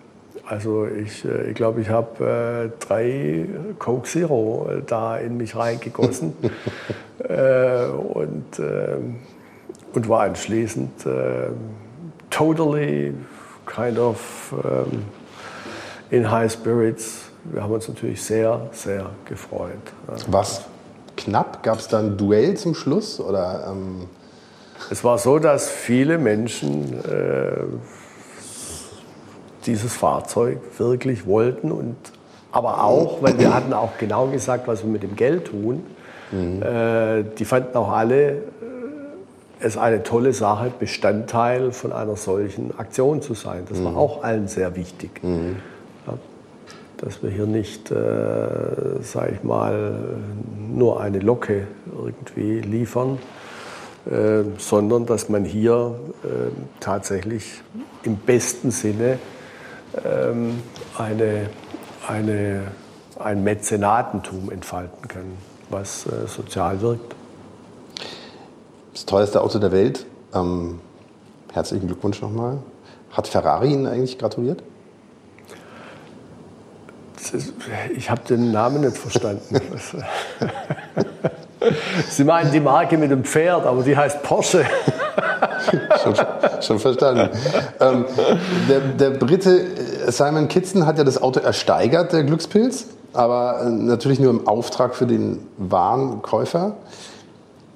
Also 0.46 0.86
ich, 0.86 1.24
äh, 1.24 1.50
ich 1.50 1.54
glaube, 1.54 1.80
ich 1.80 1.88
habe 1.88 2.70
äh, 2.70 2.84
drei 2.84 3.46
Coke 3.78 4.08
Zero 4.08 4.68
äh, 4.70 4.82
da 4.86 5.16
in 5.16 5.36
mich 5.36 5.56
reingegossen 5.56 6.34
äh, 7.20 7.86
und, 7.86 8.58
äh, 8.58 8.96
und 9.94 10.08
war 10.08 10.22
anschließend 10.22 11.06
totally 12.30 13.14
kind 13.64 13.98
of 13.98 14.52
ähm, 14.64 15.04
in 16.10 16.30
high 16.30 16.50
spirits. 16.52 17.30
Wir 17.44 17.62
haben 17.62 17.72
uns 17.72 17.88
natürlich 17.88 18.22
sehr, 18.22 18.68
sehr 18.72 19.10
gefreut. 19.24 19.70
Was 20.26 20.62
knapp? 21.16 21.62
Gab 21.62 21.78
es 21.78 21.88
dann 21.88 22.06
ein 22.06 22.16
Duell 22.16 22.56
zum 22.56 22.74
Schluss? 22.74 23.20
Oder, 23.20 23.68
ähm 23.70 24.08
es 24.90 25.02
war 25.02 25.16
so, 25.16 25.38
dass 25.38 25.70
viele 25.70 26.18
Menschen 26.18 26.92
dieses 29.66 29.94
Fahrzeug 29.94 30.58
wirklich 30.78 31.26
wollten 31.26 31.72
und 31.72 31.96
aber 32.54 32.84
auch, 32.84 33.20
weil 33.20 33.36
wir 33.38 33.52
hatten 33.52 33.72
auch 33.72 33.98
genau 33.98 34.28
gesagt, 34.28 34.68
was 34.68 34.84
wir 34.84 34.90
mit 34.90 35.02
dem 35.02 35.16
Geld 35.16 35.46
tun. 35.46 35.84
Mhm. 36.30 36.62
Äh, 36.62 37.24
die 37.36 37.44
fanden 37.44 37.76
auch 37.76 37.90
alle 37.90 38.30
äh, 38.30 38.38
es 39.58 39.76
eine 39.76 40.04
tolle 40.04 40.32
Sache, 40.32 40.70
Bestandteil 40.78 41.72
von 41.72 41.92
einer 41.92 42.14
solchen 42.14 42.78
Aktion 42.78 43.22
zu 43.22 43.34
sein. 43.34 43.64
Das 43.68 43.78
mhm. 43.78 43.86
war 43.86 43.96
auch 43.96 44.22
allen 44.22 44.46
sehr 44.46 44.76
wichtig. 44.76 45.22
Mhm. 45.24 45.56
Ja, 46.06 46.14
dass 46.98 47.24
wir 47.24 47.30
hier 47.30 47.46
nicht, 47.46 47.90
äh, 47.90 47.94
sage 49.02 49.32
ich 49.34 49.42
mal, 49.42 49.98
nur 50.72 51.00
eine 51.00 51.18
Locke 51.18 51.66
irgendwie 51.92 52.60
liefern, 52.60 53.18
äh, 54.06 54.44
sondern 54.58 55.06
dass 55.06 55.28
man 55.28 55.44
hier 55.44 55.96
äh, 56.22 56.28
tatsächlich 56.78 57.62
im 58.04 58.16
besten 58.16 58.70
Sinne 58.70 59.18
ähm, 60.04 60.62
eine, 60.98 61.50
eine, 62.08 62.62
ein 63.18 63.44
Mäzenatentum 63.44 64.50
entfalten 64.50 65.08
können, 65.08 65.38
was 65.70 66.06
äh, 66.06 66.26
sozial 66.26 66.80
wirkt. 66.80 67.14
Das 68.92 69.06
teuerste 69.06 69.40
Auto 69.40 69.58
der 69.58 69.72
Welt. 69.72 70.06
Ähm, 70.32 70.80
herzlichen 71.52 71.86
Glückwunsch 71.86 72.20
nochmal. 72.22 72.58
Hat 73.10 73.28
Ferrari 73.28 73.72
Ihnen 73.72 73.86
eigentlich 73.86 74.18
gratuliert? 74.18 74.62
Ist, 77.32 77.54
ich 77.96 78.10
habe 78.10 78.20
den 78.28 78.52
Namen 78.52 78.82
nicht 78.82 78.96
verstanden. 78.98 79.56
Sie 82.08 82.24
meinen 82.24 82.52
die 82.52 82.60
Marke 82.60 82.98
mit 82.98 83.10
dem 83.10 83.24
Pferd, 83.24 83.66
aber 83.66 83.82
die 83.82 83.96
heißt 83.96 84.22
Porsche. 84.22 84.64
schon, 86.02 86.14
schon, 86.60 86.78
verstanden. 86.78 87.30
Ähm, 87.80 88.04
der, 88.68 88.80
der, 88.80 89.10
Brite 89.10 89.60
äh, 90.06 90.10
Simon 90.10 90.48
Kitson 90.48 90.86
hat 90.86 90.98
ja 90.98 91.04
das 91.04 91.20
Auto 91.22 91.40
ersteigert, 91.40 92.12
der 92.12 92.24
Glückspilz, 92.24 92.86
aber 93.12 93.62
äh, 93.62 93.70
natürlich 93.70 94.20
nur 94.20 94.30
im 94.30 94.46
Auftrag 94.46 94.94
für 94.94 95.06
den 95.06 95.46
Warenkäufer. 95.58 96.76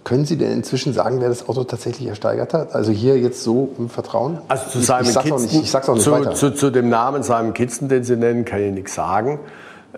Können 0.04 0.24
Sie 0.24 0.38
denn 0.38 0.52
inzwischen 0.52 0.94
sagen, 0.94 1.20
wer 1.20 1.28
das 1.28 1.48
Auto 1.50 1.64
tatsächlich 1.64 2.08
ersteigert 2.08 2.54
hat? 2.54 2.74
Also 2.74 2.92
hier 2.92 3.18
jetzt 3.18 3.42
so 3.42 3.74
im 3.78 3.90
Vertrauen? 3.90 4.38
Also 4.48 4.70
zu 4.70 4.80
Simon 4.80 5.02
ich, 5.02 5.10
ich 5.10 5.18
Kitson, 5.18 5.42
nicht, 5.42 5.54
ich 5.64 5.70
sag's 5.70 5.88
auch 5.88 5.94
nicht 5.94 6.04
zu, 6.04 6.12
weiter. 6.12 6.34
Zu, 6.34 6.54
zu, 6.54 6.70
dem 6.70 6.88
Namen 6.88 7.22
Simon 7.22 7.52
Kitson, 7.52 7.88
den 7.88 8.04
Sie 8.04 8.16
nennen, 8.16 8.46
kann 8.46 8.60
ich 8.60 8.72
nichts 8.72 8.94
sagen. 8.94 9.38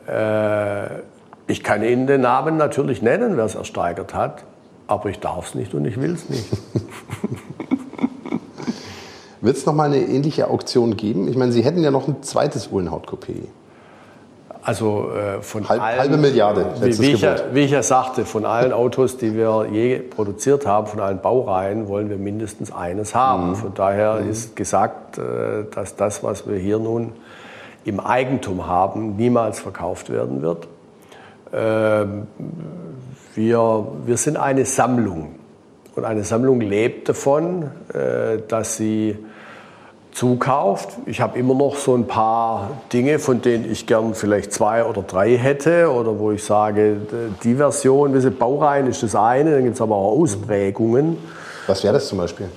Äh, 0.08 0.86
ich 1.50 1.62
kann 1.62 1.82
Ihnen 1.82 2.06
den 2.06 2.20
Namen 2.22 2.56
natürlich 2.56 3.02
nennen, 3.02 3.36
wer 3.36 3.44
es 3.44 3.56
ersteigert 3.56 4.14
hat. 4.14 4.44
Aber 4.86 5.08
ich 5.08 5.20
darf 5.20 5.48
es 5.48 5.54
nicht 5.54 5.74
und 5.74 5.84
ich 5.84 6.00
will 6.00 6.14
es 6.14 6.28
nicht. 6.28 6.46
Wird 9.40 9.56
es 9.56 9.64
nochmal 9.66 9.86
eine 9.86 9.98
ähnliche 9.98 10.48
Auktion 10.48 10.96
geben? 10.96 11.28
Ich 11.28 11.36
meine, 11.36 11.52
Sie 11.52 11.62
hätten 11.62 11.82
ja 11.82 11.90
noch 11.90 12.08
ein 12.08 12.22
zweites 12.22 12.68
Uhlenhaut-Coupé. 12.72 13.48
Also 14.62 15.10
äh, 15.12 15.40
von 15.40 15.68
Halb, 15.68 15.82
allen, 15.82 16.00
halbe 16.00 16.16
Milliarde. 16.18 16.66
Wie, 16.80 16.98
wie, 16.98 17.12
ich 17.12 17.22
ja, 17.22 17.36
wie, 17.52 17.60
ich 17.60 17.70
ja, 17.70 17.82
sagte, 17.82 18.26
von 18.26 18.44
allen 18.44 18.72
Autos, 18.72 19.16
die 19.16 19.34
wir 19.34 19.68
je 19.72 19.98
produziert 19.98 20.66
haben, 20.66 20.86
von 20.86 21.00
allen 21.00 21.20
Baureihen, 21.20 21.88
wollen 21.88 22.10
wir 22.10 22.18
mindestens 22.18 22.70
eines 22.70 23.14
haben. 23.14 23.50
Mhm. 23.50 23.56
Von 23.56 23.74
daher 23.74 24.20
mhm. 24.20 24.30
ist 24.30 24.56
gesagt, 24.56 25.16
äh, 25.18 25.64
dass 25.74 25.96
das, 25.96 26.22
was 26.22 26.46
wir 26.46 26.58
hier 26.58 26.78
nun 26.78 27.12
im 27.84 28.00
Eigentum 28.00 28.66
haben, 28.66 29.16
niemals 29.16 29.60
verkauft 29.60 30.10
werden 30.10 30.42
wird. 30.42 30.68
Äh, 31.52 32.06
wir, 33.34 33.86
wir 34.06 34.16
sind 34.16 34.36
eine 34.36 34.64
Sammlung. 34.64 35.36
Und 35.96 36.04
eine 36.04 36.24
Sammlung 36.24 36.60
lebt 36.60 37.08
davon, 37.08 37.70
äh, 37.92 38.38
dass 38.46 38.76
sie 38.76 39.16
zukauft. 40.12 40.98
Ich 41.06 41.20
habe 41.20 41.38
immer 41.38 41.54
noch 41.54 41.76
so 41.76 41.94
ein 41.94 42.06
paar 42.06 42.70
Dinge, 42.92 43.18
von 43.18 43.42
denen 43.42 43.70
ich 43.70 43.86
gern 43.86 44.14
vielleicht 44.14 44.52
zwei 44.52 44.84
oder 44.84 45.02
drei 45.02 45.36
hätte 45.36 45.90
oder 45.90 46.18
wo 46.18 46.32
ich 46.32 46.42
sage, 46.42 46.96
die 47.44 47.54
Version, 47.54 48.12
diese 48.12 48.30
Baureihen 48.30 48.86
ist 48.88 49.02
das 49.02 49.14
eine, 49.14 49.52
dann 49.52 49.62
gibt 49.62 49.76
es 49.76 49.80
aber 49.80 49.94
auch 49.94 50.20
Ausprägungen. 50.20 51.16
Was 51.66 51.84
wäre 51.84 51.94
das 51.94 52.08
zum 52.08 52.18
Beispiel? 52.18 52.48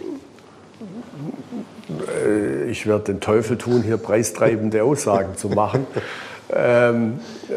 Äh, 2.26 2.70
ich 2.70 2.88
werde 2.88 3.04
den 3.06 3.20
Teufel 3.20 3.58
tun, 3.58 3.84
hier 3.84 3.98
preistreibende 3.98 4.84
Aussagen 4.84 5.38
zu 5.38 5.50
machen. 5.50 5.86
Ähm, 6.52 7.20
äh, 7.50 7.54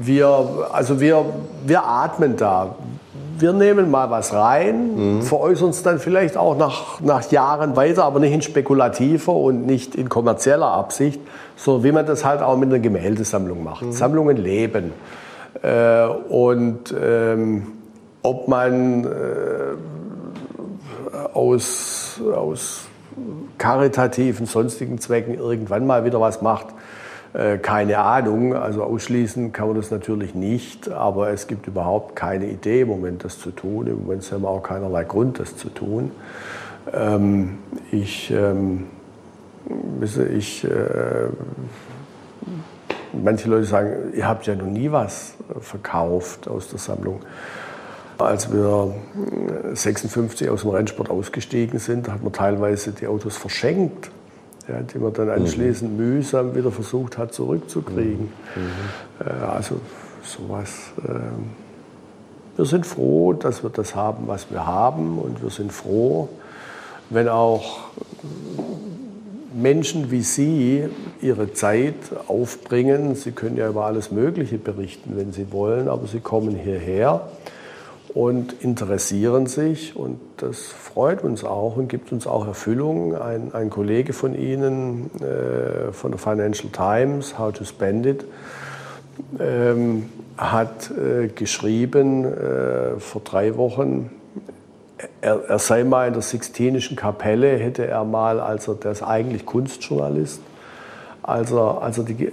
wir, 0.00 0.68
also 0.72 1.00
wir, 1.00 1.24
wir 1.64 1.84
atmen 1.84 2.36
da 2.36 2.74
wir 3.38 3.52
nehmen 3.52 3.90
mal 3.90 4.10
was 4.10 4.32
rein, 4.32 5.16
mhm. 5.16 5.22
veräußern 5.22 5.70
es 5.70 5.82
dann 5.82 5.98
vielleicht 5.98 6.36
auch 6.36 6.56
nach, 6.56 7.00
nach 7.00 7.30
Jahren 7.30 7.76
weiter, 7.76 8.04
aber 8.04 8.20
nicht 8.20 8.32
in 8.32 8.42
spekulativer 8.42 9.34
und 9.34 9.66
nicht 9.66 9.94
in 9.94 10.08
kommerzieller 10.08 10.68
Absicht, 10.68 11.20
so 11.56 11.82
wie 11.84 11.92
man 11.92 12.06
das 12.06 12.24
halt 12.24 12.42
auch 12.42 12.56
mit 12.56 12.68
einer 12.68 12.78
Gemäldesammlung 12.78 13.64
macht. 13.64 13.82
Mhm. 13.82 13.92
Sammlungen 13.92 14.36
leben. 14.36 14.92
Äh, 15.62 16.06
und 16.06 16.94
ähm, 17.00 17.66
ob 18.22 18.48
man 18.48 19.04
äh, 19.04 19.08
aus, 21.32 22.20
aus 22.34 22.82
karitativen, 23.58 24.46
sonstigen 24.46 24.98
Zwecken 24.98 25.34
irgendwann 25.34 25.86
mal 25.86 26.04
wieder 26.04 26.20
was 26.20 26.42
macht, 26.42 26.66
keine 27.62 27.98
Ahnung, 27.98 28.54
also 28.54 28.84
ausschließen 28.84 29.52
kann 29.52 29.66
man 29.66 29.76
das 29.76 29.90
natürlich 29.90 30.36
nicht, 30.36 30.88
aber 30.88 31.30
es 31.30 31.48
gibt 31.48 31.66
überhaupt 31.66 32.14
keine 32.14 32.46
Idee 32.46 32.82
im 32.82 32.88
Moment, 32.88 33.24
das 33.24 33.40
zu 33.40 33.50
tun. 33.50 33.88
Im 33.88 34.02
Moment 34.04 34.30
haben 34.30 34.42
wir 34.42 34.48
auch 34.48 34.62
keinerlei 34.62 35.02
Grund, 35.02 35.40
das 35.40 35.56
zu 35.56 35.68
tun. 35.68 36.12
Ähm, 36.92 37.58
ich, 37.90 38.30
ähm, 38.30 38.86
ich 40.32 40.64
äh, 40.64 40.68
manche 43.12 43.48
Leute 43.48 43.64
sagen, 43.64 44.12
ihr 44.14 44.28
habt 44.28 44.46
ja 44.46 44.54
noch 44.54 44.66
nie 44.66 44.92
was 44.92 45.34
verkauft 45.60 46.46
aus 46.48 46.68
der 46.68 46.78
Sammlung. 46.78 47.20
Als 48.18 48.52
wir 48.52 48.94
56 49.72 50.48
aus 50.48 50.60
dem 50.60 50.70
Rennsport 50.70 51.10
ausgestiegen 51.10 51.80
sind, 51.80 52.08
hat 52.08 52.22
man 52.22 52.32
teilweise 52.32 52.92
die 52.92 53.08
Autos 53.08 53.36
verschenkt 53.36 54.10
ja, 54.68 54.80
die 54.80 54.98
man 54.98 55.12
dann 55.12 55.28
anschließend 55.28 55.92
mhm. 55.92 55.96
mühsam 55.96 56.54
wieder 56.54 56.70
versucht 56.70 57.18
hat 57.18 57.34
zurückzukriegen. 57.34 58.28
Mhm. 58.56 59.26
Äh, 59.26 59.44
also 59.44 59.80
sowas. 60.22 60.92
Äh, 61.06 61.12
wir 62.56 62.64
sind 62.64 62.86
froh, 62.86 63.32
dass 63.32 63.62
wir 63.62 63.70
das 63.70 63.94
haben, 63.94 64.28
was 64.28 64.50
wir 64.50 64.64
haben 64.66 65.18
und 65.18 65.42
wir 65.42 65.50
sind 65.50 65.72
froh, 65.72 66.28
wenn 67.10 67.28
auch 67.28 67.88
Menschen 69.52 70.10
wie 70.10 70.22
Sie 70.22 70.84
ihre 71.20 71.52
Zeit 71.52 71.94
aufbringen. 72.26 73.16
Sie 73.16 73.32
können 73.32 73.56
ja 73.56 73.68
über 73.68 73.86
alles 73.86 74.10
Mögliche 74.10 74.58
berichten, 74.58 75.12
wenn 75.16 75.32
Sie 75.32 75.52
wollen, 75.52 75.88
aber 75.88 76.06
Sie 76.06 76.20
kommen 76.20 76.54
hierher 76.54 77.28
und 78.14 78.62
interessieren 78.62 79.46
sich 79.46 79.96
und 79.96 80.20
das 80.36 80.60
freut 80.60 81.24
uns 81.24 81.42
auch 81.42 81.76
und 81.76 81.88
gibt 81.88 82.12
uns 82.12 82.28
auch 82.28 82.46
Erfüllung. 82.46 83.16
Ein, 83.16 83.52
ein 83.52 83.70
Kollege 83.70 84.12
von 84.12 84.36
Ihnen 84.36 85.10
äh, 85.20 85.92
von 85.92 86.12
der 86.12 86.20
Financial 86.20 86.70
Times, 86.70 87.36
How 87.38 87.52
to 87.52 87.64
Spend 87.64 88.06
It, 88.06 88.24
ähm, 89.40 90.08
hat 90.36 90.92
äh, 90.92 91.26
geschrieben 91.26 92.24
äh, 92.24 93.00
vor 93.00 93.22
drei 93.24 93.56
Wochen, 93.56 94.10
er, 95.20 95.40
er, 95.48 95.58
sei 95.58 95.82
mal 95.82 96.06
in 96.06 96.12
der 96.12 96.22
Sixtinischen 96.22 96.96
Kapelle, 96.96 97.56
hätte 97.56 97.86
er 97.86 98.04
mal, 98.04 98.40
also 98.40 98.74
der 98.74 98.92
ist 98.92 99.02
eigentlich 99.02 99.44
Kunstjournalist, 99.44 100.40
als 101.26 101.50
er, 101.52 101.80
als 101.82 101.96
er, 101.96 102.04
die, 102.04 102.26
äh, 102.26 102.32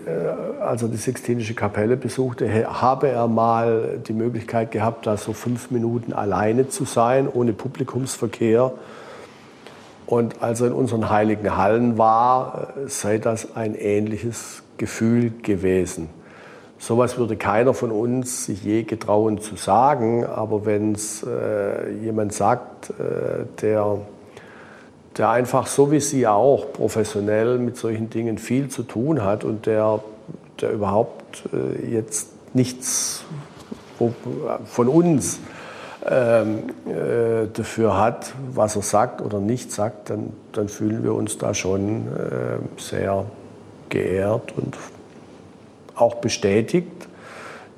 als 0.59 0.81
er 0.81 0.89
die 0.89 0.97
Sixtinische 0.97 1.53
Kapelle 1.53 1.95
besuchte, 1.95 2.49
habe 2.81 3.07
er 3.07 3.27
mal 3.27 4.01
die 4.05 4.13
Möglichkeit 4.13 4.71
gehabt, 4.71 5.07
da 5.07 5.15
so 5.15 5.31
fünf 5.31 5.71
Minuten 5.71 6.11
alleine 6.11 6.67
zu 6.67 6.83
sein, 6.83 7.29
ohne 7.31 7.53
Publikumsverkehr. 7.53 8.73
Und 10.05 10.43
als 10.43 10.59
er 10.59 10.67
in 10.67 10.73
unseren 10.73 11.09
heiligen 11.09 11.55
Hallen 11.55 11.97
war, 11.97 12.73
äh, 12.75 12.89
sei 12.89 13.17
das 13.17 13.55
ein 13.55 13.75
ähnliches 13.75 14.61
Gefühl 14.77 15.31
gewesen. 15.41 16.09
Sowas 16.77 17.17
würde 17.17 17.37
keiner 17.37 17.73
von 17.73 17.91
uns 17.91 18.45
sich 18.45 18.63
je 18.63 18.83
getrauen 18.83 19.39
zu 19.39 19.55
sagen, 19.55 20.25
aber 20.25 20.65
wenn 20.65 20.93
es 20.95 21.23
äh, 21.23 21.91
jemand 22.03 22.33
sagt, 22.33 22.89
äh, 22.89 23.45
der 23.61 23.99
der 25.17 25.29
einfach 25.29 25.67
so 25.67 25.91
wie 25.91 25.99
Sie 25.99 26.27
auch 26.27 26.71
professionell 26.73 27.57
mit 27.57 27.77
solchen 27.77 28.09
Dingen 28.09 28.37
viel 28.37 28.69
zu 28.69 28.83
tun 28.83 29.23
hat 29.23 29.43
und 29.43 29.65
der, 29.65 29.99
der 30.59 30.71
überhaupt 30.71 31.43
äh, 31.53 31.93
jetzt 31.93 32.29
nichts 32.53 33.23
von 34.65 34.87
uns 34.87 35.39
ähm, 36.09 36.63
äh, 36.87 37.47
dafür 37.53 37.99
hat, 37.99 38.33
was 38.51 38.75
er 38.75 38.81
sagt 38.81 39.21
oder 39.21 39.39
nicht 39.39 39.71
sagt, 39.71 40.09
dann, 40.09 40.33
dann 40.51 40.69
fühlen 40.69 41.03
wir 41.03 41.13
uns 41.13 41.37
da 41.37 41.53
schon 41.53 42.07
äh, 42.07 42.81
sehr 42.81 43.25
geehrt 43.89 44.53
und 44.57 44.75
auch 45.95 46.15
bestätigt 46.15 46.87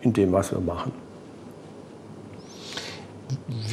in 0.01 0.13
dem, 0.13 0.31
was 0.31 0.51
wir 0.51 0.61
machen. 0.61 1.02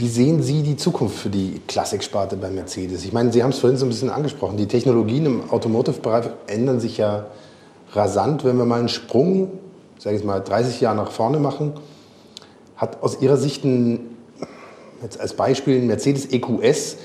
Wie 0.01 0.09
sehen 0.09 0.43
Sie 0.43 0.63
die 0.63 0.79
Zukunft 0.79 1.19
für 1.19 1.29
die 1.29 1.61
Klassiksparte 1.69 2.35
bei 2.37 2.49
Mercedes? 2.49 3.05
Ich 3.05 3.13
meine, 3.13 3.31
Sie 3.35 3.43
haben 3.43 3.51
es 3.51 3.59
vorhin 3.59 3.77
so 3.77 3.85
ein 3.85 3.91
bisschen 3.91 4.09
angesprochen. 4.09 4.57
Die 4.57 4.67
Technologien 4.67 5.27
im 5.27 5.51
Automotive-Bereich 5.51 6.31
ändern 6.47 6.81
sich 6.81 6.97
ja 6.97 7.27
rasant. 7.93 8.43
Wenn 8.43 8.57
wir 8.57 8.65
mal 8.65 8.79
einen 8.79 8.89
Sprung, 8.89 9.51
sage 9.99 10.17
ich 10.17 10.25
mal, 10.25 10.41
30 10.41 10.81
Jahre 10.81 10.97
nach 10.97 11.11
vorne 11.11 11.39
machen, 11.39 11.75
hat 12.77 13.03
aus 13.03 13.21
Ihrer 13.21 13.37
Sicht 13.37 13.63
ein, 13.63 14.17
jetzt 15.03 15.21
als 15.21 15.35
Beispiel 15.35 15.77
ein 15.77 15.87
Mercedes 15.87 16.33
EQS 16.33 16.97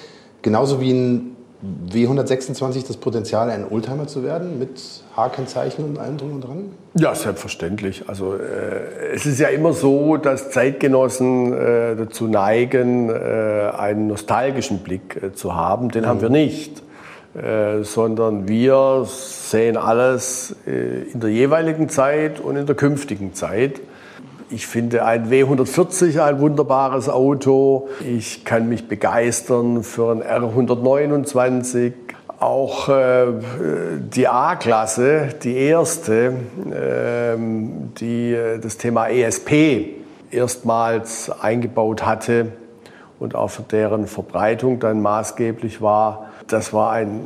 genauso 0.41 0.79
wie 0.79 0.91
ein 0.91 1.34
W126 1.63 2.85
das 2.87 2.97
Potenzial, 2.97 3.49
ein 3.49 3.65
Oldtimer 3.69 4.07
zu 4.07 4.23
werden 4.23 4.59
mit 4.59 4.81
H-Kennzeichen 5.15 5.85
und 5.85 5.97
allem 5.97 6.17
drum 6.17 6.33
und 6.33 6.41
dran? 6.41 6.69
Ja, 6.95 7.15
selbstverständlich. 7.15 8.07
Also 8.07 8.35
äh, 8.35 9.13
es 9.13 9.25
ist 9.25 9.39
ja 9.39 9.47
immer 9.47 9.73
so, 9.73 10.17
dass 10.17 10.51
Zeitgenossen 10.51 11.53
äh, 11.53 11.95
dazu 11.95 12.27
neigen, 12.27 13.09
äh, 13.09 13.71
einen 13.77 14.07
nostalgischen 14.07 14.79
Blick 14.79 15.21
äh, 15.21 15.33
zu 15.33 15.55
haben. 15.55 15.89
Den 15.89 16.03
mhm. 16.03 16.07
haben 16.07 16.21
wir 16.21 16.29
nicht. 16.29 16.83
Äh, 17.35 17.83
sondern 17.83 18.47
wir 18.47 19.05
sehen 19.05 19.75
alles 19.75 20.55
äh, 20.65 21.11
in 21.11 21.19
der 21.19 21.29
jeweiligen 21.29 21.89
Zeit 21.89 22.39
und 22.39 22.55
in 22.55 22.65
der 22.65 22.75
künftigen 22.75 23.33
Zeit. 23.33 23.81
Ich 24.55 24.65
finde 24.67 25.03
ein 25.03 25.29
W140 25.29 26.23
ein 26.23 26.39
wunderbares 26.39 27.09
Auto. 27.09 27.89
Ich 27.99 28.45
kann 28.45 28.69
mich 28.69 28.87
begeistern 28.87 29.83
für 29.83 30.13
ein 30.13 30.23
R129. 30.23 31.91
Auch 32.39 32.87
äh, 32.87 33.25
die 33.99 34.29
A-Klasse, 34.29 35.27
die 35.43 35.57
erste, 35.57 36.35
äh, 36.71 37.35
die 37.99 38.37
das 38.61 38.77
Thema 38.77 39.09
ESP 39.09 39.87
erstmals 40.31 41.29
eingebaut 41.41 42.05
hatte 42.05 42.53
und 43.19 43.35
auch 43.35 43.49
für 43.49 43.63
deren 43.63 44.07
Verbreitung 44.07 44.79
dann 44.79 45.01
maßgeblich 45.01 45.81
war, 45.81 46.29
das 46.47 46.71
war 46.71 46.93
ein, 46.93 47.25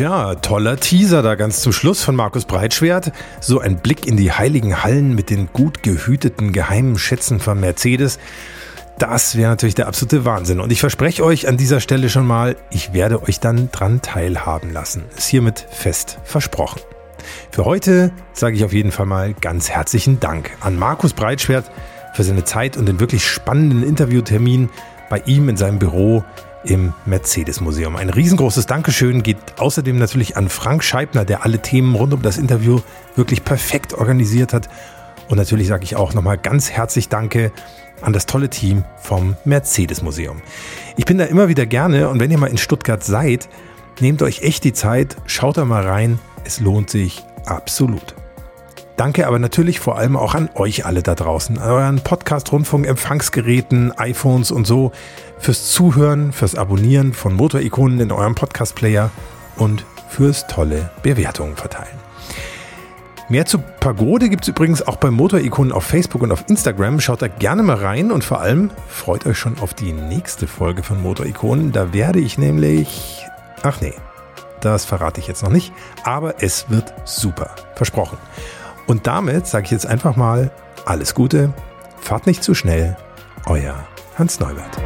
Tja, 0.00 0.34
toller 0.36 0.78
Teaser 0.78 1.20
da 1.20 1.34
ganz 1.34 1.60
zum 1.60 1.74
Schluss 1.74 2.02
von 2.02 2.16
Markus 2.16 2.46
Breitschwert. 2.46 3.12
So 3.38 3.60
ein 3.60 3.76
Blick 3.76 4.06
in 4.06 4.16
die 4.16 4.32
heiligen 4.32 4.82
Hallen 4.82 5.14
mit 5.14 5.28
den 5.28 5.52
gut 5.52 5.82
gehüteten 5.82 6.54
geheimen 6.54 6.96
Schätzen 6.96 7.38
von 7.38 7.60
Mercedes. 7.60 8.18
Das 8.98 9.36
wäre 9.36 9.50
natürlich 9.50 9.74
der 9.74 9.88
absolute 9.88 10.24
Wahnsinn. 10.24 10.60
Und 10.60 10.72
ich 10.72 10.80
verspreche 10.80 11.22
euch 11.22 11.48
an 11.48 11.58
dieser 11.58 11.80
Stelle 11.80 12.08
schon 12.08 12.26
mal, 12.26 12.56
ich 12.70 12.94
werde 12.94 13.22
euch 13.24 13.40
dann 13.40 13.70
dran 13.72 14.00
teilhaben 14.00 14.72
lassen. 14.72 15.04
Ist 15.18 15.28
hiermit 15.28 15.66
fest 15.70 16.16
versprochen. 16.24 16.80
Für 17.50 17.66
heute 17.66 18.10
sage 18.32 18.56
ich 18.56 18.64
auf 18.64 18.72
jeden 18.72 18.92
Fall 18.92 19.04
mal 19.04 19.34
ganz 19.34 19.68
herzlichen 19.68 20.18
Dank 20.18 20.52
an 20.60 20.78
Markus 20.78 21.12
Breitschwert 21.12 21.70
für 22.14 22.24
seine 22.24 22.44
Zeit 22.44 22.78
und 22.78 22.86
den 22.86 23.00
wirklich 23.00 23.26
spannenden 23.26 23.82
Interviewtermin 23.82 24.70
bei 25.10 25.18
ihm 25.26 25.50
in 25.50 25.58
seinem 25.58 25.78
Büro 25.78 26.24
im 26.64 26.92
Mercedes-Museum. 27.06 27.96
Ein 27.96 28.10
riesengroßes 28.10 28.66
Dankeschön 28.66 29.22
geht 29.22 29.38
außerdem 29.58 29.98
natürlich 29.98 30.36
an 30.36 30.48
Frank 30.48 30.84
Scheibner, 30.84 31.24
der 31.24 31.44
alle 31.44 31.60
Themen 31.60 31.94
rund 31.94 32.12
um 32.12 32.22
das 32.22 32.38
Interview 32.38 32.80
wirklich 33.16 33.44
perfekt 33.44 33.94
organisiert 33.94 34.52
hat. 34.52 34.68
Und 35.28 35.38
natürlich 35.38 35.68
sage 35.68 35.84
ich 35.84 35.96
auch 35.96 36.12
nochmal 36.12 36.38
ganz 36.38 36.70
herzlich 36.70 37.08
Danke 37.08 37.52
an 38.02 38.12
das 38.12 38.26
tolle 38.26 38.50
Team 38.50 38.84
vom 39.00 39.36
Mercedes-Museum. 39.44 40.42
Ich 40.96 41.04
bin 41.04 41.18
da 41.18 41.24
immer 41.24 41.48
wieder 41.48 41.66
gerne 41.66 42.08
und 42.08 42.20
wenn 42.20 42.30
ihr 42.30 42.38
mal 42.38 42.48
in 42.48 42.58
Stuttgart 42.58 43.02
seid, 43.02 43.48
nehmt 44.00 44.22
euch 44.22 44.42
echt 44.42 44.64
die 44.64 44.72
Zeit, 44.72 45.16
schaut 45.26 45.56
da 45.56 45.64
mal 45.64 45.86
rein. 45.86 46.18
Es 46.44 46.60
lohnt 46.60 46.90
sich 46.90 47.24
absolut. 47.46 48.14
Danke 48.96 49.26
aber 49.26 49.38
natürlich 49.38 49.80
vor 49.80 49.96
allem 49.96 50.16
auch 50.16 50.34
an 50.34 50.50
euch 50.54 50.84
alle 50.84 51.02
da 51.02 51.14
draußen, 51.14 51.58
euren 51.58 52.00
Podcast-Rundfunk, 52.00 52.86
Empfangsgeräten, 52.86 53.92
iPhones 53.98 54.50
und 54.50 54.66
so, 54.66 54.92
fürs 55.38 55.70
Zuhören, 55.70 56.32
fürs 56.32 56.54
Abonnieren 56.54 57.14
von 57.14 57.34
Motorikonen 57.34 57.98
in 58.00 58.12
eurem 58.12 58.34
Podcast-Player 58.34 59.10
und 59.56 59.86
fürs 60.08 60.46
tolle 60.46 60.90
Bewertungen 61.02 61.56
verteilen. 61.56 62.00
Mehr 63.30 63.46
zu 63.46 63.58
Pagode 63.58 64.28
gibt 64.28 64.42
es 64.42 64.48
übrigens 64.48 64.84
auch 64.84 64.96
bei 64.96 65.12
Motorikonen 65.12 65.72
auf 65.72 65.84
Facebook 65.84 66.22
und 66.22 66.32
auf 66.32 66.44
Instagram. 66.48 67.00
Schaut 67.00 67.22
da 67.22 67.28
gerne 67.28 67.62
mal 67.62 67.76
rein 67.76 68.10
und 68.10 68.24
vor 68.24 68.40
allem 68.40 68.72
freut 68.88 69.24
euch 69.24 69.38
schon 69.38 69.60
auf 69.60 69.72
die 69.72 69.92
nächste 69.92 70.48
Folge 70.48 70.82
von 70.82 71.00
Motorikonen. 71.00 71.70
Da 71.70 71.92
werde 71.92 72.18
ich 72.18 72.38
nämlich... 72.38 73.24
Ach 73.62 73.80
nee, 73.80 73.94
das 74.60 74.84
verrate 74.84 75.20
ich 75.20 75.28
jetzt 75.28 75.44
noch 75.44 75.50
nicht, 75.50 75.72
aber 76.02 76.42
es 76.42 76.70
wird 76.70 76.92
super. 77.04 77.54
Versprochen. 77.76 78.18
Und 78.90 79.06
damit 79.06 79.46
sage 79.46 79.66
ich 79.66 79.70
jetzt 79.70 79.86
einfach 79.86 80.16
mal 80.16 80.50
alles 80.84 81.14
Gute, 81.14 81.52
fahrt 82.00 82.26
nicht 82.26 82.42
zu 82.42 82.54
schnell, 82.54 82.96
euer 83.46 83.86
Hans 84.18 84.40
Neubert. 84.40 84.78